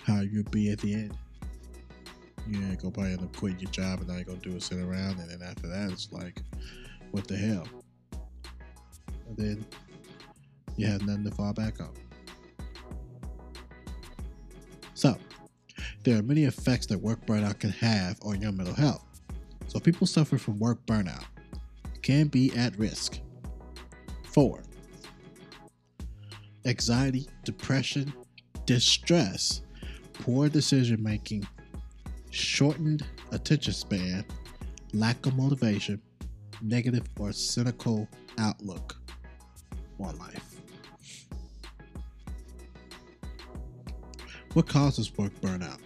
how 0.04 0.20
you'll 0.20 0.44
be 0.50 0.70
at 0.70 0.78
the 0.80 0.94
end. 0.94 1.16
You 2.48 2.60
ain't 2.62 2.80
gonna 2.80 2.92
probably 2.92 3.12
end 3.12 3.22
up 3.22 3.36
quitting 3.36 3.60
your 3.60 3.70
job 3.70 4.00
and 4.00 4.10
all 4.10 4.16
you're 4.16 4.24
gonna 4.24 4.38
do 4.38 4.56
is 4.56 4.64
sit 4.64 4.78
around 4.78 5.18
and 5.18 5.30
then 5.30 5.40
after 5.42 5.68
that 5.68 5.92
it's 5.92 6.10
like, 6.10 6.42
what 7.12 7.28
the 7.28 7.36
hell? 7.36 7.66
And 9.28 9.36
then 9.36 9.66
you 10.76 10.86
have 10.86 11.06
nothing 11.06 11.24
to 11.24 11.30
fall 11.30 11.52
back 11.52 11.80
on. 11.80 11.92
So 14.94 15.16
there 16.02 16.18
are 16.18 16.22
many 16.22 16.44
effects 16.44 16.86
that 16.86 16.98
work 16.98 17.24
burnout 17.26 17.60
can 17.60 17.70
have 17.70 18.18
on 18.22 18.40
your 18.40 18.52
mental 18.52 18.74
health. 18.74 19.04
So, 19.68 19.80
people 19.80 20.06
suffer 20.06 20.36
from 20.36 20.58
work 20.58 20.84
burnout 20.84 21.24
can 22.02 22.26
be 22.26 22.52
at 22.56 22.76
risk. 22.78 23.20
Four, 24.24 24.62
anxiety, 26.64 27.28
depression, 27.44 28.12
distress, 28.66 29.62
poor 30.12 30.48
decision 30.48 31.02
making, 31.02 31.46
shortened 32.30 33.04
attention 33.30 33.72
span, 33.72 34.24
lack 34.92 35.24
of 35.26 35.36
motivation, 35.36 36.00
negative 36.60 37.06
or 37.18 37.32
cynical 37.32 38.08
outlook 38.38 38.96
on 40.00 40.18
life. 40.18 40.60
What 44.54 44.68
causes 44.68 45.16
work 45.16 45.32
burnout? 45.40 45.78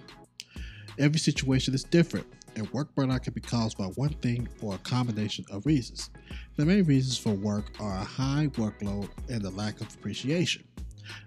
Every 0.98 1.18
situation 1.18 1.74
is 1.74 1.84
different, 1.84 2.26
and 2.56 2.68
work 2.72 2.94
burnout 2.94 3.22
can 3.22 3.34
be 3.34 3.40
caused 3.40 3.78
by 3.78 3.84
one 3.84 4.14
thing 4.14 4.48
or 4.62 4.74
a 4.74 4.78
combination 4.78 5.44
of 5.52 5.66
reasons. 5.66 6.10
The 6.56 6.64
main 6.64 6.84
reasons 6.84 7.18
for 7.18 7.34
work 7.34 7.66
are 7.78 7.94
a 7.94 8.04
high 8.04 8.48
workload 8.54 9.10
and 9.28 9.44
a 9.44 9.50
lack 9.50 9.80
of 9.80 9.94
appreciation. 9.94 10.66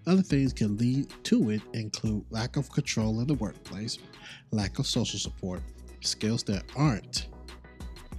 Other 0.07 0.21
things 0.21 0.51
can 0.51 0.75
lead 0.77 1.07
to 1.23 1.51
it 1.51 1.61
include 1.73 2.25
lack 2.31 2.57
of 2.57 2.69
control 2.71 3.21
in 3.21 3.27
the 3.27 3.35
workplace, 3.35 3.99
lack 4.51 4.79
of 4.79 4.87
social 4.87 5.19
support, 5.19 5.61
skills 6.01 6.43
that 6.43 6.63
aren't 6.75 7.27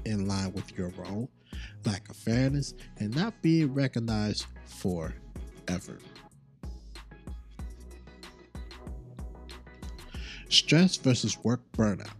in 0.07 0.27
line 0.27 0.53
with 0.53 0.77
your 0.79 0.89
role, 0.91 1.29
lack 1.85 2.09
of 2.09 2.17
fairness, 2.17 2.75
and 2.99 3.15
not 3.15 3.35
being 3.43 3.75
recognized 3.75 4.47
for 4.65 5.15
effort. 5.69 6.01
Stress 10.49 10.97
versus 10.97 11.39
work 11.45 11.61
burnout. 11.73 12.11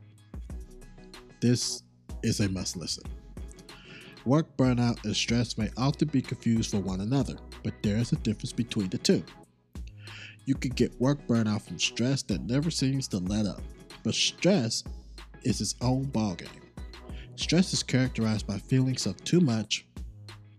This 1.41 1.83
is 2.23 2.41
a 2.41 2.49
must 2.51 2.77
listen. 2.77 3.05
Work 4.27 4.55
burnout 4.59 5.03
and 5.05 5.17
stress 5.17 5.57
may 5.57 5.71
often 5.79 6.09
be 6.09 6.21
confused 6.21 6.71
for 6.71 6.81
one 6.81 7.01
another, 7.01 7.37
but 7.65 7.73
there 7.83 7.97
is 7.97 8.13
a 8.13 8.17
difference 8.17 8.53
between 8.53 8.91
the 8.91 8.99
two. 8.99 9.25
You 10.45 10.55
can 10.55 10.73
get 10.73 11.01
work 11.01 11.27
burnout 11.27 11.63
from 11.63 11.79
stress 11.79 12.23
that 12.25 12.43
never 12.43 12.71
seems 12.71 13.09
to 13.09 13.19
let 13.19 13.47
up, 13.47 13.63
but 14.03 14.15
stress 14.15 14.85
is 15.43 15.63
its 15.63 15.75
own 15.81 16.07
ballgame. 16.07 16.49
Stress 17.37 17.73
is 17.73 17.83
characterized 17.83 18.47
by 18.47 18.59
feelings 18.59 19.07
of 19.07 19.23
too 19.25 19.41
much. 19.41 19.87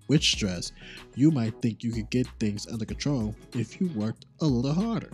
With 0.07 0.23
stress, 0.23 0.71
you 1.13 1.29
might 1.29 1.61
think 1.61 1.84
you 1.84 1.91
could 1.91 2.09
get 2.09 2.27
things 2.39 2.65
under 2.65 2.86
control 2.86 3.36
if 3.53 3.79
you 3.79 3.88
worked 3.89 4.25
a 4.41 4.45
little 4.45 4.73
harder. 4.73 5.11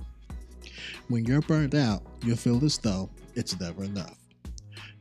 When 1.10 1.26
you're 1.26 1.42
burned 1.42 1.76
out, 1.76 2.04
you'll 2.24 2.38
feel 2.38 2.64
as 2.64 2.78
though 2.78 3.10
it's 3.36 3.60
never 3.60 3.84
enough. 3.84 4.18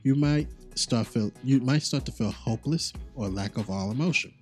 You 0.07 0.14
might 0.14 0.46
start 0.76 1.09
feel 1.09 1.32
you 1.42 1.59
might 1.59 1.82
start 1.82 2.07
to 2.07 2.12
feel 2.12 2.30
hopeless 2.30 2.92
or 3.16 3.28
lack 3.28 3.57
of 3.57 3.68
all 3.68 3.90
emotion. 3.90 4.32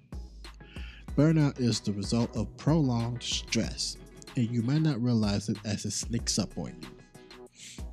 Burnout 1.17 1.59
is 1.59 1.81
the 1.81 1.95
result 1.95 2.37
of 2.37 2.55
prolonged 2.59 3.23
stress, 3.23 3.97
and 4.37 4.51
you 4.51 4.61
might 4.61 4.83
not 4.83 5.03
realize 5.03 5.49
it 5.49 5.57
as 5.65 5.87
it 5.87 5.93
sneaks 5.93 6.39
up 6.39 6.51
on 6.59 6.77
you. 6.83 7.85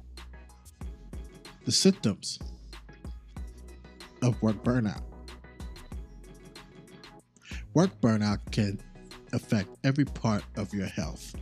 The 1.63 1.72
symptoms 1.72 2.39
of 4.22 4.41
work 4.41 4.61
burnout. 4.65 5.03
Work 7.74 7.91
burnout 8.01 8.39
can 8.51 8.82
affect 9.32 9.69
every 9.86 10.03
part 10.03 10.43
of 10.57 10.74
your 10.74 10.88
health. 10.88 11.34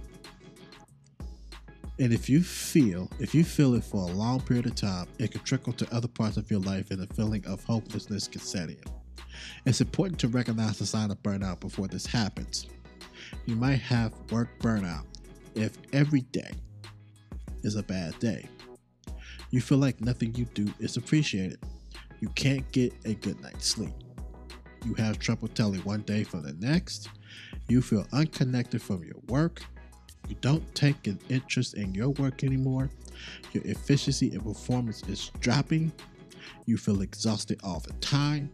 And 2.00 2.14
if 2.14 2.30
you 2.30 2.42
feel, 2.42 3.12
if 3.20 3.36
you 3.36 3.44
feel 3.44 3.74
it 3.76 3.84
for 3.84 4.10
a 4.10 4.14
long 4.14 4.40
period 4.40 4.66
of 4.66 4.76
time, 4.76 5.08
it 5.18 5.32
can 5.32 5.42
trickle 5.42 5.74
to 5.74 5.94
other 5.94 6.08
parts 6.08 6.38
of 6.38 6.50
your 6.50 6.62
life 6.62 6.92
and 6.92 7.04
a 7.04 7.14
feeling 7.14 7.46
of 7.46 7.62
hopelessness 7.66 8.28
can 8.28 8.40
set 8.40 8.70
in. 8.70 8.82
It's 9.66 9.82
important 9.82 10.18
to 10.22 10.30
recognize 10.30 10.80
the 10.80 10.86
sign 10.86 11.12
of 11.12 11.22
burnout 11.22 11.60
before 11.60 11.90
this 11.90 12.06
happens. 12.06 12.68
You 13.46 13.58
might 13.58 13.82
have 13.82 14.14
work 14.32 14.48
burnout 14.60 15.04
if 15.56 15.78
every 15.92 16.22
day 16.22 16.52
is 17.64 17.76
a 17.76 17.84
bad 17.84 18.18
day. 18.20 18.48
You 19.52 19.60
feel 19.60 19.78
like 19.78 20.00
nothing 20.00 20.34
you 20.36 20.46
do 20.46 20.72
is 20.80 20.96
appreciated. 20.96 21.60
You 22.22 22.30
can't 22.30 22.70
get 22.72 22.94
a 23.04 23.14
good 23.16 23.42
night's 23.42 23.66
sleep. 23.66 23.94
You 24.86 24.94
have 24.94 25.20
trouble 25.20 25.50
telling 25.50 25.82
one 25.82 26.02
day 26.04 26.24
from 26.24 26.44
the 26.44 26.54
next. 26.54 27.10
You 27.68 27.82
feel 27.82 28.08
unconnected 28.14 28.82
from 28.82 29.04
your 29.04 29.20
work 29.28 29.62
you 30.28 30.36
don't 30.42 30.64
take 30.76 31.08
an 31.08 31.20
interest 31.30 31.74
in 31.74 31.94
your 31.94 32.10
work 32.10 32.44
anymore. 32.44 32.90
Your 33.54 33.64
efficiency 33.66 34.32
and 34.32 34.44
performance 34.44 35.02
is 35.08 35.32
dropping. 35.40 35.92
You 36.66 36.78
feel 36.78 37.02
exhausted 37.02 37.60
all 37.64 37.80
the 37.80 37.94
time. 37.94 38.52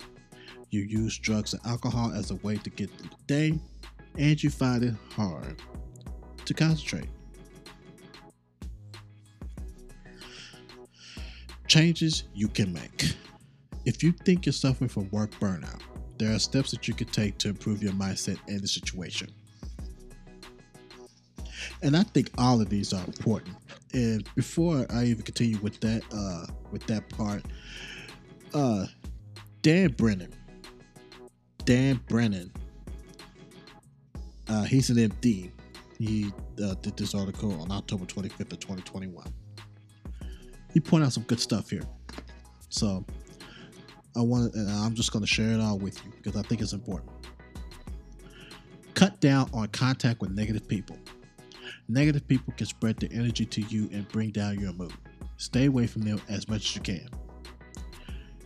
You 0.69 0.81
use 0.81 1.17
drugs 1.17 1.53
and 1.53 1.65
alcohol 1.65 2.11
as 2.13 2.31
a 2.31 2.35
way 2.35 2.57
to 2.57 2.69
get 2.69 2.89
through 2.91 3.09
the 3.09 3.23
day. 3.27 3.59
And 4.17 4.41
you 4.41 4.49
find 4.49 4.83
it 4.83 4.93
hard 5.11 5.61
to 6.45 6.53
concentrate. 6.53 7.09
Changes 11.67 12.23
you 12.33 12.47
can 12.47 12.71
make. 12.71 13.15
If 13.85 14.01
you 14.01 14.11
think 14.11 14.45
you're 14.45 14.53
suffering 14.53 14.89
from 14.89 15.09
work 15.11 15.31
burnout, 15.39 15.81
there 16.17 16.33
are 16.33 16.39
steps 16.39 16.71
that 16.71 16.87
you 16.87 16.93
can 16.93 17.07
take 17.07 17.37
to 17.39 17.49
improve 17.49 17.83
your 17.83 17.91
mindset 17.93 18.37
and 18.47 18.61
the 18.61 18.67
situation. 18.67 19.29
And 21.81 21.95
I 21.95 22.03
think 22.03 22.29
all 22.37 22.61
of 22.61 22.69
these 22.69 22.93
are 22.93 23.03
important. 23.05 23.55
And 23.93 24.27
before 24.35 24.85
I 24.89 25.05
even 25.05 25.23
continue 25.23 25.57
with 25.59 25.79
that, 25.81 26.03
uh, 26.13 26.51
with 26.71 26.85
that 26.87 27.07
part, 27.09 27.43
uh, 28.53 28.85
Dan 29.61 29.91
Brennan, 29.91 30.33
Dan 31.65 31.99
Brennan, 32.07 32.51
uh, 34.47 34.63
he's 34.63 34.89
an 34.89 34.97
MD. 34.97 35.51
He 35.97 36.31
uh, 36.63 36.75
did 36.81 36.97
this 36.97 37.15
article 37.15 37.59
on 37.61 37.71
October 37.71 38.05
25th 38.05 38.53
of 38.53 38.59
2021. 38.59 39.25
He 40.73 40.79
pointed 40.79 41.05
out 41.05 41.13
some 41.13 41.23
good 41.23 41.39
stuff 41.39 41.69
here. 41.69 41.83
So, 42.69 43.05
I 44.17 44.21
want, 44.21 44.53
I'm 44.55 44.93
just 44.93 45.11
going 45.11 45.23
to 45.23 45.27
share 45.27 45.51
it 45.51 45.59
all 45.59 45.77
with 45.77 46.03
you 46.05 46.11
because 46.21 46.39
I 46.39 46.41
think 46.43 46.61
it's 46.61 46.73
important. 46.73 47.11
Cut 48.93 49.19
down 49.19 49.49
on 49.53 49.67
contact 49.69 50.21
with 50.21 50.31
negative 50.31 50.67
people. 50.67 50.97
Negative 51.87 52.27
people 52.27 52.53
can 52.57 52.65
spread 52.65 52.97
their 52.97 53.09
energy 53.11 53.45
to 53.45 53.61
you 53.61 53.89
and 53.91 54.07
bring 54.09 54.31
down 54.31 54.59
your 54.59 54.73
mood. 54.73 54.93
Stay 55.37 55.65
away 55.65 55.85
from 55.85 56.01
them 56.01 56.19
as 56.29 56.49
much 56.49 56.65
as 56.65 56.75
you 56.75 56.81
can. 56.81 57.07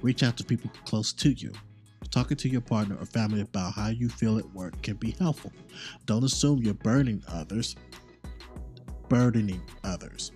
Reach 0.02 0.24
out 0.24 0.38
to 0.38 0.44
people 0.44 0.72
close 0.86 1.14
to 1.14 1.32
you. 1.32 1.52
Talking 2.12 2.38
to 2.38 2.50
your 2.50 2.62
partner 2.62 2.98
or 3.00 3.06
family 3.06 3.42
about 3.42 3.74
how 3.74 3.90
you 3.90 4.10
feel 4.10 4.38
at 4.40 4.54
work 4.54 4.82
can 4.82 4.96
be 4.96 5.12
helpful. 5.12 5.54
Don't 6.06 6.24
assume 6.24 6.64
you're 6.64 6.74
burdening 6.74 7.24
others. 7.28 7.76
Burdening 9.08 9.62
others. 9.84 10.32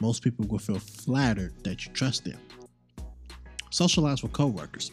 Most 0.00 0.22
people 0.22 0.46
will 0.46 0.58
feel 0.58 0.78
flattered 0.78 1.52
that 1.64 1.86
you 1.86 1.92
trust 1.92 2.24
them. 2.24 2.38
Socialize 3.70 4.22
with 4.22 4.32
coworkers. 4.32 4.92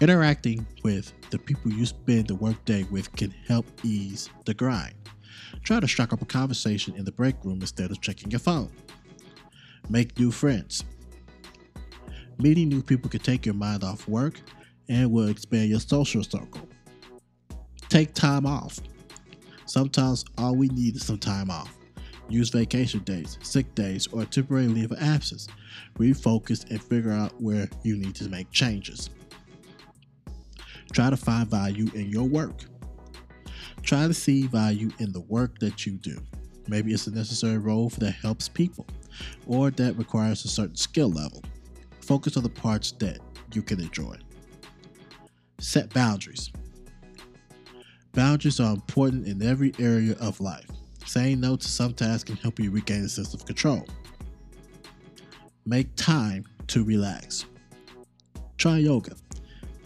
Interacting 0.00 0.66
with 0.84 1.12
the 1.30 1.38
people 1.38 1.72
you 1.72 1.84
spend 1.84 2.28
the 2.28 2.34
workday 2.36 2.84
with 2.84 3.14
can 3.16 3.32
help 3.46 3.66
ease 3.82 4.30
the 4.44 4.54
grind. 4.54 4.94
Try 5.62 5.80
to 5.80 5.88
strike 5.88 6.12
up 6.12 6.22
a 6.22 6.26
conversation 6.26 6.94
in 6.96 7.04
the 7.04 7.12
break 7.12 7.36
room 7.44 7.60
instead 7.60 7.90
of 7.90 8.00
checking 8.00 8.30
your 8.30 8.40
phone. 8.40 8.70
Make 9.88 10.18
new 10.18 10.30
friends. 10.30 10.84
Meeting 12.38 12.68
new 12.68 12.82
people 12.82 13.10
can 13.10 13.20
take 13.20 13.44
your 13.44 13.54
mind 13.54 13.82
off 13.82 14.06
work 14.06 14.40
and 14.88 15.10
will 15.10 15.28
expand 15.28 15.70
your 15.70 15.80
social 15.80 16.22
circle. 16.22 16.68
Take 17.88 18.14
time 18.14 18.46
off. 18.46 18.78
Sometimes 19.66 20.24
all 20.36 20.54
we 20.54 20.68
need 20.68 20.96
is 20.96 21.04
some 21.04 21.18
time 21.18 21.50
off. 21.50 21.74
Use 22.28 22.50
vacation 22.50 23.00
days, 23.00 23.38
sick 23.42 23.74
days, 23.74 24.06
or 24.08 24.24
temporary 24.24 24.66
leave 24.66 24.92
of 24.92 24.98
absence. 25.00 25.48
Refocus 25.98 26.70
and 26.70 26.82
figure 26.82 27.10
out 27.10 27.32
where 27.40 27.68
you 27.82 27.96
need 27.96 28.14
to 28.16 28.28
make 28.28 28.50
changes. 28.50 29.10
Try 30.92 31.10
to 31.10 31.16
find 31.16 31.48
value 31.48 31.90
in 31.94 32.10
your 32.10 32.24
work. 32.24 32.64
Try 33.88 34.06
to 34.06 34.12
see 34.12 34.46
value 34.46 34.90
in 34.98 35.12
the 35.12 35.22
work 35.22 35.58
that 35.60 35.86
you 35.86 35.92
do. 35.92 36.20
Maybe 36.66 36.92
it's 36.92 37.06
a 37.06 37.10
necessary 37.10 37.56
role 37.56 37.88
that 37.96 38.10
helps 38.10 38.46
people 38.46 38.86
or 39.46 39.70
that 39.70 39.96
requires 39.96 40.44
a 40.44 40.48
certain 40.48 40.76
skill 40.76 41.10
level. 41.10 41.42
Focus 42.02 42.36
on 42.36 42.42
the 42.42 42.50
parts 42.50 42.92
that 42.98 43.18
you 43.54 43.62
can 43.62 43.80
enjoy. 43.80 44.14
Set 45.58 45.88
boundaries. 45.94 46.52
Boundaries 48.12 48.60
are 48.60 48.74
important 48.74 49.26
in 49.26 49.40
every 49.40 49.72
area 49.78 50.16
of 50.20 50.38
life. 50.38 50.68
Saying 51.06 51.40
no 51.40 51.56
to 51.56 51.66
some 51.66 51.94
tasks 51.94 52.24
can 52.24 52.36
help 52.36 52.60
you 52.60 52.70
regain 52.70 53.04
a 53.04 53.08
sense 53.08 53.32
of 53.32 53.46
control. 53.46 53.86
Make 55.64 55.96
time 55.96 56.44
to 56.66 56.84
relax. 56.84 57.46
Try 58.58 58.80
yoga, 58.80 59.16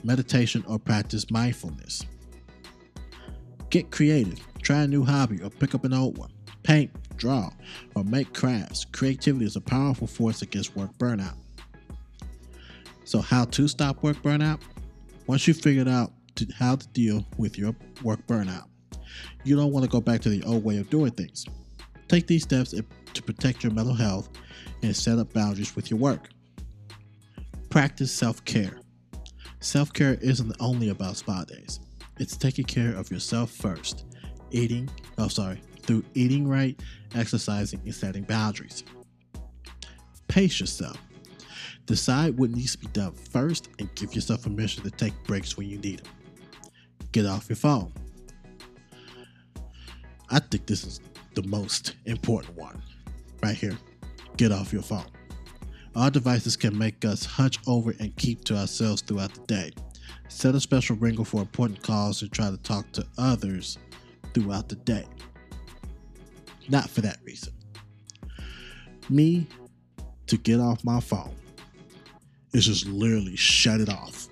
meditation, 0.02 0.64
or 0.66 0.80
practice 0.80 1.30
mindfulness. 1.30 2.04
Get 3.72 3.90
creative. 3.90 4.38
Try 4.60 4.82
a 4.82 4.86
new 4.86 5.02
hobby 5.02 5.40
or 5.40 5.48
pick 5.48 5.74
up 5.74 5.86
an 5.86 5.94
old 5.94 6.18
one. 6.18 6.30
Paint, 6.62 6.90
draw, 7.16 7.50
or 7.94 8.04
make 8.04 8.34
crafts. 8.34 8.84
Creativity 8.84 9.46
is 9.46 9.56
a 9.56 9.62
powerful 9.62 10.06
force 10.06 10.42
against 10.42 10.76
work 10.76 10.90
burnout. 10.98 11.38
So, 13.04 13.22
how 13.22 13.46
to 13.46 13.66
stop 13.66 14.02
work 14.02 14.18
burnout? 14.18 14.60
Once 15.26 15.48
you've 15.48 15.58
figured 15.62 15.88
out 15.88 16.12
to, 16.34 16.46
how 16.54 16.76
to 16.76 16.86
deal 16.88 17.26
with 17.38 17.56
your 17.56 17.74
work 18.02 18.20
burnout, 18.26 18.64
you 19.42 19.56
don't 19.56 19.72
want 19.72 19.86
to 19.86 19.90
go 19.90 20.02
back 20.02 20.20
to 20.20 20.28
the 20.28 20.42
old 20.44 20.62
way 20.62 20.76
of 20.76 20.90
doing 20.90 21.12
things. 21.12 21.46
Take 22.08 22.26
these 22.26 22.42
steps 22.42 22.74
to 23.14 23.22
protect 23.22 23.64
your 23.64 23.72
mental 23.72 23.94
health 23.94 24.28
and 24.82 24.94
set 24.94 25.18
up 25.18 25.32
boundaries 25.32 25.74
with 25.74 25.90
your 25.90 25.98
work. 25.98 26.28
Practice 27.70 28.12
self 28.12 28.44
care. 28.44 28.80
Self 29.60 29.94
care 29.94 30.18
isn't 30.20 30.54
only 30.60 30.90
about 30.90 31.16
spa 31.16 31.44
days, 31.44 31.80
it's 32.18 32.36
taking 32.36 32.64
care 32.64 32.94
of 32.94 33.10
yourself 33.10 33.50
first. 33.50 34.04
Eating, 34.50 34.88
oh, 35.18 35.28
sorry, 35.28 35.60
through 35.82 36.04
eating 36.14 36.46
right, 36.46 36.78
exercising, 37.14 37.80
and 37.84 37.94
setting 37.94 38.22
boundaries. 38.24 38.84
Pace 40.28 40.60
yourself. 40.60 40.98
Decide 41.86 42.38
what 42.38 42.50
needs 42.50 42.72
to 42.72 42.78
be 42.78 42.86
done 42.88 43.12
first 43.12 43.68
and 43.78 43.92
give 43.94 44.14
yourself 44.14 44.42
permission 44.42 44.82
to 44.84 44.90
take 44.90 45.12
breaks 45.24 45.56
when 45.56 45.68
you 45.68 45.78
need 45.78 46.00
them. 46.00 46.12
Get 47.10 47.26
off 47.26 47.48
your 47.48 47.56
phone. 47.56 47.92
I 50.30 50.38
think 50.38 50.66
this 50.66 50.84
is 50.84 51.00
the 51.34 51.42
most 51.42 51.96
important 52.06 52.56
one 52.56 52.82
right 53.42 53.56
here. 53.56 53.76
Get 54.36 54.52
off 54.52 54.72
your 54.72 54.82
phone. 54.82 55.04
Our 55.94 56.10
devices 56.10 56.56
can 56.56 56.76
make 56.76 57.04
us 57.04 57.24
hunch 57.24 57.58
over 57.66 57.94
and 57.98 58.16
keep 58.16 58.44
to 58.44 58.56
ourselves 58.56 59.02
throughout 59.02 59.34
the 59.34 59.40
day. 59.42 59.72
Set 60.32 60.56
a 60.56 60.60
special 60.60 60.96
ringer 60.96 61.24
for 61.24 61.40
important 61.40 61.80
calls 61.82 62.20
and 62.22 62.32
try 62.32 62.50
to 62.50 62.56
talk 62.56 62.90
to 62.92 63.06
others 63.16 63.78
throughout 64.34 64.68
the 64.68 64.74
day. 64.74 65.04
Not 66.68 66.90
for 66.90 67.00
that 67.02 67.18
reason. 67.22 67.52
Me, 69.08 69.46
to 70.26 70.36
get 70.36 70.58
off 70.58 70.84
my 70.84 70.98
phone, 70.98 71.36
is 72.54 72.66
just 72.66 72.86
literally 72.86 73.36
shut 73.36 73.80
it 73.80 73.88
off, 73.88 74.26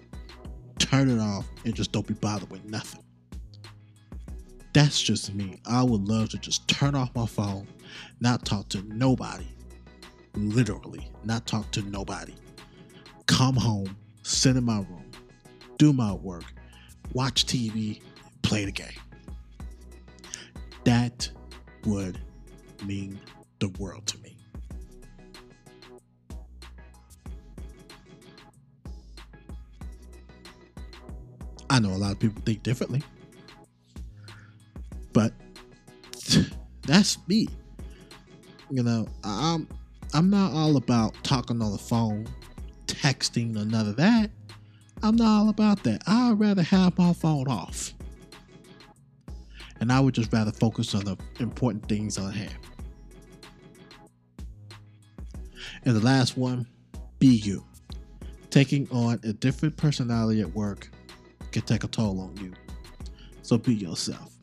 turn 0.78 1.09
it 1.09 1.20
off, 1.20 1.46
and 1.64 1.74
just 1.74 1.92
don't 1.92 2.07
be 2.09 2.14
bothered 2.14 2.51
with 2.51 2.64
nothing. 2.64 3.05
That's 4.72 5.01
just 5.01 5.32
me. 5.34 5.61
I 5.66 5.84
would 5.84 6.09
love 6.09 6.30
to 6.30 6.38
just 6.38 6.66
turn 6.66 6.96
off 6.96 7.14
my 7.14 7.26
phone, 7.26 7.68
not 8.20 8.44
talk 8.44 8.68
to 8.70 8.82
nobody. 8.82 9.46
Literally, 10.34 11.09
not 11.24 11.46
talk 11.46 11.70
to 11.72 11.82
nobody. 11.82 12.34
Come 13.26 13.55
home, 13.55 13.96
sit 14.22 14.57
in 14.57 14.64
my 14.64 14.78
room, 14.78 15.09
do 15.80 15.94
my 15.94 16.12
work, 16.12 16.44
watch 17.14 17.46
TV, 17.46 18.02
play 18.42 18.66
the 18.66 18.70
game. 18.70 18.88
That 20.84 21.30
would 21.86 22.20
mean 22.84 23.18
the 23.60 23.70
world 23.70 24.06
to 24.08 24.18
me. 24.18 24.36
I 31.70 31.80
know 31.80 31.88
a 31.88 31.96
lot 31.96 32.12
of 32.12 32.18
people 32.18 32.42
think 32.44 32.62
differently, 32.62 33.02
but 35.14 35.32
that's 36.82 37.16
me. 37.26 37.48
You 38.70 38.82
know, 38.82 39.08
I'm 39.24 39.66
I'm 40.12 40.28
not 40.28 40.52
all 40.52 40.76
about 40.76 41.14
talking 41.24 41.62
on 41.62 41.72
the 41.72 41.78
phone, 41.78 42.26
texting, 42.86 43.56
or 43.56 43.64
none 43.64 43.88
of 43.88 43.96
that. 43.96 44.30
I'm 45.03 45.16
not 45.16 45.26
all 45.26 45.48
about 45.48 45.82
that. 45.84 46.03
I'd 46.07 46.38
rather 46.38 46.62
have 46.62 46.96
my 46.98 47.12
phone 47.12 47.48
off. 47.48 47.94
And 49.80 49.90
I 49.90 49.98
would 49.98 50.14
just 50.14 50.32
rather 50.32 50.53
focus 50.53 50.94
on 50.94 51.05
the 51.05 51.16
important 51.38 51.88
things 51.88 52.18
on 52.18 52.32
hand. 52.32 52.55
And 55.84 55.96
the 55.96 56.01
last 56.01 56.36
one, 56.36 56.66
be 57.18 57.28
you. 57.28 57.64
Taking 58.51 58.88
on 58.90 59.20
a 59.24 59.32
different 59.32 59.76
personality 59.76 60.42
at 60.42 60.55
work 60.55 60.90
can 61.51 61.62
take 61.62 61.84
a 61.84 61.88
toll 61.88 62.20
on 62.20 62.36
you. 62.36 62.53
So 63.42 63.57
be 63.57 63.74
yourself. 63.74 64.34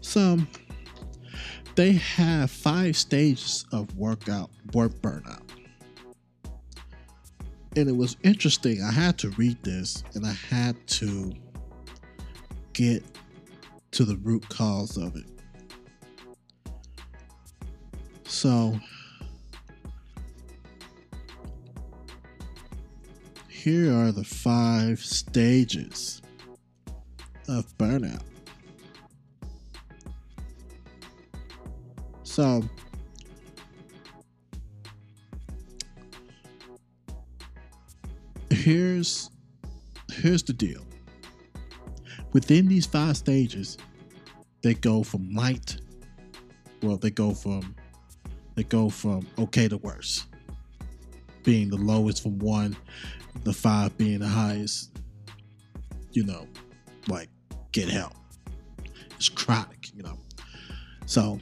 So 0.00 0.38
they 1.78 1.92
have 1.92 2.50
five 2.50 2.96
stages 2.96 3.64
of 3.70 3.96
workout 3.96 4.50
work 4.72 4.90
burnout. 4.94 5.48
And 7.76 7.88
it 7.88 7.96
was 7.96 8.16
interesting. 8.24 8.82
I 8.82 8.90
had 8.90 9.16
to 9.18 9.30
read 9.30 9.62
this 9.62 10.02
and 10.14 10.26
I 10.26 10.32
had 10.32 10.74
to 10.88 11.32
get 12.72 13.04
to 13.92 14.04
the 14.04 14.16
root 14.16 14.48
cause 14.48 14.96
of 14.96 15.14
it. 15.14 15.26
So 18.24 18.76
here 23.48 23.94
are 23.94 24.10
the 24.10 24.24
five 24.24 24.98
stages 24.98 26.22
of 27.46 27.66
burnout. 27.78 28.24
So, 32.38 32.62
here's 38.48 39.28
here's 40.12 40.44
the 40.44 40.52
deal. 40.52 40.84
Within 42.32 42.68
these 42.68 42.86
five 42.86 43.16
stages, 43.16 43.76
they 44.62 44.74
go 44.74 45.02
from 45.02 45.34
light, 45.34 45.78
well, 46.80 46.96
they 46.96 47.10
go 47.10 47.34
from 47.34 47.74
they 48.54 48.62
go 48.62 48.88
from 48.88 49.26
okay 49.40 49.66
to 49.66 49.78
worse, 49.78 50.24
being 51.42 51.68
the 51.70 51.76
lowest 51.76 52.22
from 52.22 52.38
one 52.38 52.76
the 53.42 53.52
five 53.52 53.98
being 53.98 54.20
the 54.20 54.28
highest, 54.28 54.92
you 56.12 56.22
know, 56.22 56.46
like 57.08 57.30
get 57.72 57.88
help. 57.88 58.12
It's 59.16 59.28
chronic, 59.28 59.88
you 59.92 60.04
know. 60.04 60.16
So 61.06 61.40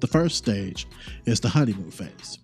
The 0.00 0.06
first 0.06 0.36
stage 0.36 0.86
is 1.24 1.40
the 1.40 1.48
honeymoon 1.48 1.90
phase. 1.90 2.38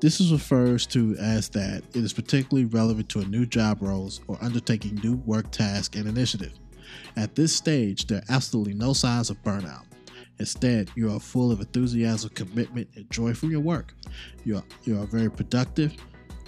This 0.00 0.20
is 0.20 0.32
refers 0.32 0.86
to 0.88 1.14
as 1.16 1.50
that 1.50 1.82
it 1.94 2.04
is 2.04 2.12
particularly 2.12 2.64
relevant 2.64 3.08
to 3.10 3.20
a 3.20 3.24
new 3.24 3.44
job 3.44 3.82
roles 3.82 4.20
or 4.28 4.38
undertaking 4.40 4.94
new 5.02 5.16
work 5.26 5.50
task 5.50 5.94
and 5.94 6.06
initiative. 6.06 6.52
At 7.16 7.34
this 7.34 7.54
stage, 7.54 8.06
there 8.06 8.18
are 8.18 8.34
absolutely 8.34 8.74
no 8.74 8.92
signs 8.92 9.30
of 9.30 9.42
burnout. 9.42 9.84
Instead, 10.38 10.90
you 10.94 11.12
are 11.12 11.20
full 11.20 11.52
of 11.52 11.60
enthusiasm, 11.60 12.30
commitment, 12.30 12.88
and 12.96 13.10
joy 13.10 13.34
from 13.34 13.50
your 13.50 13.60
work. 13.60 13.94
You 14.44 14.56
are, 14.56 14.64
you 14.84 14.98
are 14.98 15.04
very 15.04 15.30
productive 15.30 15.92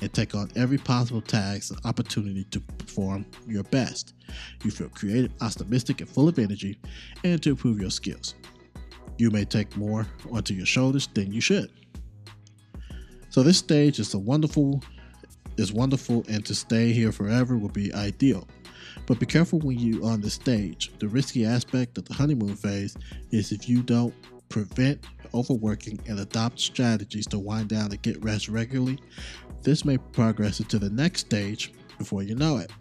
and 0.00 0.12
take 0.12 0.34
on 0.34 0.50
every 0.56 0.78
possible 0.78 1.20
task 1.20 1.72
and 1.72 1.80
opportunity 1.84 2.44
to 2.44 2.60
perform 2.60 3.26
your 3.46 3.64
best. 3.64 4.14
You 4.64 4.70
feel 4.70 4.88
creative, 4.88 5.32
optimistic, 5.42 6.00
and 6.00 6.08
full 6.08 6.26
of 6.26 6.38
energy, 6.38 6.78
and 7.22 7.42
to 7.42 7.50
improve 7.50 7.80
your 7.80 7.90
skills. 7.90 8.34
You 9.22 9.30
may 9.30 9.44
take 9.44 9.76
more 9.76 10.04
onto 10.32 10.52
your 10.52 10.66
shoulders 10.66 11.08
than 11.14 11.32
you 11.32 11.40
should. 11.40 11.70
So 13.30 13.44
this 13.44 13.56
stage 13.56 14.00
is 14.00 14.14
a 14.14 14.18
wonderful 14.18 14.82
is 15.56 15.72
wonderful 15.72 16.24
and 16.28 16.44
to 16.44 16.56
stay 16.56 16.92
here 16.92 17.12
forever 17.12 17.56
would 17.56 17.72
be 17.72 17.94
ideal. 17.94 18.48
But 19.06 19.20
be 19.20 19.26
careful 19.26 19.60
when 19.60 19.78
you 19.78 20.04
on 20.04 20.22
the 20.22 20.28
stage. 20.28 20.90
The 20.98 21.06
risky 21.06 21.46
aspect 21.46 21.98
of 21.98 22.04
the 22.06 22.14
honeymoon 22.14 22.56
phase 22.56 22.96
is 23.30 23.52
if 23.52 23.68
you 23.68 23.84
don't 23.84 24.12
prevent 24.48 25.06
overworking 25.32 26.00
and 26.08 26.18
adopt 26.18 26.58
strategies 26.58 27.28
to 27.28 27.38
wind 27.38 27.68
down 27.68 27.92
and 27.92 28.02
get 28.02 28.24
rest 28.24 28.48
regularly, 28.48 28.98
this 29.62 29.84
may 29.84 29.98
progress 29.98 30.58
into 30.58 30.80
the 30.80 30.90
next 30.90 31.20
stage 31.20 31.72
before 31.96 32.24
you 32.24 32.34
know 32.34 32.56
it, 32.56 32.72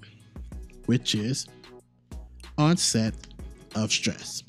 which 0.88 1.14
is 1.14 1.46
onset 2.58 3.14
of 3.76 3.92
stress. 3.92 4.42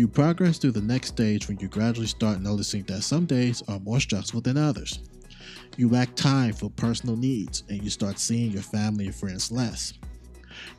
You 0.00 0.08
progress 0.08 0.56
through 0.56 0.70
the 0.70 0.80
next 0.80 1.08
stage 1.08 1.46
when 1.46 1.58
you 1.58 1.68
gradually 1.68 2.06
start 2.06 2.40
noticing 2.40 2.84
that 2.84 3.02
some 3.02 3.26
days 3.26 3.62
are 3.68 3.78
more 3.80 4.00
stressful 4.00 4.40
than 4.40 4.56
others. 4.56 5.00
You 5.76 5.90
lack 5.90 6.14
time 6.14 6.54
for 6.54 6.70
personal 6.70 7.18
needs 7.18 7.64
and 7.68 7.84
you 7.84 7.90
start 7.90 8.18
seeing 8.18 8.50
your 8.50 8.62
family 8.62 9.04
and 9.04 9.14
friends 9.14 9.52
less. 9.52 9.92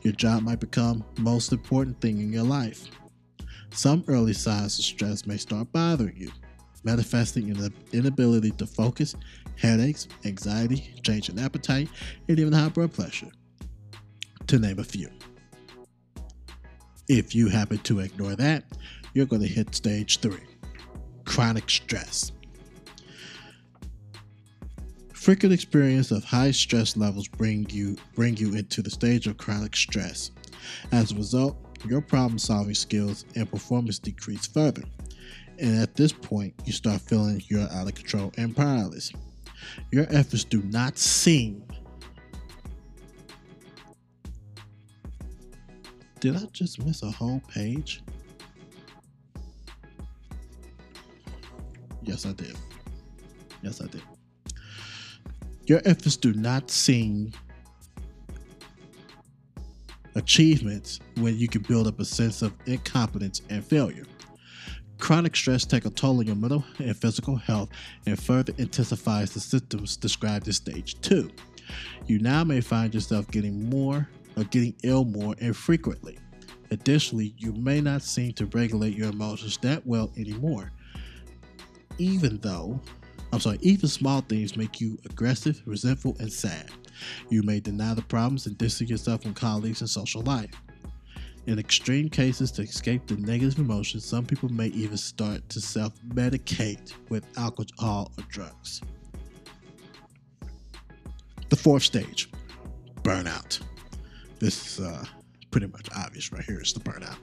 Your 0.02 0.12
job 0.12 0.42
might 0.42 0.58
become 0.58 1.04
most 1.18 1.52
important 1.52 2.00
thing 2.00 2.18
in 2.18 2.32
your 2.32 2.42
life. 2.42 2.88
Some 3.70 4.02
early 4.08 4.32
signs 4.32 4.76
of 4.80 4.84
stress 4.84 5.24
may 5.24 5.36
start 5.36 5.70
bothering 5.70 6.16
you, 6.16 6.32
manifesting 6.82 7.48
in 7.48 7.60
an 7.60 7.72
inability 7.92 8.50
to 8.50 8.66
focus, 8.66 9.14
headaches, 9.56 10.08
anxiety, 10.24 10.92
change 11.04 11.28
in 11.28 11.38
appetite, 11.38 11.88
and 12.26 12.40
even 12.40 12.52
high 12.52 12.70
blood 12.70 12.92
pressure, 12.92 13.30
to 14.48 14.58
name 14.58 14.80
a 14.80 14.84
few. 14.84 15.08
If 17.08 17.36
you 17.36 17.48
happen 17.48 17.78
to 17.78 18.00
ignore 18.00 18.34
that, 18.36 18.64
you're 19.14 19.26
going 19.26 19.42
to 19.42 19.48
hit 19.48 19.74
stage 19.74 20.18
three 20.20 20.40
chronic 21.24 21.70
stress. 21.70 22.32
Frequent 25.12 25.52
experience 25.54 26.10
of 26.10 26.24
high 26.24 26.50
stress 26.50 26.96
levels 26.96 27.28
bring 27.28 27.66
you 27.70 27.96
bring 28.14 28.36
you 28.36 28.54
into 28.54 28.82
the 28.82 28.90
stage 28.90 29.26
of 29.26 29.38
chronic 29.38 29.76
stress. 29.76 30.32
As 30.90 31.12
a 31.12 31.14
result, 31.14 31.56
your 31.86 32.00
problem 32.00 32.38
solving 32.38 32.74
skills 32.74 33.24
and 33.36 33.48
performance 33.48 33.98
decrease 33.98 34.46
further. 34.46 34.82
And 35.58 35.80
at 35.80 35.94
this 35.94 36.12
point, 36.12 36.54
you 36.64 36.72
start 36.72 37.00
feeling 37.02 37.42
you're 37.46 37.70
out 37.70 37.86
of 37.86 37.94
control 37.94 38.32
and 38.36 38.56
powerless. 38.56 39.12
Your 39.92 40.06
efforts 40.10 40.44
do 40.44 40.62
not 40.62 40.98
seem. 40.98 41.64
Did 46.18 46.36
I 46.36 46.46
just 46.52 46.84
miss 46.84 47.02
a 47.02 47.10
whole 47.10 47.40
page? 47.48 48.02
Yes, 52.04 52.26
I 52.26 52.32
did. 52.32 52.56
Yes, 53.62 53.80
I 53.80 53.86
did. 53.86 54.02
Your 55.66 55.80
efforts 55.84 56.16
do 56.16 56.32
not 56.34 56.70
seem 56.70 57.32
achievements 60.14 61.00
when 61.16 61.36
you 61.38 61.48
can 61.48 61.62
build 61.62 61.86
up 61.86 62.00
a 62.00 62.04
sense 62.04 62.42
of 62.42 62.52
incompetence 62.66 63.42
and 63.48 63.64
failure. 63.64 64.04
Chronic 64.98 65.34
stress 65.34 65.64
takes 65.64 65.86
a 65.86 65.90
toll 65.90 66.18
on 66.18 66.26
your 66.26 66.36
mental 66.36 66.64
and 66.78 66.96
physical 66.96 67.36
health 67.36 67.70
and 68.06 68.20
further 68.20 68.52
intensifies 68.58 69.32
the 69.32 69.40
symptoms 69.40 69.96
described 69.96 70.46
in 70.46 70.52
stage 70.52 71.00
two. 71.00 71.30
You 72.06 72.18
now 72.18 72.44
may 72.44 72.60
find 72.60 72.92
yourself 72.92 73.30
getting 73.30 73.68
more 73.68 74.08
or 74.36 74.44
getting 74.44 74.74
ill 74.82 75.04
more 75.04 75.34
infrequently. 75.38 76.18
Additionally, 76.70 77.34
you 77.36 77.52
may 77.52 77.80
not 77.80 78.02
seem 78.02 78.32
to 78.34 78.46
regulate 78.46 78.96
your 78.96 79.10
emotions 79.10 79.58
that 79.62 79.86
well 79.86 80.12
anymore, 80.16 80.72
even 81.98 82.38
though 82.38 82.80
I'm 83.32 83.40
sorry, 83.40 83.58
even 83.62 83.88
small 83.88 84.20
things 84.20 84.56
make 84.56 84.80
you 84.80 84.98
aggressive, 85.06 85.62
resentful, 85.64 86.16
and 86.20 86.30
sad. 86.30 86.70
You 87.30 87.42
may 87.42 87.60
deny 87.60 87.94
the 87.94 88.02
problems 88.02 88.46
and 88.46 88.58
distance 88.58 88.90
yourself 88.90 89.22
from 89.22 89.32
colleagues 89.32 89.80
and 89.80 89.88
social 89.88 90.20
life. 90.22 90.50
In 91.46 91.58
extreme 91.58 92.10
cases, 92.10 92.52
to 92.52 92.62
escape 92.62 93.06
the 93.06 93.16
negative 93.16 93.58
emotions, 93.58 94.04
some 94.04 94.26
people 94.26 94.50
may 94.50 94.68
even 94.68 94.98
start 94.98 95.48
to 95.48 95.60
self 95.60 95.94
medicate 96.08 96.92
with 97.08 97.24
alcohol 97.38 98.12
or 98.18 98.24
drugs. 98.28 98.82
The 101.48 101.56
fourth 101.56 101.82
stage 101.82 102.30
burnout. 103.02 103.60
This 104.38 104.78
is 104.78 104.86
uh, 104.86 105.04
pretty 105.50 105.66
much 105.68 105.88
obvious 105.96 106.30
right 106.32 106.44
here 106.44 106.60
is 106.60 106.72
the 106.72 106.80
burnout. 106.80 107.16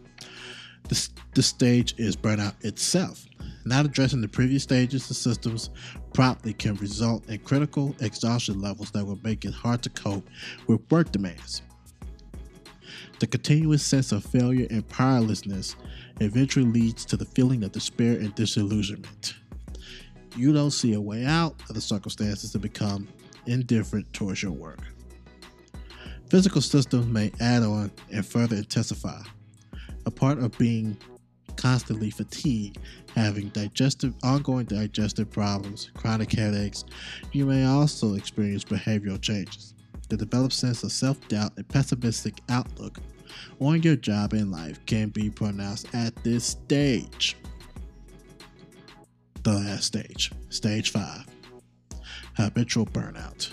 This, 0.90 1.12
stage 1.46 1.94
is 1.98 2.18
burnout 2.18 2.66
itself. 2.66 3.26
Not 3.64 3.86
addressing 3.86 4.22
the 4.22 4.28
previous 4.28 4.64
stages 4.64 5.10
of 5.10 5.16
systems 5.16 5.70
properly 6.14 6.54
can 6.54 6.76
result 6.76 7.30
in 7.30 7.40
critical 7.40 7.96
exhaustion 8.00 8.60
levels 8.60 8.92
that 8.92 9.06
will 9.06 9.20
make 9.24 9.46
it 9.46 9.54
hard 9.54 9.84
to 9.84 9.90
cope 9.92 10.28
with 10.68 10.82
work 10.90 11.12
demands. 11.12 11.62
The 13.20 13.28
continuous 13.28 13.86
sense 13.86 14.12
of 14.12 14.26
failure 14.26 14.66
and 14.72 14.88
powerlessness 14.88 15.76
eventually 16.20 16.66
leads 16.66 17.06
to 17.06 17.18
the 17.18 17.26
feeling 17.26 17.64
of 17.64 17.72
despair 17.72 18.14
and 18.14 18.34
disillusionment. 18.34 19.36
You 20.36 20.52
don't 20.54 20.72
see 20.72 20.94
a 20.94 21.02
way 21.02 21.26
out 21.26 21.56
of 21.70 21.76
the 21.76 21.82
circumstances 21.82 22.52
to 22.54 22.60
become 22.60 23.08
indifferent 23.46 24.12
towards 24.14 24.42
your 24.42 24.54
work. 24.54 24.80
Physical 26.30 26.62
systems 26.62 27.06
may 27.08 27.32
add 27.40 27.64
on 27.64 27.92
and 28.12 28.26
further 28.26 28.56
intensify. 28.56 29.22
A 30.10 30.12
part 30.12 30.40
of 30.40 30.58
being 30.58 30.98
constantly 31.56 32.10
fatigued, 32.10 32.80
having 33.16 33.50
digestive 33.50 34.16
ongoing 34.24 34.66
digestive 34.66 35.30
problems, 35.30 35.92
chronic 35.94 36.32
headaches, 36.32 36.84
you 37.32 37.46
may 37.46 37.64
also 37.66 38.16
experience 38.16 38.64
behavioral 38.64 39.22
changes. 39.22 39.76
The 40.10 40.18
developed 40.18 40.56
sense 40.56 40.82
of 40.82 40.92
self-doubt 40.92 41.52
and 41.58 41.68
pessimistic 41.68 42.40
outlook 42.50 42.98
on 43.60 43.84
your 43.84 43.96
job 43.98 44.34
and 44.34 44.50
life 44.52 44.84
can 44.88 45.10
be 45.10 45.30
pronounced 45.30 45.94
at 45.94 46.16
this 46.24 46.44
stage. 46.44 47.38
The 49.44 49.54
last 49.54 49.84
stage, 49.84 50.32
stage 50.50 50.90
5, 50.90 51.24
habitual 52.36 52.88
burnout. 52.88 53.52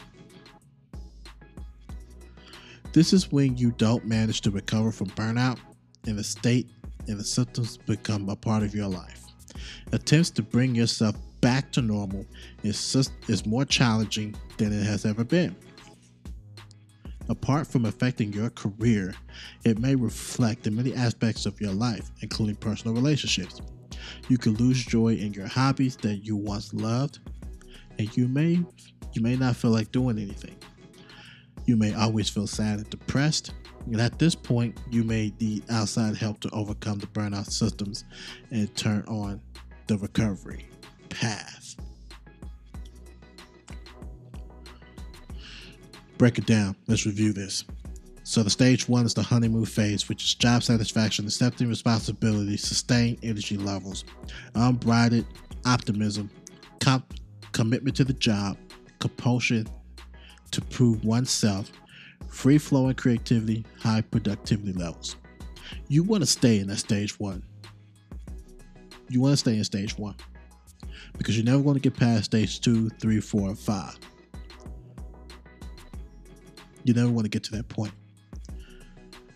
This 2.95 3.13
is 3.13 3.31
when 3.31 3.59
you 3.59 3.73
don't 3.73 4.07
manage 4.07 4.41
to 4.41 4.51
recover 4.51 4.91
from 4.91 5.09
burnout 5.11 5.59
and 6.07 6.19
the 6.19 6.25
state 6.25 6.69
and 7.09 7.19
the 7.19 7.25
symptoms 7.25 7.77
become 7.77 8.29
a 8.29 8.37
part 8.37 8.63
of 8.63 8.75
your 8.75 8.89
life. 8.89 9.25
Attempts 9.93 10.31
to 10.31 10.43
bring 10.43 10.75
yourself 10.75 11.17
back 11.41 11.71
to 11.73 11.83
normal 11.83 12.27
is, 12.63 12.93
just, 12.93 13.13
is 13.29 13.47
more 13.47 13.65
challenging 13.65 14.35
than 14.59 14.73
it 14.73 14.85
has 14.85 15.05
ever 15.05 15.25
been. 15.25 15.55
Apart 17.29 17.67
from 17.67 17.87
affecting 17.87 18.33
your 18.33 18.51
career, 18.51 19.15
it 19.65 19.79
may 19.79 19.95
reflect 19.95 20.67
in 20.67 20.77
many 20.77 20.95
aspects 20.95 21.45
of 21.45 21.61
your 21.61 21.73
life, 21.73 22.11
including 22.21 22.55
personal 22.57 22.95
relationships. 22.95 23.61
You 24.29 24.39
can 24.39 24.55
lose 24.55 24.85
joy 24.85 25.15
in 25.15 25.33
your 25.33 25.49
hobbies 25.49 25.97
that 25.99 26.19
you 26.25 26.37
once 26.37 26.73
loved, 26.73 27.19
and 27.99 28.15
you 28.17 28.29
may 28.29 28.65
you 29.13 29.23
may 29.23 29.35
not 29.35 29.57
feel 29.57 29.71
like 29.71 29.91
doing 29.91 30.19
anything. 30.19 30.55
You 31.65 31.77
may 31.77 31.95
always 31.95 32.29
feel 32.29 32.47
sad 32.47 32.79
and 32.79 32.91
depressed, 32.91 33.53
and 33.87 34.01
at 34.01 34.19
this 34.19 34.35
point, 34.35 34.79
you 34.91 35.05
may 35.05 35.33
need 35.41 35.63
outside 35.71 36.17
help 36.17 36.41
to 36.41 36.51
overcome 36.51 36.99
the 36.99 37.07
burnout 37.09 37.51
systems 37.51 38.05
and 38.51 38.75
turn 38.77 39.05
on 39.07 39.41
the 39.87 39.97
recovery 39.99 40.67
path. 41.09 41.77
Break 46.19 46.39
it 46.39 46.47
down. 46.47 46.75
Let's 46.89 47.07
review 47.07 47.33
this. 47.33 47.65
So, 48.25 48.43
the 48.43 48.51
stage 48.51 48.89
one 48.89 49.07
is 49.07 49.15
the 49.15 49.23
honeymoon 49.23 49.67
phase, 49.67 50.09
which 50.09 50.25
is 50.25 50.35
job 50.35 50.65
satisfaction, 50.65 51.27
accepting 51.27 51.69
responsibility, 51.69 52.57
sustained 52.57 53.19
energy 53.23 53.57
levels, 53.57 54.05
unbridled 54.57 55.27
optimism, 55.65 56.29
comp- 56.81 57.15
commitment 57.53 57.97
to 57.97 58.05
the 58.05 58.15
job, 58.15 58.57
compulsion 58.99 59.69
to 60.51 60.61
prove 60.61 61.05
oneself, 61.05 61.71
free 62.37 62.59
flowing 62.59 62.95
creativity, 62.95 63.65
high 63.81 64.03
productivity 64.03 64.75
levels. 64.75 65.17
You 65.89 66.03
want 66.03 66.23
to 66.23 66.27
stay 66.27 66.59
in 66.61 66.67
that 66.69 66.77
stage 66.77 67.19
one. 67.19 67.43
you 69.09 69.21
want 69.23 69.33
to 69.33 69.37
stay 69.39 69.57
in 69.57 69.65
stage 69.65 69.97
one 69.97 70.17
because 71.17 71.37
you're 71.37 71.47
never 71.47 71.63
going 71.63 71.75
to 71.75 71.81
get 71.81 71.97
past 71.97 72.27
stage 72.27 72.61
two, 72.61 72.91
three, 72.91 73.21
four, 73.21 73.49
and 73.49 73.59
five. 73.59 73.97
You 76.85 76.93
never 76.93 77.11
want 77.11 77.25
to 77.25 77.31
get 77.31 77.43
to 77.45 77.53
that 77.53 77.69
point. 77.69 77.93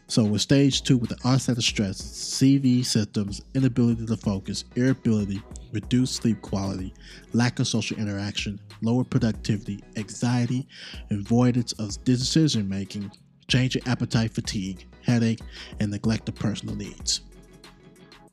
So, 0.06 0.22
with 0.24 0.42
stage 0.42 0.82
two, 0.82 0.98
with 0.98 1.10
the 1.10 1.18
onset 1.26 1.56
of 1.56 1.64
stress, 1.64 2.02
CV 2.02 2.84
symptoms, 2.84 3.40
inability 3.54 4.04
to 4.06 4.16
focus, 4.16 4.64
irritability, 4.76 5.40
reduced 5.72 6.16
sleep 6.16 6.40
quality, 6.42 6.92
lack 7.32 7.58
of 7.58 7.66
social 7.66 7.98
interaction, 7.98 8.60
lower 8.82 9.04
productivity, 9.04 9.82
anxiety, 9.96 10.66
avoidance 11.10 11.72
of 11.74 12.02
decision 12.04 12.68
making, 12.68 13.10
change 13.48 13.76
in 13.76 13.88
appetite, 13.88 14.32
fatigue, 14.32 14.86
headache, 15.04 15.40
and 15.80 15.90
neglect 15.90 16.28
of 16.28 16.34
personal 16.34 16.74
needs. 16.74 17.22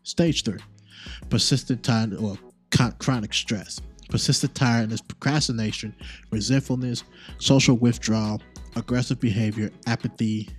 Stage 0.04 0.44
three, 0.44 0.60
persistent 1.30 1.84
tiredness 1.84 2.22
or 2.22 2.38
chronic 3.00 3.34
stress, 3.34 3.82
persistent 4.10 4.56
tiredness, 4.56 5.02
procrastination, 5.02 5.94
resentfulness, 6.32 7.04
social 7.40 7.76
withdrawal, 7.76 8.42
aggressive 8.76 9.20
behavior, 9.20 9.72
apathy, 9.86 10.50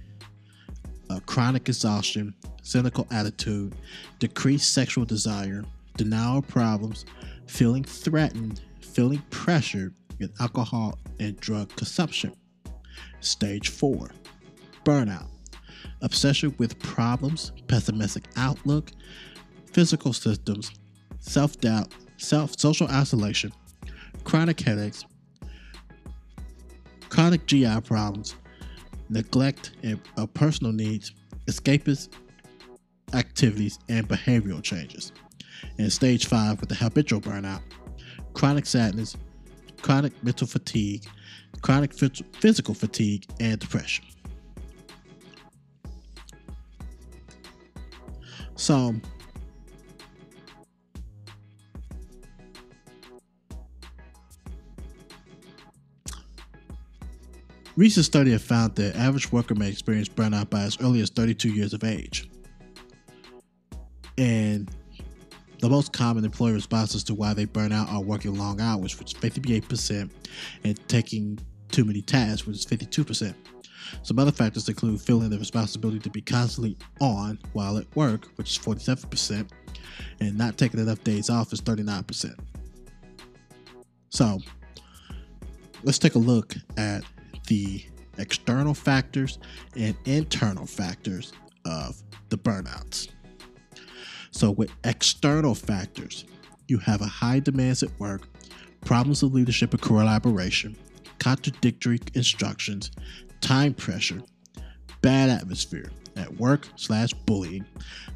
uh, 1.11 1.21
chronic 1.21 1.69
exhaustion, 1.69 2.35
cynical 2.63 3.07
attitude, 3.11 3.75
decreased 4.19 4.75
sexual 4.75 5.05
desire, 5.05 5.65
denial 5.99 6.39
of 6.39 6.49
problems, 6.49 7.05
feeling 7.47 7.85
threatened, 7.85 8.63
feeling 8.81 9.23
pressured, 9.29 9.95
with 10.19 10.33
alcohol 10.41 10.99
and 11.21 11.39
drug 11.39 11.69
consumption. 11.77 12.33
Stage 13.21 13.69
four, 13.69 14.11
burnout, 14.85 15.29
obsession 16.03 16.55
with 16.59 16.79
problems, 16.81 17.53
pessimistic 17.69 18.25
outlook, 18.37 18.91
physical 19.73 20.13
symptoms, 20.13 20.73
self 21.21 21.61
doubt, 21.61 21.93
self 22.17 22.59
social 22.59 22.89
isolation, 22.89 23.53
chronic 24.25 24.61
headaches, 24.61 25.05
chronic 27.09 27.47
GI 27.47 27.81
problems, 27.83 28.35
neglect 29.09 29.73
of 29.85 30.01
uh, 30.17 30.27
personal 30.27 30.73
needs, 30.73 31.13
escapist 31.47 32.11
activities, 33.15 33.79
and 33.89 34.07
behavioral 34.09 34.63
changes. 34.63 35.13
And 35.79 35.93
stage 35.93 36.27
five 36.27 36.61
with 36.61 36.69
the 36.69 36.75
habitual 36.75 37.21
burnout, 37.21 37.63
chronic 38.35 38.67
sadness, 38.67 39.17
chronic 39.81 40.13
mental 40.23 40.47
fatigue, 40.47 41.05
chronic 41.63 41.93
physical 41.93 42.75
fatigue, 42.75 43.25
and 43.41 43.59
depression. 43.59 44.05
So, 48.57 48.93
recent 57.77 58.05
study 58.05 58.33
have 58.33 58.43
found 58.43 58.75
that 58.75 58.97
average 58.97 59.31
worker 59.31 59.55
may 59.55 59.69
experience 59.71 60.09
burnout 60.09 60.51
by 60.51 60.63
as 60.63 60.77
early 60.81 61.01
as 61.01 61.11
32 61.11 61.51
years 61.51 61.73
of 61.73 61.85
age. 61.85 62.29
And 64.19 64.69
the 65.61 65.69
most 65.69 65.93
common 65.93 66.25
employer 66.25 66.53
responses 66.53 67.03
to 67.05 67.15
why 67.15 67.35
they 67.35 67.45
burn 67.45 67.73
out 67.73 67.89
are 67.89 68.01
working 68.01 68.37
long 68.37 68.61
hours, 68.61 68.99
which 68.99 69.15
is 69.15 69.21
58%, 69.21 70.11
and 70.65 70.89
taking 70.89 71.39
too 71.71 71.85
many 71.85 72.03
tasks, 72.03 72.47
which 72.47 72.57
is 72.57 72.67
52%. 72.67 73.35
Some 74.03 74.19
other 74.19 74.33
factors 74.33 74.69
include 74.69 75.01
feeling 75.01 75.31
the 75.31 75.39
responsibility 75.39 75.99
to 76.01 76.11
be 76.11 76.21
constantly 76.21 76.77
on 77.01 77.39
while 77.53 77.79
at 77.79 77.87
work, 77.97 78.27
which 78.37 78.51
is 78.51 78.59
47%, 78.59 79.49
and 80.21 80.37
not 80.37 80.59
taking 80.59 80.81
enough 80.81 81.03
days 81.05 81.31
off 81.31 81.53
is 81.53 81.61
39%. 81.61 82.35
So, 84.11 84.39
let's 85.83 85.99
take 85.99 86.15
a 86.15 86.19
look 86.19 86.55
at 86.77 87.03
the 87.47 87.85
external 88.19 88.75
factors 88.75 89.39
and 89.77 89.97
internal 90.05 90.67
factors 90.67 91.33
of 91.65 92.03
the 92.29 92.39
burnouts. 92.39 93.09
So, 94.39 94.53
with 94.53 94.71
external 94.85 95.53
factors, 95.53 96.25
you 96.69 96.79
have 96.79 97.01
a 97.01 97.07
high 97.07 97.41
demands 97.41 97.83
at 97.83 97.91
work, 97.99 98.29
problems 98.85 99.25
of 99.25 99.35
leadership 99.35 99.73
and 99.73 99.83
collaboration, 99.83 100.77
contradictory 101.19 101.99
instructions, 102.15 102.93
time 103.41 103.75
pressure, 103.75 104.23
bad 105.03 105.29
atmosphere 105.29 105.91
at 106.15 106.33
work 106.37 106.69
slash 106.77 107.13
bullying, 107.13 107.65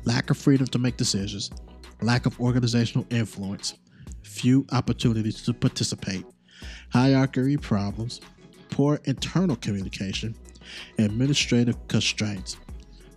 lack 0.04 0.30
of 0.30 0.38
freedom 0.38 0.64
to 0.68 0.78
make 0.78 0.96
decisions, 0.96 1.50
lack 2.02 2.24
of 2.24 2.38
organizational 2.38 3.04
influence, 3.10 3.74
few 4.22 4.64
opportunities 4.70 5.42
to 5.42 5.52
participate, 5.52 6.24
hierarchy 6.92 7.56
problems, 7.56 8.20
poor 8.70 9.00
internal 9.06 9.56
communication, 9.56 10.36
administrative 10.98 11.76
constraints, 11.88 12.58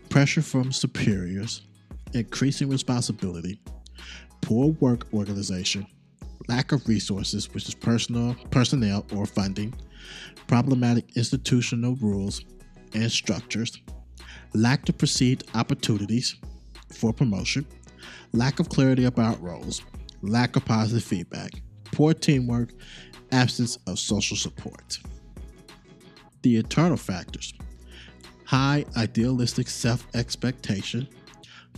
pressure 0.09 0.41
from 0.41 0.71
superiors, 0.71 1.61
increasing 2.15 2.69
responsibility, 2.69 3.59
poor 4.41 4.71
work 4.79 5.13
organization, 5.13 5.85
lack 6.47 6.71
of 6.71 6.87
resources, 6.87 7.53
which 7.53 7.67
is 7.67 7.75
personal, 7.75 8.35
personnel 8.49 9.05
or 9.13 9.25
funding, 9.25 9.73
problematic 10.47 11.15
institutional 11.17 11.95
rules 11.97 12.41
and 12.93 13.11
structures, 13.11 13.81
lack 14.53 14.87
of 14.87 14.97
perceived 14.97 15.43
opportunities 15.53 16.35
for 16.93 17.11
promotion, 17.11 17.65
lack 18.31 18.59
of 18.59 18.69
clarity 18.69 19.05
about 19.05 19.41
roles, 19.41 19.81
lack 20.21 20.55
of 20.55 20.63
positive 20.65 21.03
feedback, 21.03 21.51
poor 21.91 22.13
teamwork, 22.13 22.69
absence 23.31 23.77
of 23.87 23.99
social 23.99 24.37
support. 24.37 24.99
The 26.43 26.57
internal 26.57 26.97
factors 26.97 27.53
high 28.45 28.85
idealistic 28.95 29.67
self 29.67 30.07
expectation, 30.13 31.07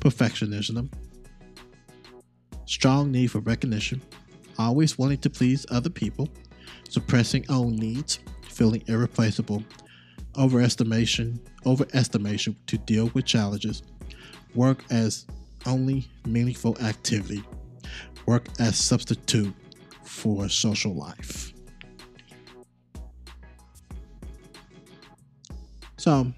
perfectionism, 0.07 0.89
strong 2.65 3.11
need 3.11 3.27
for 3.27 3.39
recognition, 3.39 4.01
always 4.57 4.97
wanting 4.97 5.17
to 5.17 5.29
please 5.29 5.65
other 5.69 5.89
people, 5.89 6.29
suppressing 6.87 7.43
own 7.49 7.75
needs, 7.75 8.19
feeling 8.47 8.81
irreplaceable, 8.87 9.61
overestimation, 10.35 11.37
overestimation 11.65 12.55
to 12.67 12.77
deal 12.77 13.11
with 13.13 13.25
challenges, 13.25 13.83
work 14.55 14.81
as 14.91 15.25
only 15.65 16.07
meaningful 16.25 16.77
activity, 16.79 17.43
work 18.25 18.47
as 18.59 18.77
substitute 18.77 19.53
for 20.03 20.47
social 20.47 20.95
life. 20.95 21.51
So, 25.97 26.31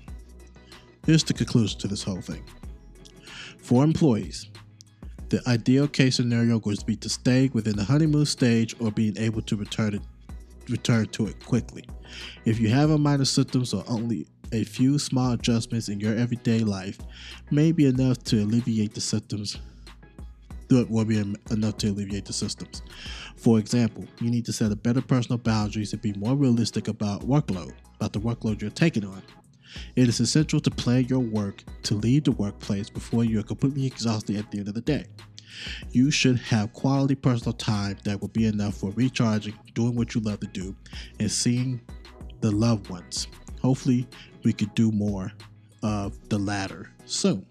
here's 1.05 1.23
the 1.23 1.35
conclusion 1.35 1.79
to 1.81 1.87
this 1.87 2.01
whole 2.01 2.21
thing. 2.21 2.43
For 3.69 3.83
employees, 3.83 4.47
the 5.29 5.47
ideal 5.47 5.87
case 5.87 6.15
scenario 6.15 6.57
would 6.57 6.83
be 6.87 6.95
to 6.95 7.07
stay 7.07 7.51
within 7.53 7.75
the 7.75 7.83
honeymoon 7.83 8.25
stage 8.25 8.75
or 8.81 8.89
being 8.89 9.15
able 9.19 9.43
to 9.43 9.55
return 9.55 9.93
it 9.93 10.01
return 10.69 11.05
to 11.09 11.27
it 11.27 11.45
quickly. 11.45 11.85
If 12.45 12.59
you 12.59 12.69
have 12.69 12.89
a 12.89 12.97
minor 12.97 13.25
symptoms 13.25 13.71
or 13.75 13.83
only 13.87 14.25
a 14.51 14.63
few 14.63 14.97
small 14.97 15.33
adjustments 15.33 15.87
in 15.87 15.99
your 15.99 16.15
everyday 16.15 16.61
life 16.61 16.97
may 17.51 17.71
be 17.71 17.85
enough 17.85 18.23
to 18.23 18.41
alleviate 18.41 18.95
the 18.95 19.01
symptoms 19.01 19.59
will 20.71 21.05
be 21.05 21.19
enough 21.51 21.77
to 21.77 21.89
alleviate 21.89 22.25
the 22.25 22.33
symptoms. 22.33 22.81
For 23.35 23.59
example, 23.59 24.05
you 24.19 24.31
need 24.31 24.45
to 24.45 24.53
set 24.53 24.71
a 24.71 24.75
better 24.75 25.01
personal 25.01 25.37
boundaries 25.37 25.93
and 25.93 26.01
be 26.01 26.13
more 26.13 26.35
realistic 26.35 26.87
about 26.87 27.21
workload, 27.21 27.73
about 27.97 28.13
the 28.13 28.19
workload 28.19 28.61
you're 28.61 28.71
taking 28.71 29.05
on. 29.05 29.21
It 29.95 30.07
is 30.07 30.19
essential 30.19 30.59
to 30.59 30.71
plan 30.71 31.05
your 31.05 31.19
work 31.19 31.63
to 31.83 31.95
leave 31.95 32.23
the 32.23 32.31
workplace 32.31 32.89
before 32.89 33.23
you 33.23 33.39
are 33.39 33.43
completely 33.43 33.85
exhausted 33.85 34.37
at 34.37 34.49
the 34.51 34.59
end 34.59 34.67
of 34.67 34.73
the 34.73 34.81
day. 34.81 35.05
You 35.91 36.11
should 36.11 36.37
have 36.37 36.73
quality 36.73 37.15
personal 37.15 37.53
time 37.53 37.97
that 38.03 38.21
will 38.21 38.27
be 38.29 38.45
enough 38.45 38.75
for 38.75 38.91
recharging, 38.91 39.57
doing 39.73 39.95
what 39.95 40.13
you 40.15 40.21
love 40.21 40.39
to 40.41 40.47
do, 40.47 40.75
and 41.19 41.31
seeing 41.31 41.81
the 42.41 42.51
loved 42.51 42.89
ones. 42.89 43.27
Hopefully, 43.61 44.07
we 44.43 44.53
could 44.53 44.73
do 44.75 44.91
more 44.91 45.31
of 45.83 46.17
the 46.29 46.37
latter 46.37 46.91
soon. 47.05 47.45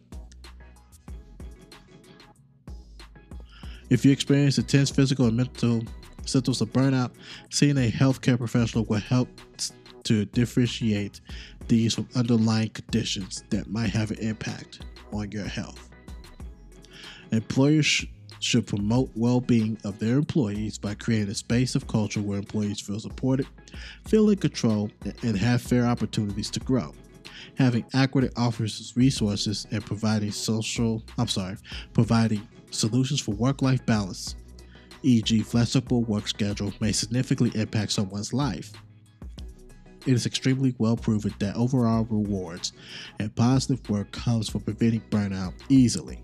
If 3.90 4.04
you 4.04 4.12
experience 4.12 4.58
intense 4.58 4.90
physical 4.90 5.26
and 5.26 5.36
mental 5.36 5.82
symptoms 6.26 6.60
of 6.60 6.72
burnout, 6.72 7.10
seeing 7.50 7.78
a 7.78 7.90
healthcare 7.90 8.36
professional 8.36 8.84
will 8.84 9.00
help 9.00 9.28
to 10.04 10.24
differentiate 10.26 11.20
these 11.68 11.94
from 11.94 12.08
underlying 12.16 12.70
conditions 12.70 13.44
that 13.50 13.70
might 13.70 13.90
have 13.90 14.10
an 14.10 14.18
impact 14.18 14.80
on 15.12 15.30
your 15.30 15.44
health. 15.44 15.88
Employers 17.30 17.86
sh- 17.86 18.06
should 18.40 18.66
promote 18.66 19.10
well 19.14 19.40
being 19.40 19.78
of 19.84 19.98
their 19.98 20.16
employees 20.16 20.78
by 20.78 20.94
creating 20.94 21.30
a 21.30 21.34
space 21.34 21.74
of 21.74 21.86
culture 21.86 22.20
where 22.20 22.38
employees 22.38 22.80
feel 22.80 23.00
supported, 23.00 23.46
feel 24.06 24.30
in 24.30 24.38
control, 24.38 24.90
and 25.22 25.36
have 25.36 25.60
fair 25.60 25.84
opportunities 25.84 26.50
to 26.50 26.60
grow. 26.60 26.92
Having 27.56 27.84
adequate 27.94 28.32
office 28.36 28.92
resources 28.96 29.66
and 29.70 29.84
providing 29.84 30.30
social, 30.30 31.02
I'm 31.18 31.28
sorry, 31.28 31.56
providing 31.92 32.46
solutions 32.70 33.20
for 33.20 33.32
work 33.32 33.62
life 33.62 33.84
balance, 33.84 34.36
e.g., 35.02 35.40
flexible 35.42 36.02
work 36.04 36.28
schedule, 36.28 36.72
may 36.80 36.92
significantly 36.92 37.60
impact 37.60 37.92
someone's 37.92 38.32
life. 38.32 38.72
It 40.06 40.14
is 40.14 40.26
extremely 40.26 40.74
well 40.78 40.96
proven 40.96 41.34
that 41.38 41.56
overall 41.56 42.04
rewards 42.04 42.72
and 43.18 43.34
positive 43.34 43.88
work 43.90 44.10
comes 44.12 44.48
from 44.48 44.62
preventing 44.62 45.02
burnout 45.10 45.52
easily 45.68 46.22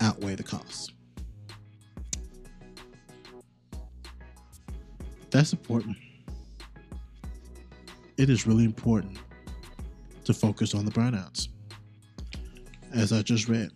outweigh 0.00 0.34
the 0.34 0.42
costs. 0.42 0.92
That's 5.30 5.52
important. 5.52 5.96
It 8.18 8.28
is 8.28 8.46
really 8.46 8.64
important 8.64 9.18
to 10.24 10.34
focus 10.34 10.74
on 10.74 10.84
the 10.84 10.90
burnouts. 10.90 11.48
As 12.94 13.12
I 13.12 13.22
just 13.22 13.48
read. 13.48 13.70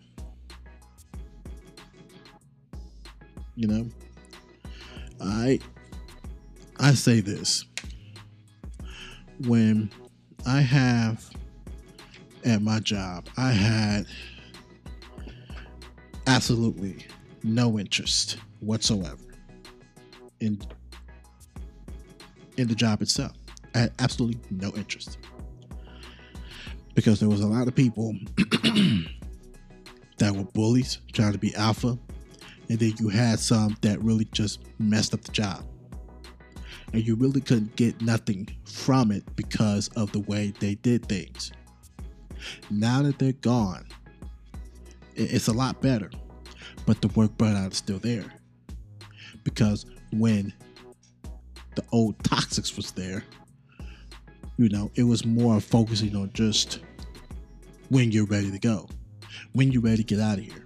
You 3.55 3.69
know, 3.69 3.89
I 5.19 5.59
I 6.79 6.93
say 6.93 7.21
this 7.21 7.65
when 9.45 9.91
I 10.47 10.61
have 10.61 11.29
at 12.45 12.63
my 12.63 12.81
job, 12.81 13.29
I 13.37 13.51
had 13.51 14.07
absolutely 16.27 17.07
no 17.43 17.79
interest 17.79 18.39
whatsoever 18.61 19.17
in 20.41 20.59
in 22.57 22.69
the 22.69 22.75
job 22.75 23.03
itself. 23.03 23.33
I 23.75 23.81
had 23.81 23.93
absolutely 23.99 24.41
no 24.51 24.71
interest 24.75 25.19
because 26.95 27.21
there 27.21 27.29
was 27.29 27.41
a 27.41 27.47
lot 27.47 27.69
of 27.69 27.75
people 27.75 28.15
that 30.19 30.35
were 30.35 30.45
bullies 30.45 31.01
trying 31.13 31.33
to 31.33 31.39
be 31.39 31.55
alpha, 31.55 31.99
and 32.71 32.79
then 32.79 32.95
you 32.99 33.09
had 33.09 33.39
some 33.39 33.77
that 33.83 34.03
really 34.03 34.25
just 34.33 34.61
messed 34.79 35.13
up 35.13 35.21
the 35.21 35.33
job 35.33 35.65
and 36.97 37.07
you 37.07 37.15
really 37.15 37.43
couldn't 37.43 37.77
get 37.77 38.01
nothing 38.01 38.49
from 38.65 39.11
it 39.11 39.23
because 39.37 39.89
of 39.97 40.11
the 40.13 40.21
way 40.21 40.51
they 40.61 40.77
did 40.77 41.07
things. 41.07 41.53
Now 42.71 43.03
that 43.03 43.19
they're 43.19 43.33
gone, 43.33 43.87
it's 45.15 45.49
a 45.49 45.53
lot 45.53 45.83
better, 45.83 46.11
but 46.87 47.03
the 47.03 47.09
work 47.09 47.37
burnout 47.37 47.73
is 47.73 47.77
still 47.77 47.99
there. 47.99 48.25
Because 49.45 49.85
when 50.11 50.55
the 51.75 51.85
old 51.93 52.17
toxics 52.21 52.75
was 52.79 52.93
there, 52.93 53.23
you 54.57 54.71
know, 54.71 54.91
it 54.95 55.03
was 55.03 55.27
more 55.27 55.61
focusing 55.61 56.17
on 56.17 56.33
just 56.33 56.79
when 57.91 58.11
you're 58.11 58.25
ready 58.25 58.51
to 58.51 58.59
go, 58.59 58.89
when 59.53 59.71
you're 59.71 59.83
ready 59.83 59.99
to 59.99 60.03
get 60.03 60.19
out 60.19 60.39
of 60.39 60.45
here. 60.45 60.65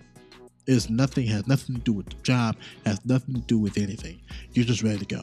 It's 0.68 0.88
nothing 0.88 1.26
has 1.26 1.48
nothing 1.48 1.74
to 1.74 1.80
do 1.80 1.92
with 1.92 2.06
the 2.06 2.22
job, 2.22 2.54
has 2.86 3.04
nothing 3.04 3.34
to 3.34 3.40
do 3.40 3.58
with 3.58 3.78
anything. 3.78 4.20
You're 4.52 4.64
just 4.64 4.84
ready 4.84 5.00
to 5.00 5.04
go. 5.04 5.22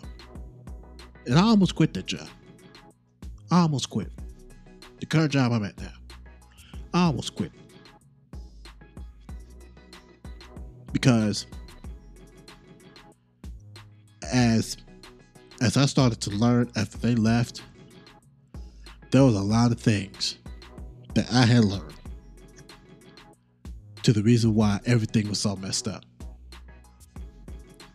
And 1.28 1.38
I 1.38 1.41
almost 1.41 1.75
quit 1.75 1.93
that 1.93 2.05
job. 2.05 2.28
I 3.51 3.59
almost 3.61 3.89
quit. 3.89 4.09
The 4.99 5.05
current 5.05 5.32
job 5.32 5.51
I'm 5.51 5.63
at 5.65 5.78
now. 5.78 5.91
I 6.93 7.05
almost 7.05 7.36
quit. 7.36 7.51
Because 10.93 11.45
as 14.32 14.78
as 15.59 15.75
I 15.75 15.86
started 15.86 16.21
to 16.21 16.30
learn 16.30 16.71
after 16.75 16.97
they 16.97 17.15
left, 17.15 17.61
there 19.11 19.23
was 19.23 19.36
a 19.36 19.41
lot 19.41 19.71
of 19.71 19.80
things 19.80 20.38
that 21.13 21.32
I 21.34 21.45
had 21.45 21.65
learned 21.65 21.93
to 24.03 24.13
the 24.13 24.23
reason 24.23 24.55
why 24.55 24.80
everything 24.86 25.28
was 25.28 25.41
so 25.41 25.55
messed 25.57 25.88
up. 25.88 26.05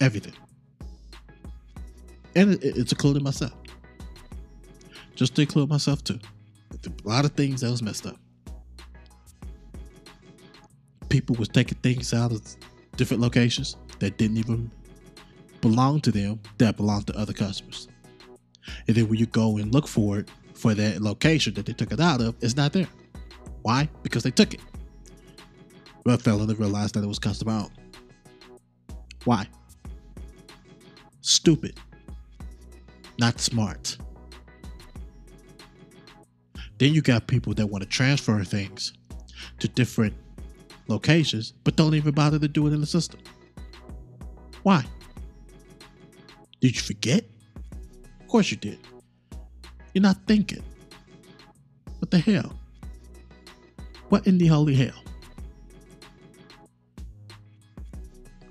Everything 0.01 0.35
and 2.35 2.55
it, 2.55 2.64
it's 2.64 2.93
including 2.93 3.22
myself. 3.22 3.53
Just 5.14 5.35
to 5.37 5.43
include 5.43 5.68
myself 5.68 6.03
too. 6.05 6.18
A 6.72 7.09
lot 7.09 7.24
of 7.24 7.33
things 7.33 7.61
that 7.61 7.70
was 7.70 7.83
messed 7.83 8.07
up. 8.07 8.16
People 11.09 11.37
was 11.37 11.49
taking 11.49 11.78
things 11.78 12.14
out 12.14 12.33
of 12.33 12.41
different 12.97 13.22
locations 13.22 13.76
that 13.99 14.16
didn't 14.16 14.39
even 14.39 14.70
belong 15.61 16.01
to 16.01 16.11
them 16.11 16.41
that 16.59 16.76
belonged 16.76 17.07
to 17.07 17.16
other 17.16 17.33
customers. 17.33 17.89
And 18.89 18.97
then 18.97 19.09
when 19.09 19.18
you 19.18 19.26
go 19.26 19.59
and 19.59 19.72
look 19.72 19.87
for 19.87 20.18
it 20.18 20.30
for 20.55 20.74
that 20.74 21.03
location 21.03 21.55
that 21.55 21.66
they 21.66 21.72
took 21.72 21.93
it 21.93 22.01
out 22.01 22.20
of, 22.20 22.35
it's 22.41 22.57
not 22.57 22.72
there. 22.72 22.89
Why? 23.62 23.89
Because 24.03 24.22
they 24.22 24.30
took 24.30 24.55
it. 24.55 24.61
Well, 26.05 26.16
fell 26.18 26.45
to 26.45 26.55
realize 26.55 26.93
that 26.93 27.05
it 27.05 27.07
was 27.07 27.18
customer 27.18 27.53
owned. 27.53 27.70
Why? 29.24 29.47
Stupid 31.20 31.78
not 33.19 33.41
smart. 33.41 33.97
Then 36.79 36.95
you 36.95 37.03
got 37.03 37.27
people 37.27 37.55
that 37.55 37.67
want 37.67 37.83
to 37.85 37.89
transfer 37.89 38.43
things 38.45 38.93
to 39.61 39.69
different 39.69 40.15
locations, 40.89 41.53
but 41.65 41.77
don't 41.77 41.95
even 41.95 42.13
bother 42.13 42.39
to 42.39 42.49
do 42.49 42.67
it 42.67 42.73
in 42.73 42.81
the 42.81 42.87
system. 42.87 43.21
Why? 44.63 44.85
Did 46.61 46.75
you 46.77 46.83
forget? 46.83 47.25
Of 48.21 48.29
course 48.29 48.51
you 48.51 48.57
did. 48.57 48.79
You're 49.95 50.03
not 50.03 50.17
thinking. 50.27 50.63
What 51.99 52.11
the 52.11 52.19
hell? 52.19 52.59
What 54.09 54.27
in 54.27 54.39
the 54.39 54.47
holy 54.47 54.75
hell? 54.75 55.03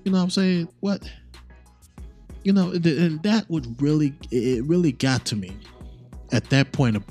You 0.04 0.12
know 0.12 0.18
what 0.18 0.24
I'm 0.24 0.30
saying? 0.30 0.68
What? 0.80 1.10
You 2.44 2.54
know, 2.54 2.72
and 2.72 3.22
that 3.24 3.46
would 3.50 3.82
really, 3.82 4.14
it 4.32 4.64
really 4.66 4.92
got 4.92 5.26
to 5.26 5.36
me 5.36 5.56
at 6.32 6.50
that 6.50 6.72
point 6.72 6.96
of, 6.96 7.04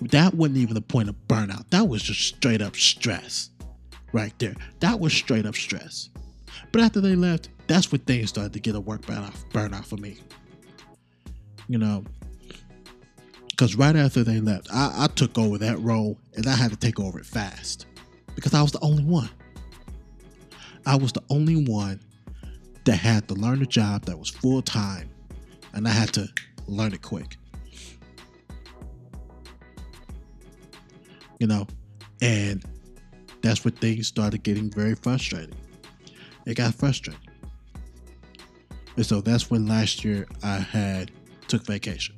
that 0.00 0.34
wasn't 0.34 0.58
even 0.58 0.74
the 0.74 0.80
point 0.80 1.08
of 1.08 1.16
burnout. 1.28 1.68
That 1.70 1.88
was 1.88 2.02
just 2.02 2.20
straight 2.20 2.62
up 2.62 2.76
stress 2.76 3.50
right 4.12 4.32
there. 4.38 4.54
That 4.80 5.00
was 5.00 5.12
straight 5.12 5.46
up 5.46 5.54
stress. 5.54 6.10
But 6.72 6.82
after 6.82 7.00
they 7.00 7.14
left, 7.14 7.48
that's 7.66 7.90
when 7.92 8.00
things 8.02 8.30
started 8.30 8.52
to 8.52 8.60
get 8.60 8.74
a 8.74 8.80
work 8.80 9.02
burnout, 9.02 9.34
burnout 9.52 9.84
for 9.84 9.96
me. 9.96 10.18
You 11.68 11.78
know, 11.78 12.04
because 13.50 13.74
right 13.76 13.96
after 13.96 14.24
they 14.24 14.40
left, 14.40 14.68
I, 14.72 14.92
I 14.96 15.06
took 15.08 15.36
over 15.36 15.58
that 15.58 15.78
role 15.80 16.16
and 16.36 16.46
I 16.46 16.54
had 16.54 16.70
to 16.70 16.76
take 16.76 17.00
over 17.00 17.18
it 17.18 17.26
fast 17.26 17.86
because 18.34 18.54
I 18.54 18.62
was 18.62 18.72
the 18.72 18.80
only 18.80 19.04
one. 19.04 19.30
I 20.86 20.96
was 20.96 21.12
the 21.12 21.22
only 21.28 21.66
one 21.66 22.00
that 22.88 22.96
had 22.96 23.28
to 23.28 23.34
learn 23.34 23.60
a 23.60 23.66
job 23.66 24.06
that 24.06 24.18
was 24.18 24.30
full 24.30 24.62
time, 24.62 25.10
and 25.74 25.86
I 25.86 25.90
had 25.90 26.10
to 26.14 26.26
learn 26.66 26.94
it 26.94 27.02
quick. 27.02 27.36
You 31.38 31.48
know, 31.48 31.66
and 32.22 32.64
that's 33.42 33.62
when 33.62 33.74
things 33.74 34.06
started 34.06 34.42
getting 34.42 34.70
very 34.70 34.94
frustrating. 34.94 35.54
It 36.46 36.54
got 36.54 36.74
frustrating. 36.76 37.20
And 38.96 39.04
so 39.04 39.20
that's 39.20 39.50
when 39.50 39.66
last 39.66 40.02
year 40.02 40.26
I 40.42 40.56
had 40.56 41.10
took 41.46 41.66
vacation. 41.66 42.14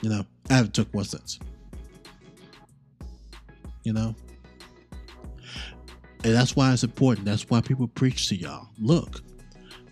You 0.00 0.08
know, 0.08 0.24
I 0.48 0.54
haven't 0.54 0.72
took 0.72 0.92
one 0.94 1.04
since. 1.04 1.38
You 3.84 3.92
know, 3.92 4.14
and 6.24 6.34
that's 6.34 6.56
why 6.56 6.72
it's 6.72 6.84
important. 6.84 7.26
That's 7.26 7.48
why 7.48 7.60
people 7.60 7.88
preach 7.88 8.28
to 8.28 8.36
y'all. 8.36 8.68
Look, 8.78 9.22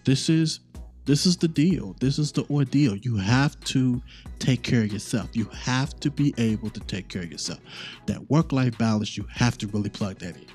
this 0.05 0.29
is 0.29 0.61
this 1.05 1.25
is 1.25 1.37
the 1.37 1.47
deal. 1.47 1.95
This 2.01 2.19
is 2.19 2.33
the 2.33 2.45
ordeal. 2.51 2.97
You 2.97 3.17
have 3.17 3.59
to 3.61 4.03
take 4.41 4.63
care 4.63 4.83
of 4.83 4.93
yourself. 4.93 5.31
You 5.35 5.45
have 5.53 5.99
to 6.01 6.11
be 6.11 6.35
able 6.37 6.69
to 6.71 6.81
take 6.81 7.09
care 7.09 7.23
of 7.23 7.31
yourself. 7.31 7.61
That 8.07 8.29
work 8.29 8.51
life 8.51 8.77
balance, 8.77 9.17
you 9.17 9.25
have 9.31 9.57
to 9.59 9.69
really 9.69 9.89
plug 9.89 10.19
that 10.19 10.37
in. 10.37 10.47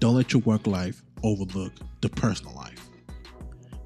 Don't 0.00 0.14
let 0.16 0.32
your 0.32 0.40
work 0.42 0.66
life 0.66 1.02
overlook 1.22 1.72
the 2.00 2.08
personal 2.08 2.54
life. 2.54 2.88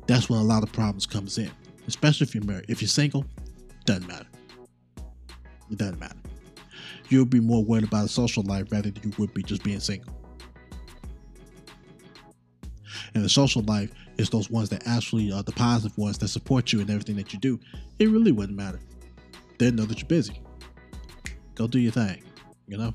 That's 0.06 0.30
where 0.30 0.38
a 0.38 0.44
lot 0.44 0.62
of 0.62 0.72
problems 0.72 1.04
comes 1.04 1.36
in, 1.36 1.50
especially 1.88 2.26
if 2.28 2.34
you're 2.34 2.44
married. 2.44 2.66
If 2.68 2.80
you're 2.80 2.88
single, 2.88 3.26
doesn't 3.86 4.06
matter. 4.06 4.26
It 5.68 5.78
doesn't 5.78 5.98
matter 5.98 6.25
you'll 7.08 7.24
be 7.24 7.40
more 7.40 7.64
worried 7.64 7.84
about 7.84 8.04
a 8.04 8.08
social 8.08 8.42
life 8.44 8.66
rather 8.70 8.90
than 8.90 9.02
you 9.02 9.12
would 9.18 9.32
be 9.34 9.42
just 9.42 9.62
being 9.62 9.80
single. 9.80 10.14
And 13.14 13.24
the 13.24 13.28
social 13.28 13.62
life 13.62 13.90
is 14.18 14.30
those 14.30 14.50
ones 14.50 14.68
that 14.70 14.86
actually 14.86 15.32
are 15.32 15.42
the 15.42 15.52
positive 15.52 15.96
ones 15.96 16.18
that 16.18 16.28
support 16.28 16.72
you 16.72 16.80
in 16.80 16.90
everything 16.90 17.16
that 17.16 17.32
you 17.32 17.38
do. 17.38 17.58
It 17.98 18.08
really 18.08 18.32
wouldn't 18.32 18.56
matter. 18.56 18.80
They 19.58 19.70
know 19.70 19.84
that 19.84 19.98
you're 19.98 20.08
busy. 20.08 20.40
Go 21.54 21.66
do 21.66 21.78
your 21.78 21.92
thing. 21.92 22.22
You 22.66 22.76
know, 22.76 22.94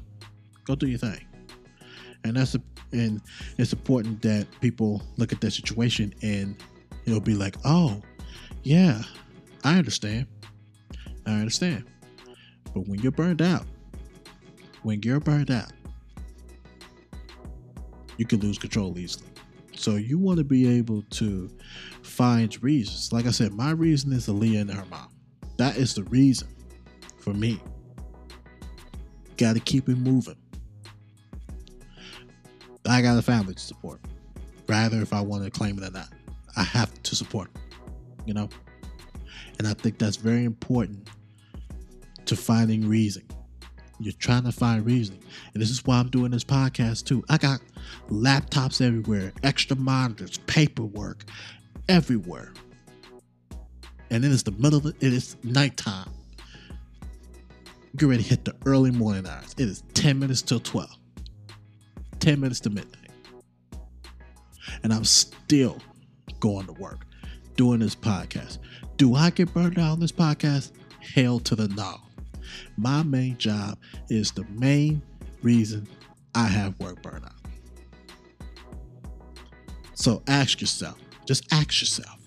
go 0.65 0.75
do 0.75 0.88
your 0.88 0.99
thing. 0.99 1.25
And 2.23 2.38
that's 2.38 2.55
a, 2.55 2.61
and 2.91 3.21
it's 3.57 3.73
important 3.73 4.21
that 4.21 4.47
people 4.59 5.01
look 5.17 5.31
at 5.31 5.41
their 5.41 5.49
situation 5.49 6.13
and 6.21 6.55
it'll 7.05 7.19
be 7.19 7.33
like, 7.33 7.55
oh, 7.65 8.01
yeah, 8.63 9.01
I 9.63 9.77
understand. 9.77 10.27
I 11.25 11.31
understand. 11.31 11.85
But 12.73 12.88
when 12.88 12.99
you're 12.99 13.11
burned 13.11 13.41
out, 13.41 13.65
when 14.83 15.01
you're 15.03 15.19
burned 15.19 15.51
out, 15.51 15.71
you 18.17 18.25
can 18.25 18.39
lose 18.39 18.57
control 18.57 18.97
easily. 18.97 19.27
So 19.75 19.95
you 19.95 20.17
want 20.19 20.37
to 20.37 20.43
be 20.43 20.77
able 20.77 21.03
to 21.11 21.49
find 22.03 22.61
reasons. 22.63 23.11
Like 23.11 23.25
I 23.25 23.31
said, 23.31 23.53
my 23.53 23.71
reason 23.71 24.11
is 24.13 24.27
Aaliyah 24.27 24.61
and 24.61 24.71
her 24.71 24.85
mom. 24.85 25.09
That 25.57 25.77
is 25.77 25.93
the 25.93 26.03
reason 26.03 26.47
for 27.17 27.33
me. 27.33 27.59
Got 29.37 29.53
to 29.53 29.59
keep 29.59 29.89
it 29.89 29.97
moving. 29.97 30.35
I 32.87 33.01
got 33.01 33.17
a 33.17 33.21
family 33.21 33.53
to 33.53 33.59
support. 33.59 34.01
Rather, 34.67 35.01
if 35.01 35.13
I 35.13 35.21
want 35.21 35.43
to 35.43 35.51
claim 35.51 35.77
it 35.77 35.87
or 35.87 35.91
not, 35.91 36.09
I 36.55 36.63
have 36.63 37.01
to 37.03 37.15
support 37.15 37.49
you 38.25 38.33
know? 38.33 38.49
And 39.59 39.67
I 39.67 39.73
think 39.73 39.97
that's 39.97 40.15
very 40.15 40.43
important 40.43 41.07
to 42.25 42.35
finding 42.35 42.87
reason. 42.87 43.23
You're 44.03 44.13
trying 44.13 44.43
to 44.43 44.51
find 44.51 44.85
reason. 44.85 45.19
And 45.53 45.61
this 45.61 45.69
is 45.69 45.85
why 45.85 45.97
I'm 45.97 46.09
doing 46.09 46.31
this 46.31 46.43
podcast 46.43 47.05
too. 47.05 47.23
I 47.29 47.37
got 47.37 47.61
laptops 48.09 48.85
everywhere, 48.85 49.33
extra 49.43 49.75
monitors, 49.77 50.37
paperwork 50.39 51.25
everywhere. 51.89 52.53
And 54.09 54.23
then 54.23 54.31
it's 54.31 54.43
the 54.43 54.51
middle 54.51 54.79
of 54.79 54.85
it, 54.87 54.95
it 54.99 55.13
is 55.13 55.37
nighttime. 55.43 56.09
Get 57.95 58.07
ready 58.07 58.23
to 58.23 58.29
hit 58.29 58.45
the 58.45 58.55
early 58.65 58.91
morning 58.91 59.27
hours. 59.27 59.53
It 59.57 59.67
is 59.67 59.83
10 59.93 60.19
minutes 60.19 60.41
till 60.41 60.59
12. 60.59 60.89
10 62.19 62.39
minutes 62.39 62.59
to 62.61 62.69
midnight. 62.69 63.09
And 64.83 64.93
I'm 64.93 65.05
still 65.05 65.77
going 66.39 66.65
to 66.67 66.73
work 66.73 67.05
doing 67.55 67.79
this 67.79 67.95
podcast. 67.95 68.59
Do 68.97 69.15
I 69.15 69.29
get 69.29 69.53
burned 69.53 69.79
out 69.79 69.91
on 69.91 69.99
this 69.99 70.11
podcast? 70.11 70.71
Hell 70.99 71.39
to 71.41 71.55
the 71.55 71.67
no. 71.69 71.99
My 72.77 73.03
main 73.03 73.37
job 73.37 73.77
is 74.09 74.31
the 74.31 74.45
main 74.49 75.01
reason 75.41 75.87
I 76.35 76.47
have 76.47 76.79
work 76.79 77.01
burnout. 77.01 77.33
So 79.93 80.23
ask 80.27 80.61
yourself, 80.61 80.97
just 81.25 81.51
ask 81.53 81.81
yourself 81.81 82.21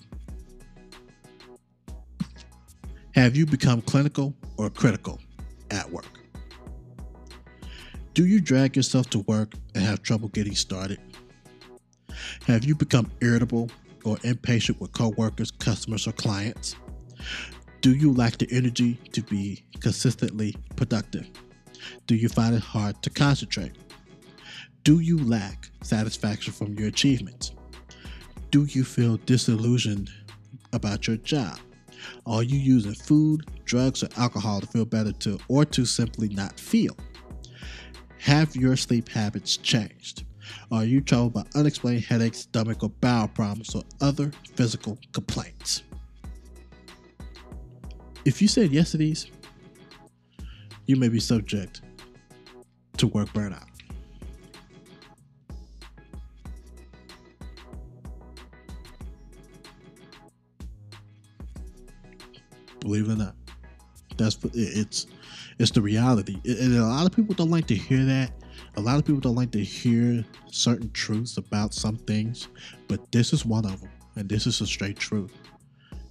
Have 3.14 3.36
you 3.36 3.46
become 3.46 3.80
clinical 3.80 4.34
or 4.56 4.68
critical 4.70 5.20
at 5.70 5.88
work? 5.92 6.18
Do 8.12 8.26
you 8.26 8.40
drag 8.40 8.74
yourself 8.74 9.08
to 9.10 9.20
work 9.20 9.54
and 9.74 9.84
have 9.84 10.02
trouble 10.02 10.28
getting 10.30 10.56
started? 10.56 10.98
Have 12.48 12.64
you 12.64 12.74
become 12.74 13.10
irritable 13.20 13.70
or 14.04 14.18
impatient 14.24 14.80
with 14.80 14.92
coworkers, 14.92 15.52
customers, 15.52 16.08
or 16.08 16.12
clients? 16.12 16.74
Do 17.84 17.92
you 17.94 18.14
lack 18.14 18.38
the 18.38 18.48
energy 18.50 18.94
to 19.12 19.20
be 19.20 19.62
consistently 19.78 20.56
productive? 20.74 21.28
Do 22.06 22.14
you 22.14 22.30
find 22.30 22.54
it 22.54 22.62
hard 22.62 23.02
to 23.02 23.10
concentrate? 23.10 23.72
Do 24.84 25.00
you 25.00 25.22
lack 25.22 25.68
satisfaction 25.82 26.54
from 26.54 26.72
your 26.78 26.88
achievements? 26.88 27.52
Do 28.50 28.64
you 28.64 28.84
feel 28.84 29.18
disillusioned 29.26 30.10
about 30.72 31.06
your 31.06 31.18
job? 31.18 31.58
Are 32.24 32.42
you 32.42 32.58
using 32.58 32.94
food, 32.94 33.42
drugs, 33.66 34.02
or 34.02 34.08
alcohol 34.16 34.62
to 34.62 34.66
feel 34.66 34.86
better 34.86 35.12
to 35.12 35.38
or 35.48 35.66
to 35.66 35.84
simply 35.84 36.30
not 36.30 36.58
feel? 36.58 36.96
Have 38.20 38.56
your 38.56 38.76
sleep 38.76 39.10
habits 39.10 39.58
changed? 39.58 40.24
Are 40.72 40.86
you 40.86 41.02
troubled 41.02 41.34
by 41.34 41.44
unexplained 41.54 42.04
headaches, 42.04 42.38
stomach 42.38 42.82
or 42.82 42.88
bowel 42.88 43.28
problems, 43.28 43.74
or 43.74 43.82
other 44.00 44.30
physical 44.54 44.98
complaints? 45.12 45.82
If 48.24 48.40
you 48.40 48.48
said 48.48 48.72
yes 48.72 48.92
to 48.92 48.96
these, 48.96 49.26
you 50.86 50.96
may 50.96 51.08
be 51.08 51.20
subject 51.20 51.82
to 52.96 53.06
work 53.08 53.28
burnout. 53.30 53.68
Believe 62.80 63.08
it 63.08 63.12
or 63.12 63.16
not, 63.16 63.34
that's 64.16 64.38
it's 64.52 65.06
it's 65.58 65.70
the 65.70 65.80
reality, 65.80 66.38
and 66.44 66.76
a 66.76 66.84
lot 66.84 67.06
of 67.06 67.12
people 67.12 67.34
don't 67.34 67.50
like 67.50 67.66
to 67.68 67.74
hear 67.74 68.04
that. 68.04 68.32
A 68.76 68.80
lot 68.80 68.98
of 68.98 69.04
people 69.04 69.20
don't 69.20 69.36
like 69.36 69.50
to 69.52 69.62
hear 69.62 70.24
certain 70.50 70.90
truths 70.92 71.36
about 71.36 71.72
some 71.72 71.96
things, 71.96 72.48
but 72.88 73.10
this 73.12 73.32
is 73.32 73.46
one 73.46 73.64
of 73.64 73.80
them, 73.80 73.90
and 74.16 74.28
this 74.28 74.46
is 74.46 74.60
a 74.60 74.66
straight 74.66 74.98
truth. 74.98 75.32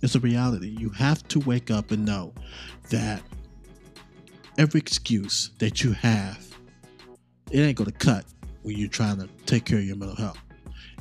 It's 0.04 0.16
a 0.16 0.20
reality. 0.20 0.76
You 0.78 0.90
have 0.90 1.26
to 1.30 1.40
wake 1.40 1.72
up 1.72 1.92
and 1.92 2.04
know 2.04 2.34
that 2.90 3.24
every 4.58 4.82
excuse 4.82 5.52
that 5.60 5.82
you 5.82 5.94
have, 5.94 6.46
it 7.50 7.60
ain't 7.60 7.78
gonna 7.78 7.94
cut 7.94 8.26
when 8.64 8.78
you're 8.78 8.90
trying 8.90 9.18
to 9.20 9.30
take 9.46 9.64
care 9.64 9.80
of 9.80 9.86
your 9.86 9.96
mental 9.96 10.18
health. 10.18 10.38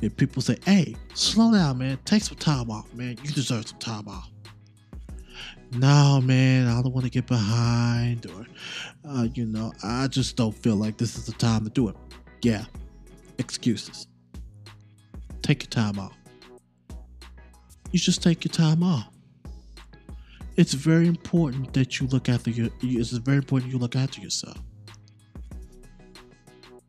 If 0.01 0.15
people 0.15 0.41
say, 0.41 0.57
"Hey, 0.63 0.95
slow 1.15 1.51
down, 1.51 1.79
man. 1.79 1.99
Take 2.05 2.23
some 2.23 2.37
time 2.37 2.71
off, 2.71 2.93
man. 2.93 3.17
You 3.21 3.31
deserve 3.31 3.67
some 3.67 3.79
time 3.79 4.07
off." 4.07 4.31
No, 5.73 6.21
man, 6.21 6.67
I 6.67 6.81
don't 6.81 6.93
want 6.93 7.03
to 7.03 7.11
get 7.11 7.27
behind, 7.27 8.25
or 8.27 8.45
uh, 9.03 9.27
you 9.33 9.45
know, 9.45 9.73
I 9.83 10.07
just 10.07 10.37
don't 10.37 10.55
feel 10.55 10.77
like 10.77 10.97
this 10.97 11.17
is 11.17 11.25
the 11.25 11.33
time 11.33 11.65
to 11.65 11.69
do 11.69 11.89
it. 11.89 11.95
Yeah, 12.41 12.63
excuses. 13.37 14.07
Take 15.41 15.63
your 15.63 15.69
time 15.69 15.99
off. 15.99 16.22
You 17.93 17.99
just 17.99 18.23
take 18.23 18.43
your 18.43 18.51
time 18.51 18.81
off. 18.81 19.07
It's 20.57 20.73
very 20.73 21.07
important 21.07 21.73
that 21.73 21.99
you 21.99 22.07
look 22.07 22.27
after 22.27 22.49
your. 22.49 22.69
It's 22.81 23.11
very 23.11 23.37
important 23.37 23.71
you 23.71 23.77
look 23.77 23.95
after 23.95 24.19
yourself. 24.19 24.57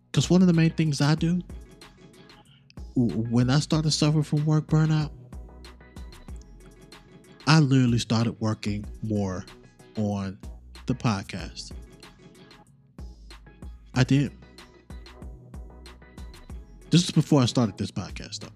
Because 0.07 0.31
one 0.31 0.41
of 0.41 0.47
the 0.47 0.55
main 0.55 0.71
things 0.71 1.03
I 1.03 1.15
do 1.15 1.43
when 2.95 3.51
I 3.51 3.59
started 3.59 3.91
suffering 3.91 4.23
from 4.23 4.47
work 4.47 4.67
burnout, 4.67 5.11
I 7.47 7.61
literally 7.61 7.99
started 7.99 8.41
working 8.41 8.87
more 9.03 9.45
on 9.99 10.39
the 10.87 10.95
podcast. 10.95 11.73
I 13.95 14.05
did. 14.05 14.33
This 16.89 17.05
is 17.05 17.11
before 17.11 17.43
I 17.43 17.45
started 17.45 17.77
this 17.77 17.91
podcast, 17.91 18.39
though. 18.41 18.49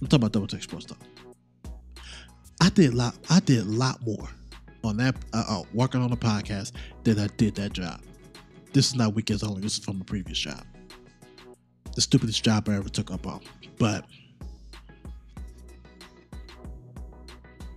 I'm 0.00 0.06
talking 0.06 0.16
about 0.16 0.32
Double 0.32 0.48
Take 0.48 0.62
Sports, 0.62 0.86
though. 0.86 1.13
I 2.60 2.70
did 2.70 2.94
lot. 2.94 3.16
I 3.30 3.40
did 3.40 3.60
a 3.60 3.70
lot 3.70 4.04
more 4.06 4.28
on 4.82 4.96
that 4.98 5.16
uh, 5.32 5.44
uh, 5.48 5.62
working 5.72 6.02
on 6.02 6.10
the 6.10 6.16
podcast 6.16 6.72
than 7.02 7.18
I 7.18 7.28
did 7.36 7.54
that 7.56 7.72
job. 7.72 8.00
This 8.72 8.88
is 8.88 8.94
not 8.94 9.14
weekends 9.14 9.42
only. 9.42 9.62
This 9.62 9.78
is 9.78 9.84
from 9.84 10.00
a 10.00 10.04
previous 10.04 10.38
job. 10.38 10.64
The 11.94 12.00
stupidest 12.00 12.44
job 12.44 12.68
I 12.68 12.74
ever 12.74 12.88
took 12.88 13.10
up 13.10 13.26
on. 13.26 13.40
But 13.78 14.04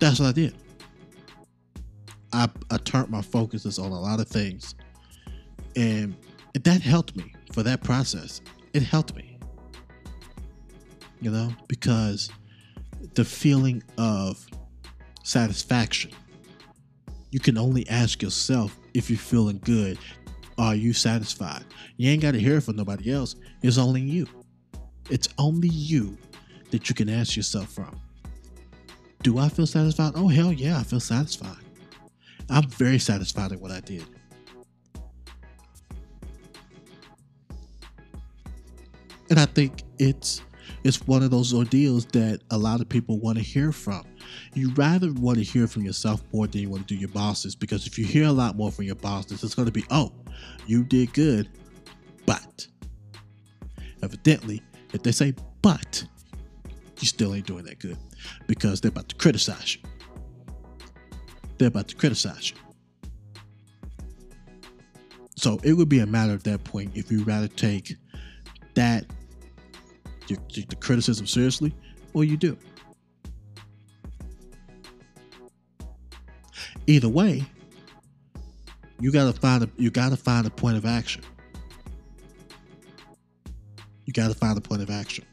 that's 0.00 0.18
what 0.18 0.28
I 0.28 0.32
did. 0.32 0.54
I, 2.32 2.48
I 2.70 2.76
turned 2.78 3.10
my 3.10 3.22
focuses 3.22 3.78
on 3.78 3.92
a 3.92 4.00
lot 4.00 4.20
of 4.20 4.28
things. 4.28 4.74
And 5.76 6.16
that 6.54 6.82
helped 6.82 7.16
me 7.16 7.32
for 7.52 7.62
that 7.62 7.82
process. 7.82 8.40
It 8.74 8.82
helped 8.82 9.14
me. 9.14 9.38
You 11.20 11.30
know, 11.30 11.52
because 11.68 12.30
the 13.14 13.24
feeling 13.24 13.82
of 13.96 14.46
satisfaction, 15.28 16.10
you 17.30 17.38
can 17.38 17.58
only 17.58 17.86
ask 17.88 18.22
yourself 18.22 18.76
if 18.94 19.10
you're 19.10 19.18
feeling 19.18 19.60
good. 19.62 19.98
Are 20.56 20.74
you 20.74 20.92
satisfied? 20.92 21.64
You 21.98 22.10
ain't 22.10 22.22
got 22.22 22.32
to 22.32 22.40
hear 22.40 22.56
it 22.56 22.62
from 22.62 22.76
nobody 22.76 23.12
else. 23.12 23.36
It's 23.62 23.78
only 23.78 24.00
you. 24.00 24.26
It's 25.10 25.28
only 25.38 25.68
you 25.68 26.16
that 26.70 26.88
you 26.88 26.94
can 26.94 27.08
ask 27.08 27.36
yourself 27.36 27.68
from. 27.68 28.00
Do 29.22 29.38
I 29.38 29.48
feel 29.48 29.66
satisfied? 29.66 30.12
Oh, 30.14 30.28
hell 30.28 30.52
yeah, 30.52 30.78
I 30.78 30.82
feel 30.82 31.00
satisfied. 31.00 31.56
I'm 32.48 32.68
very 32.70 32.98
satisfied 32.98 33.50
with 33.50 33.60
what 33.60 33.70
I 33.70 33.80
did. 33.80 34.06
And 39.28 39.38
I 39.38 39.44
think 39.44 39.82
it's 39.98 40.40
it's 40.84 41.06
one 41.06 41.22
of 41.22 41.30
those 41.30 41.52
ordeals 41.52 42.06
that 42.06 42.40
a 42.50 42.56
lot 42.56 42.80
of 42.80 42.88
people 42.88 43.18
want 43.18 43.36
to 43.36 43.44
hear 43.44 43.72
from. 43.72 44.04
You 44.54 44.72
rather 44.74 45.12
want 45.12 45.38
to 45.38 45.44
hear 45.44 45.66
from 45.66 45.84
yourself 45.84 46.22
more 46.32 46.46
than 46.46 46.60
you 46.60 46.70
want 46.70 46.88
to 46.88 46.94
do 46.94 46.98
your 46.98 47.08
bosses 47.10 47.54
because 47.54 47.86
if 47.86 47.98
you 47.98 48.04
hear 48.04 48.24
a 48.24 48.32
lot 48.32 48.56
more 48.56 48.70
from 48.70 48.84
your 48.84 48.96
bosses, 48.96 49.42
it's 49.42 49.54
going 49.54 49.66
to 49.66 49.72
be, 49.72 49.84
oh, 49.90 50.12
you 50.66 50.84
did 50.84 51.12
good, 51.12 51.48
but 52.26 52.66
evidently, 54.02 54.62
if 54.92 55.02
they 55.02 55.12
say 55.12 55.34
but, 55.62 56.04
you 57.00 57.06
still 57.06 57.34
ain't 57.34 57.46
doing 57.46 57.64
that 57.64 57.78
good 57.78 57.98
because 58.46 58.80
they're 58.80 58.90
about 58.90 59.08
to 59.08 59.16
criticize 59.16 59.76
you. 59.76 59.82
They're 61.58 61.68
about 61.68 61.88
to 61.88 61.96
criticize 61.96 62.50
you. 62.50 62.56
So 65.36 65.60
it 65.62 65.72
would 65.72 65.88
be 65.88 66.00
a 66.00 66.06
matter 66.06 66.32
at 66.32 66.44
that 66.44 66.64
point 66.64 66.96
if 66.96 67.12
you 67.12 67.22
rather 67.22 67.48
take 67.48 67.96
that 68.74 69.06
the 70.26 70.76
criticism 70.80 71.26
seriously 71.26 71.72
or 72.12 72.24
you 72.24 72.36
do. 72.36 72.56
Either 76.88 77.08
way, 77.08 77.44
you 78.98 79.12
gotta 79.12 79.32
find 79.32 79.62
a 79.62 79.68
you 79.76 79.90
gotta 79.90 80.16
find 80.16 80.46
a 80.46 80.50
point 80.50 80.76
of 80.76 80.84
action. 80.84 81.22
You 84.08 84.14
got 84.14 84.28
to 84.28 84.34
find 84.34 84.56
a 84.56 84.60
point 84.62 84.80
of 84.80 84.88
action. 84.88 85.26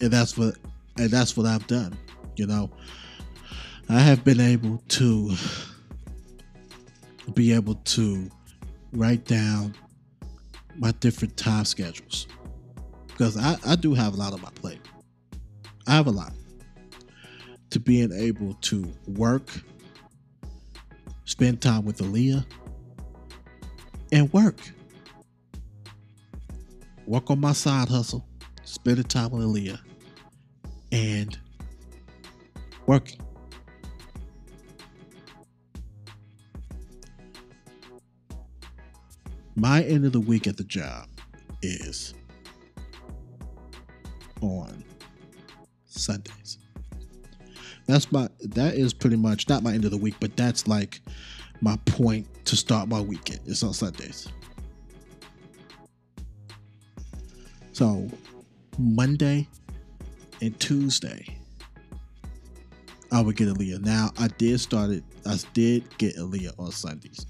And 0.00 0.10
that's 0.10 0.38
what 0.38 0.56
and 0.96 1.10
that's 1.10 1.36
what 1.36 1.44
I've 1.44 1.66
done. 1.66 1.94
You 2.36 2.46
know, 2.46 2.70
I 3.90 3.98
have 3.98 4.24
been 4.24 4.40
able 4.40 4.78
to 4.88 5.36
be 7.34 7.52
able 7.52 7.74
to 7.74 8.30
write 8.94 9.26
down 9.26 9.74
my 10.78 10.92
different 11.00 11.36
time 11.36 11.66
schedules 11.66 12.26
because 13.08 13.36
I, 13.36 13.58
I 13.66 13.76
do 13.76 13.92
have 13.92 14.14
a 14.14 14.16
lot 14.16 14.32
on 14.32 14.40
my 14.40 14.50
plate. 14.54 14.80
I 15.86 15.96
have 15.96 16.06
a 16.06 16.10
lot 16.10 16.32
to 17.72 17.80
being 17.80 18.12
able 18.12 18.52
to 18.60 18.86
work, 19.08 19.48
spend 21.24 21.62
time 21.62 21.86
with 21.86 21.98
Aaliyah, 21.98 22.44
and 24.12 24.30
work. 24.30 24.58
Work 27.06 27.30
on 27.30 27.40
my 27.40 27.54
side 27.54 27.88
hustle, 27.88 28.26
spending 28.62 29.04
time 29.04 29.30
with 29.30 29.42
Aaliyah, 29.42 29.80
and 30.92 31.38
working. 32.84 33.20
My 39.56 39.82
end 39.82 40.04
of 40.04 40.12
the 40.12 40.20
week 40.20 40.46
at 40.46 40.58
the 40.58 40.64
job 40.64 41.08
is 41.62 42.12
on 44.42 44.84
Sundays. 45.86 46.58
That's 47.92 48.10
my 48.10 48.26
that 48.40 48.74
is 48.74 48.94
pretty 48.94 49.16
much 49.16 49.50
not 49.50 49.62
my 49.62 49.74
end 49.74 49.84
of 49.84 49.90
the 49.90 49.98
week, 49.98 50.14
but 50.18 50.34
that's 50.34 50.66
like 50.66 51.02
my 51.60 51.76
point 51.84 52.26
to 52.46 52.56
start 52.56 52.88
my 52.88 53.02
weekend. 53.02 53.40
It's 53.44 53.62
on 53.62 53.74
Sundays. 53.74 54.28
So 57.72 58.08
Monday 58.78 59.46
and 60.40 60.58
Tuesday, 60.58 61.36
I 63.10 63.20
would 63.20 63.36
get 63.36 63.48
Aaliyah. 63.48 63.84
Now 63.84 64.10
I 64.18 64.28
did 64.28 64.58
start 64.58 64.88
it. 64.88 65.04
I 65.26 65.38
did 65.52 65.84
get 65.98 66.16
Aaliyah 66.16 66.58
on 66.58 66.72
Sundays, 66.72 67.26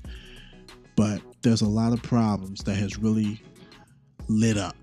but 0.94 1.20
there's 1.42 1.62
a 1.62 1.68
lot 1.68 1.92
of 1.92 2.00
problems 2.04 2.62
that 2.62 2.76
has 2.76 3.00
really 3.00 3.42
lit 4.28 4.56
up 4.56 4.76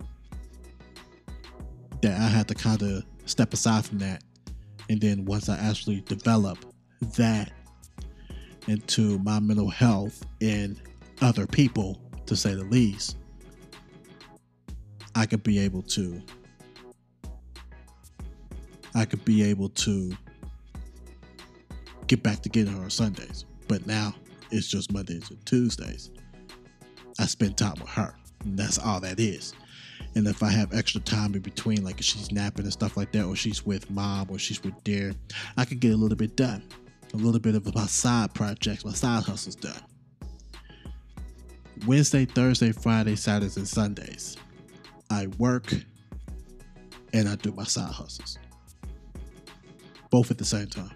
that 2.02 2.20
I 2.20 2.28
had 2.28 2.50
to 2.50 2.54
kind 2.54 2.82
of 2.82 3.06
step 3.26 3.54
aside 3.54 3.86
from 3.86 4.00
that. 4.00 4.26
And 4.90 5.00
then 5.00 5.26
once 5.26 5.50
I 5.50 5.58
actually 5.58 6.02
develop 6.02 6.58
that 7.16 7.52
into 8.68 9.20
my 9.20 9.40
mental 9.40 9.70
health 9.70 10.26
and 10.42 10.82
other 11.22 11.48
people, 11.48 12.02
to 12.26 12.36
say 12.36 12.54
the 12.54 12.64
least, 12.66 13.18
I 15.16 15.26
could 15.26 15.44
be 15.44 15.60
able 15.60 15.82
to 15.84 16.22
I 18.96 19.06
could 19.06 19.24
be 19.24 19.44
able 19.44 19.70
to 19.70 20.12
get 22.08 22.24
back 22.24 22.42
to 22.42 22.50
getting 22.50 22.74
her 22.74 22.82
on 22.82 22.90
Sundays. 22.90 23.46
But 23.68 23.86
now 23.86 24.16
it's 24.52 24.68
just 24.68 24.92
Mondays 24.92 25.30
and 25.30 25.46
Tuesdays. 25.46 26.10
I 27.20 27.26
spend 27.26 27.58
time 27.58 27.76
with 27.80 27.90
her. 27.90 28.14
That's 28.46 28.80
all 28.80 29.00
that 29.02 29.20
is. 29.20 29.54
And 30.16 30.28
if 30.28 30.42
I 30.42 30.50
have 30.50 30.74
extra 30.74 31.02
time 31.02 31.36
in 31.36 31.42
between, 31.42 31.84
like 31.84 32.00
if 32.00 32.06
she's 32.06 32.32
napping 32.32 32.66
and 32.66 32.74
stuff 32.74 32.98
like 32.98 33.12
that, 33.12 33.26
or 33.26 33.36
she's 33.36 33.66
with 33.66 33.90
mom, 33.92 34.28
or 34.30 34.40
she's 34.40 34.64
with 34.64 34.84
dear, 34.84 35.14
I 35.56 35.66
can 35.66 35.78
get 35.78 35.94
a 35.94 35.98
little 35.98 36.18
bit 36.18 36.36
done. 36.36 36.64
A 37.14 37.18
little 37.18 37.40
bit 37.40 37.56
of 37.56 37.74
my 37.74 37.86
side 37.86 38.34
projects, 38.34 38.86
my 38.86 38.94
side 38.94 39.24
hustles 39.24 39.56
done. 39.56 39.82
Wednesday, 41.88 42.26
Thursday, 42.26 42.72
Friday, 42.72 43.16
Saturdays, 43.16 43.58
and 43.58 43.68
Sundays, 43.68 44.38
I 45.10 45.28
work 45.38 45.74
and 47.14 47.28
I 47.28 47.36
do 47.36 47.52
my 47.52 47.64
side 47.64 47.92
hustles. 47.92 48.38
Both 50.10 50.32
at 50.32 50.38
the 50.38 50.46
same 50.46 50.68
time. 50.68 50.92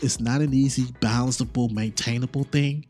It's 0.00 0.20
not 0.20 0.40
an 0.40 0.54
easy, 0.54 0.84
balanceable, 1.00 1.70
maintainable 1.72 2.44
thing, 2.44 2.86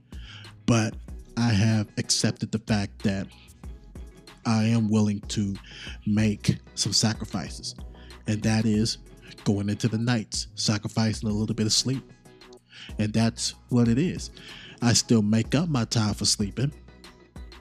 but 0.67 0.95
I 1.37 1.51
have 1.51 1.89
accepted 1.97 2.53
the 2.53 2.59
fact 2.59 3.03
that 3.03 3.27
I 4.49 4.65
am 4.65 4.89
willing 4.89 5.21
to 5.29 5.55
make 6.07 6.57
some 6.75 6.95
sacrifices. 6.95 7.75
And 8.27 8.43
that 8.43 8.65
is 8.65 8.97
going 9.45 9.69
into 9.69 9.89
the 9.89 9.99
nights, 9.99 10.49
sacrificing 10.55 11.29
a 11.29 11.33
little 11.33 11.55
bit 11.55 11.67
of 11.67 11.73
sleep. 11.73 12.03
And 12.99 13.13
that's 13.13 13.55
what 13.69 13.89
it 13.89 13.99
is. 13.99 14.31
I 14.81 14.95
still 14.95 15.21
make 15.21 15.55
up 15.55 15.69
my 15.69 15.85
time 15.85 16.15
for 16.15 16.25
sleeping. 16.25 16.73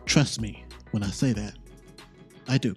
Trust 0.05 0.39
me 0.39 0.64
when 0.91 1.03
I 1.03 1.09
say 1.09 1.34
that. 1.34 1.55
I 2.47 2.57
do. 2.57 2.73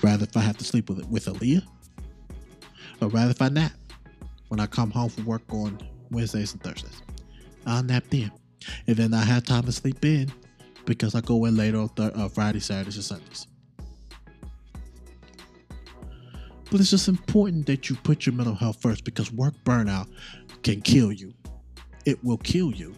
Rather 0.00 0.24
if 0.24 0.34
I 0.34 0.40
have 0.40 0.56
to 0.56 0.64
sleep 0.64 0.88
with 0.88 1.04
with 1.08 1.26
Aaliyah, 1.26 1.62
or 3.02 3.08
rather 3.08 3.32
if 3.32 3.42
I 3.42 3.50
nap 3.50 3.72
when 4.48 4.60
I 4.60 4.66
come 4.66 4.90
home 4.90 5.10
from 5.10 5.26
work 5.26 5.42
on 5.50 5.78
Wednesdays 6.10 6.54
and 6.54 6.62
Thursdays. 6.62 7.02
I'll 7.66 7.82
nap 7.82 8.04
then. 8.08 8.32
And 8.86 8.96
then 8.96 9.12
I 9.12 9.24
have 9.24 9.44
time 9.44 9.64
to 9.64 9.72
sleep 9.72 10.02
in 10.06 10.32
because 10.84 11.14
I 11.14 11.20
go 11.20 11.44
in 11.44 11.56
later 11.56 11.78
on 11.78 11.88
th- 11.90 12.12
uh, 12.14 12.28
Friday, 12.28 12.60
Saturdays, 12.60 12.96
and 12.96 13.04
Sundays. 13.04 13.46
But 16.70 16.80
it's 16.80 16.90
just 16.90 17.08
important 17.08 17.66
that 17.66 17.90
you 17.90 17.96
put 17.96 18.26
your 18.26 18.34
mental 18.34 18.54
health 18.54 18.80
first 18.80 19.04
because 19.04 19.32
work 19.32 19.54
burnout 19.64 20.08
can 20.62 20.80
kill 20.80 21.10
you. 21.10 21.34
It 22.06 22.22
will 22.24 22.38
kill 22.38 22.70
you, 22.72 22.94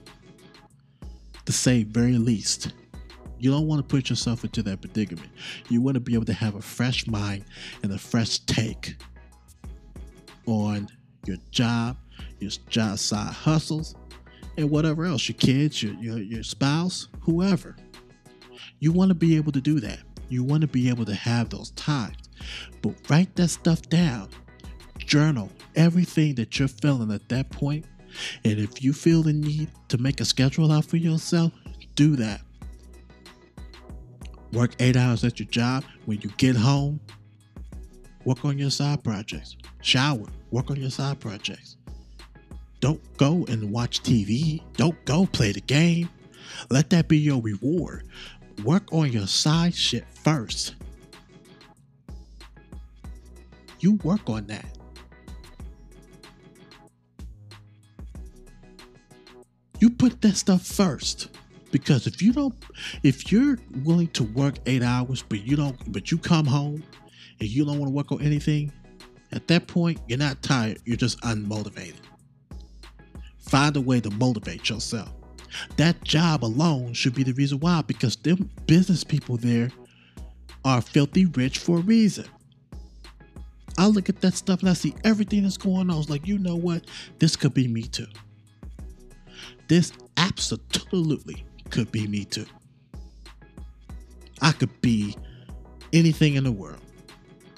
to 1.46 1.52
say 1.52 1.82
very 1.82 2.18
least. 2.18 2.72
You 3.38 3.50
don't 3.50 3.66
want 3.66 3.80
to 3.80 3.82
put 3.82 4.08
yourself 4.10 4.44
into 4.44 4.62
that 4.64 4.80
predicament. 4.80 5.28
You 5.68 5.80
want 5.80 5.94
to 5.94 6.00
be 6.00 6.14
able 6.14 6.26
to 6.26 6.32
have 6.32 6.54
a 6.54 6.62
fresh 6.62 7.06
mind 7.06 7.44
and 7.82 7.92
a 7.92 7.98
fresh 7.98 8.38
take 8.40 8.96
on 10.46 10.88
your 11.26 11.38
job, 11.50 11.96
your 12.38 12.50
job 12.68 12.98
side 12.98 13.32
hustles, 13.32 13.94
and 14.56 14.70
whatever 14.70 15.04
else 15.04 15.28
your 15.28 15.36
kids, 15.36 15.82
your, 15.82 15.94
your, 15.94 16.18
your 16.18 16.42
spouse, 16.42 17.08
whoever. 17.20 17.76
You 18.80 18.92
want 18.92 19.10
to 19.10 19.14
be 19.14 19.36
able 19.36 19.52
to 19.52 19.60
do 19.60 19.80
that. 19.80 20.00
You 20.28 20.42
want 20.44 20.62
to 20.62 20.66
be 20.66 20.88
able 20.88 21.04
to 21.04 21.14
have 21.14 21.50
those 21.50 21.70
times. 21.72 22.16
But 22.80 22.94
write 23.08 23.34
that 23.36 23.48
stuff 23.48 23.82
down. 23.82 24.28
Journal 24.98 25.50
everything 25.76 26.34
that 26.36 26.58
you're 26.58 26.68
feeling 26.68 27.10
at 27.12 27.28
that 27.28 27.50
point. 27.50 27.84
And 28.44 28.58
if 28.58 28.82
you 28.82 28.92
feel 28.92 29.22
the 29.22 29.32
need 29.32 29.70
to 29.88 29.98
make 29.98 30.20
a 30.20 30.24
schedule 30.24 30.70
out 30.70 30.84
for 30.84 30.96
yourself, 30.96 31.52
do 31.94 32.16
that. 32.16 32.42
Work 34.52 34.72
eight 34.80 34.96
hours 34.96 35.24
at 35.24 35.38
your 35.38 35.48
job. 35.48 35.84
When 36.04 36.20
you 36.20 36.30
get 36.36 36.56
home, 36.56 37.00
work 38.24 38.44
on 38.44 38.58
your 38.58 38.70
side 38.70 39.02
projects. 39.02 39.56
Shower, 39.80 40.26
work 40.50 40.70
on 40.70 40.76
your 40.76 40.90
side 40.90 41.20
projects. 41.20 41.76
Don't 42.82 43.00
go 43.16 43.46
and 43.48 43.70
watch 43.70 44.02
TV. 44.02 44.60
Don't 44.76 45.02
go 45.04 45.24
play 45.24 45.52
the 45.52 45.60
game. 45.60 46.10
Let 46.68 46.90
that 46.90 47.06
be 47.06 47.16
your 47.16 47.40
reward. 47.40 48.08
Work 48.64 48.92
on 48.92 49.12
your 49.12 49.28
side 49.28 49.72
shit 49.72 50.04
first. 50.24 50.74
You 53.78 53.94
work 54.02 54.28
on 54.28 54.48
that. 54.48 54.66
You 59.78 59.88
put 59.88 60.20
that 60.22 60.36
stuff 60.36 60.66
first. 60.66 61.28
Because 61.70 62.08
if 62.08 62.20
you 62.20 62.32
don't, 62.32 62.54
if 63.04 63.30
you're 63.30 63.58
willing 63.84 64.08
to 64.08 64.24
work 64.24 64.56
eight 64.66 64.82
hours, 64.82 65.22
but 65.22 65.46
you 65.46 65.54
don't, 65.54 65.92
but 65.92 66.10
you 66.10 66.18
come 66.18 66.46
home 66.46 66.82
and 67.38 67.48
you 67.48 67.64
don't 67.64 67.78
want 67.78 67.90
to 67.90 67.94
work 67.94 68.10
on 68.10 68.20
anything, 68.22 68.72
at 69.30 69.46
that 69.46 69.68
point, 69.68 70.00
you're 70.08 70.18
not 70.18 70.42
tired, 70.42 70.78
you're 70.84 70.96
just 70.96 71.20
unmotivated. 71.20 72.11
Find 73.52 73.76
a 73.76 73.82
way 73.82 74.00
to 74.00 74.08
motivate 74.08 74.70
yourself. 74.70 75.12
That 75.76 76.02
job 76.04 76.42
alone 76.42 76.94
should 76.94 77.14
be 77.14 77.22
the 77.22 77.34
reason 77.34 77.60
why, 77.60 77.82
because 77.82 78.16
them 78.16 78.48
business 78.66 79.04
people 79.04 79.36
there 79.36 79.70
are 80.64 80.80
filthy 80.80 81.26
rich 81.26 81.58
for 81.58 81.76
a 81.76 81.82
reason. 81.82 82.24
I 83.76 83.88
look 83.88 84.08
at 84.08 84.22
that 84.22 84.32
stuff 84.32 84.60
and 84.60 84.70
I 84.70 84.72
see 84.72 84.94
everything 85.04 85.42
that's 85.42 85.58
going 85.58 85.76
on. 85.76 85.90
I 85.90 85.98
was 85.98 86.08
like, 86.08 86.26
you 86.26 86.38
know 86.38 86.56
what? 86.56 86.86
This 87.18 87.36
could 87.36 87.52
be 87.52 87.68
me 87.68 87.82
too. 87.82 88.06
This 89.68 89.92
absolutely 90.16 91.44
could 91.68 91.92
be 91.92 92.06
me 92.06 92.24
too. 92.24 92.46
I 94.40 94.52
could 94.52 94.80
be 94.80 95.14
anything 95.92 96.36
in 96.36 96.44
the 96.44 96.52
world. 96.52 96.80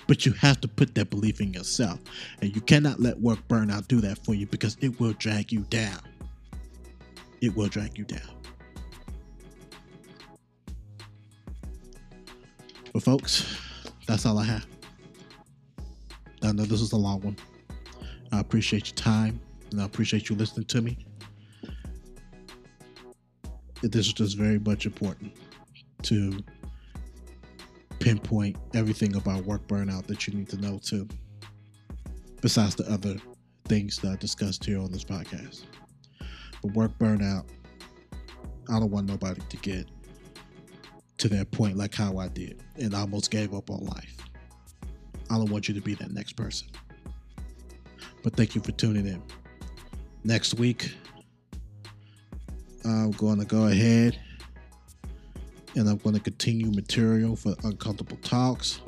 But 0.06 0.26
you 0.26 0.32
have 0.32 0.60
to 0.60 0.68
put 0.68 0.94
that 0.94 1.10
belief 1.10 1.40
in 1.40 1.52
yourself. 1.52 1.98
And 2.40 2.54
you 2.54 2.60
cannot 2.60 3.00
let 3.00 3.18
work 3.20 3.38
burnout 3.48 3.88
do 3.88 4.00
that 4.02 4.18
for 4.24 4.34
you 4.34 4.46
because 4.46 4.76
it 4.80 4.98
will 5.00 5.12
drag 5.14 5.52
you 5.52 5.60
down. 5.70 6.00
It 7.40 7.54
will 7.56 7.68
drag 7.68 7.96
you 7.96 8.04
down. 8.04 8.20
But, 12.92 13.02
folks, 13.02 13.60
that's 14.06 14.24
all 14.26 14.38
I 14.38 14.44
have. 14.44 14.66
I 16.42 16.52
know 16.52 16.64
this 16.64 16.80
is 16.80 16.92
a 16.92 16.96
long 16.96 17.20
one. 17.22 17.36
I 18.30 18.40
appreciate 18.40 18.88
your 18.88 18.96
time 18.96 19.40
and 19.70 19.80
I 19.80 19.84
appreciate 19.84 20.28
you 20.28 20.36
listening 20.36 20.66
to 20.66 20.82
me. 20.82 20.98
this 23.90 24.06
is 24.06 24.12
just 24.12 24.36
very 24.36 24.58
much 24.58 24.86
important 24.86 25.32
to 26.02 26.38
pinpoint 28.04 28.54
everything 28.74 29.16
about 29.16 29.42
work 29.46 29.66
burnout 29.66 30.06
that 30.06 30.26
you 30.26 30.34
need 30.34 30.46
to 30.46 30.58
know 30.58 30.78
too, 30.78 31.08
besides 32.42 32.74
the 32.74 32.84
other 32.92 33.16
things 33.64 33.96
that 33.96 34.12
I 34.12 34.16
discussed 34.16 34.62
here 34.62 34.78
on 34.78 34.92
this 34.92 35.02
podcast. 35.02 35.62
But 36.60 36.74
work 36.74 36.92
burnout, 36.98 37.46
I 38.68 38.78
don't 38.78 38.90
want 38.90 39.06
nobody 39.06 39.40
to 39.48 39.56
get 39.56 39.88
to 41.16 41.28
that 41.30 41.50
point 41.50 41.78
like 41.78 41.94
how 41.94 42.18
I 42.18 42.28
did 42.28 42.62
and 42.76 42.94
almost 42.94 43.30
gave 43.30 43.54
up 43.54 43.70
on 43.70 43.82
life. 43.86 44.18
I 45.30 45.38
don't 45.38 45.48
want 45.48 45.68
you 45.68 45.74
to 45.74 45.80
be 45.80 45.94
that 45.94 46.12
next 46.12 46.34
person. 46.34 46.68
But 48.22 48.36
thank 48.36 48.54
you 48.54 48.60
for 48.60 48.72
tuning 48.72 49.06
in. 49.06 49.22
Next 50.24 50.54
week, 50.54 50.94
I'm 52.84 53.12
going 53.12 53.38
to 53.38 53.46
go 53.46 53.68
ahead 53.68 54.20
and 55.76 55.88
I'm 55.88 55.98
going 55.98 56.14
to 56.14 56.20
continue 56.20 56.70
material 56.70 57.34
for 57.36 57.54
uncomfortable 57.64 58.16
talks 58.18 58.80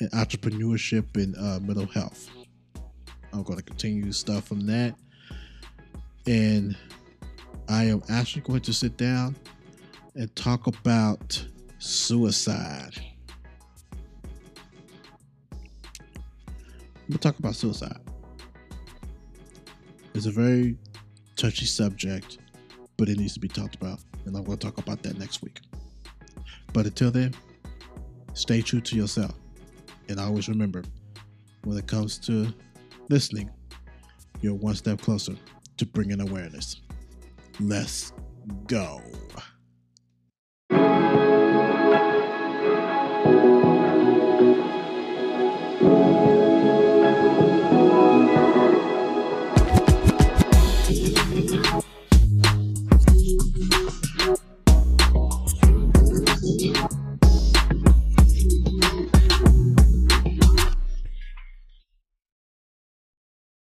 and 0.00 0.10
entrepreneurship 0.12 1.16
and 1.16 1.36
uh, 1.36 1.60
mental 1.60 1.86
health. 1.86 2.28
I'm 3.32 3.42
going 3.42 3.58
to 3.58 3.64
continue 3.64 4.12
stuff 4.12 4.46
from 4.48 4.66
that. 4.66 4.94
And 6.26 6.76
I 7.68 7.84
am 7.84 8.02
actually 8.08 8.42
going 8.42 8.60
to 8.62 8.72
sit 8.72 8.96
down 8.96 9.36
and 10.14 10.34
talk 10.36 10.66
about 10.66 11.46
suicide. 11.78 12.94
We'll 17.08 17.18
talk 17.18 17.38
about 17.38 17.54
suicide. 17.54 18.00
It's 20.14 20.26
a 20.26 20.30
very 20.30 20.76
touchy 21.36 21.66
subject, 21.66 22.38
but 22.96 23.08
it 23.08 23.18
needs 23.18 23.34
to 23.34 23.40
be 23.40 23.48
talked 23.48 23.76
about. 23.76 24.00
And 24.30 24.36
I'm 24.36 24.44
going 24.44 24.58
to 24.58 24.64
talk 24.64 24.78
about 24.78 25.02
that 25.02 25.18
next 25.18 25.42
week. 25.42 25.58
But 26.72 26.86
until 26.86 27.10
then, 27.10 27.34
stay 28.34 28.62
true 28.62 28.80
to 28.80 28.94
yourself. 28.94 29.34
And 30.08 30.20
always 30.20 30.48
remember 30.48 30.84
when 31.64 31.76
it 31.76 31.88
comes 31.88 32.16
to 32.26 32.54
listening, 33.08 33.50
you're 34.40 34.54
one 34.54 34.76
step 34.76 35.00
closer 35.00 35.34
to 35.78 35.84
bringing 35.84 36.20
awareness. 36.20 36.80
Let's 37.58 38.12
go. 38.68 39.02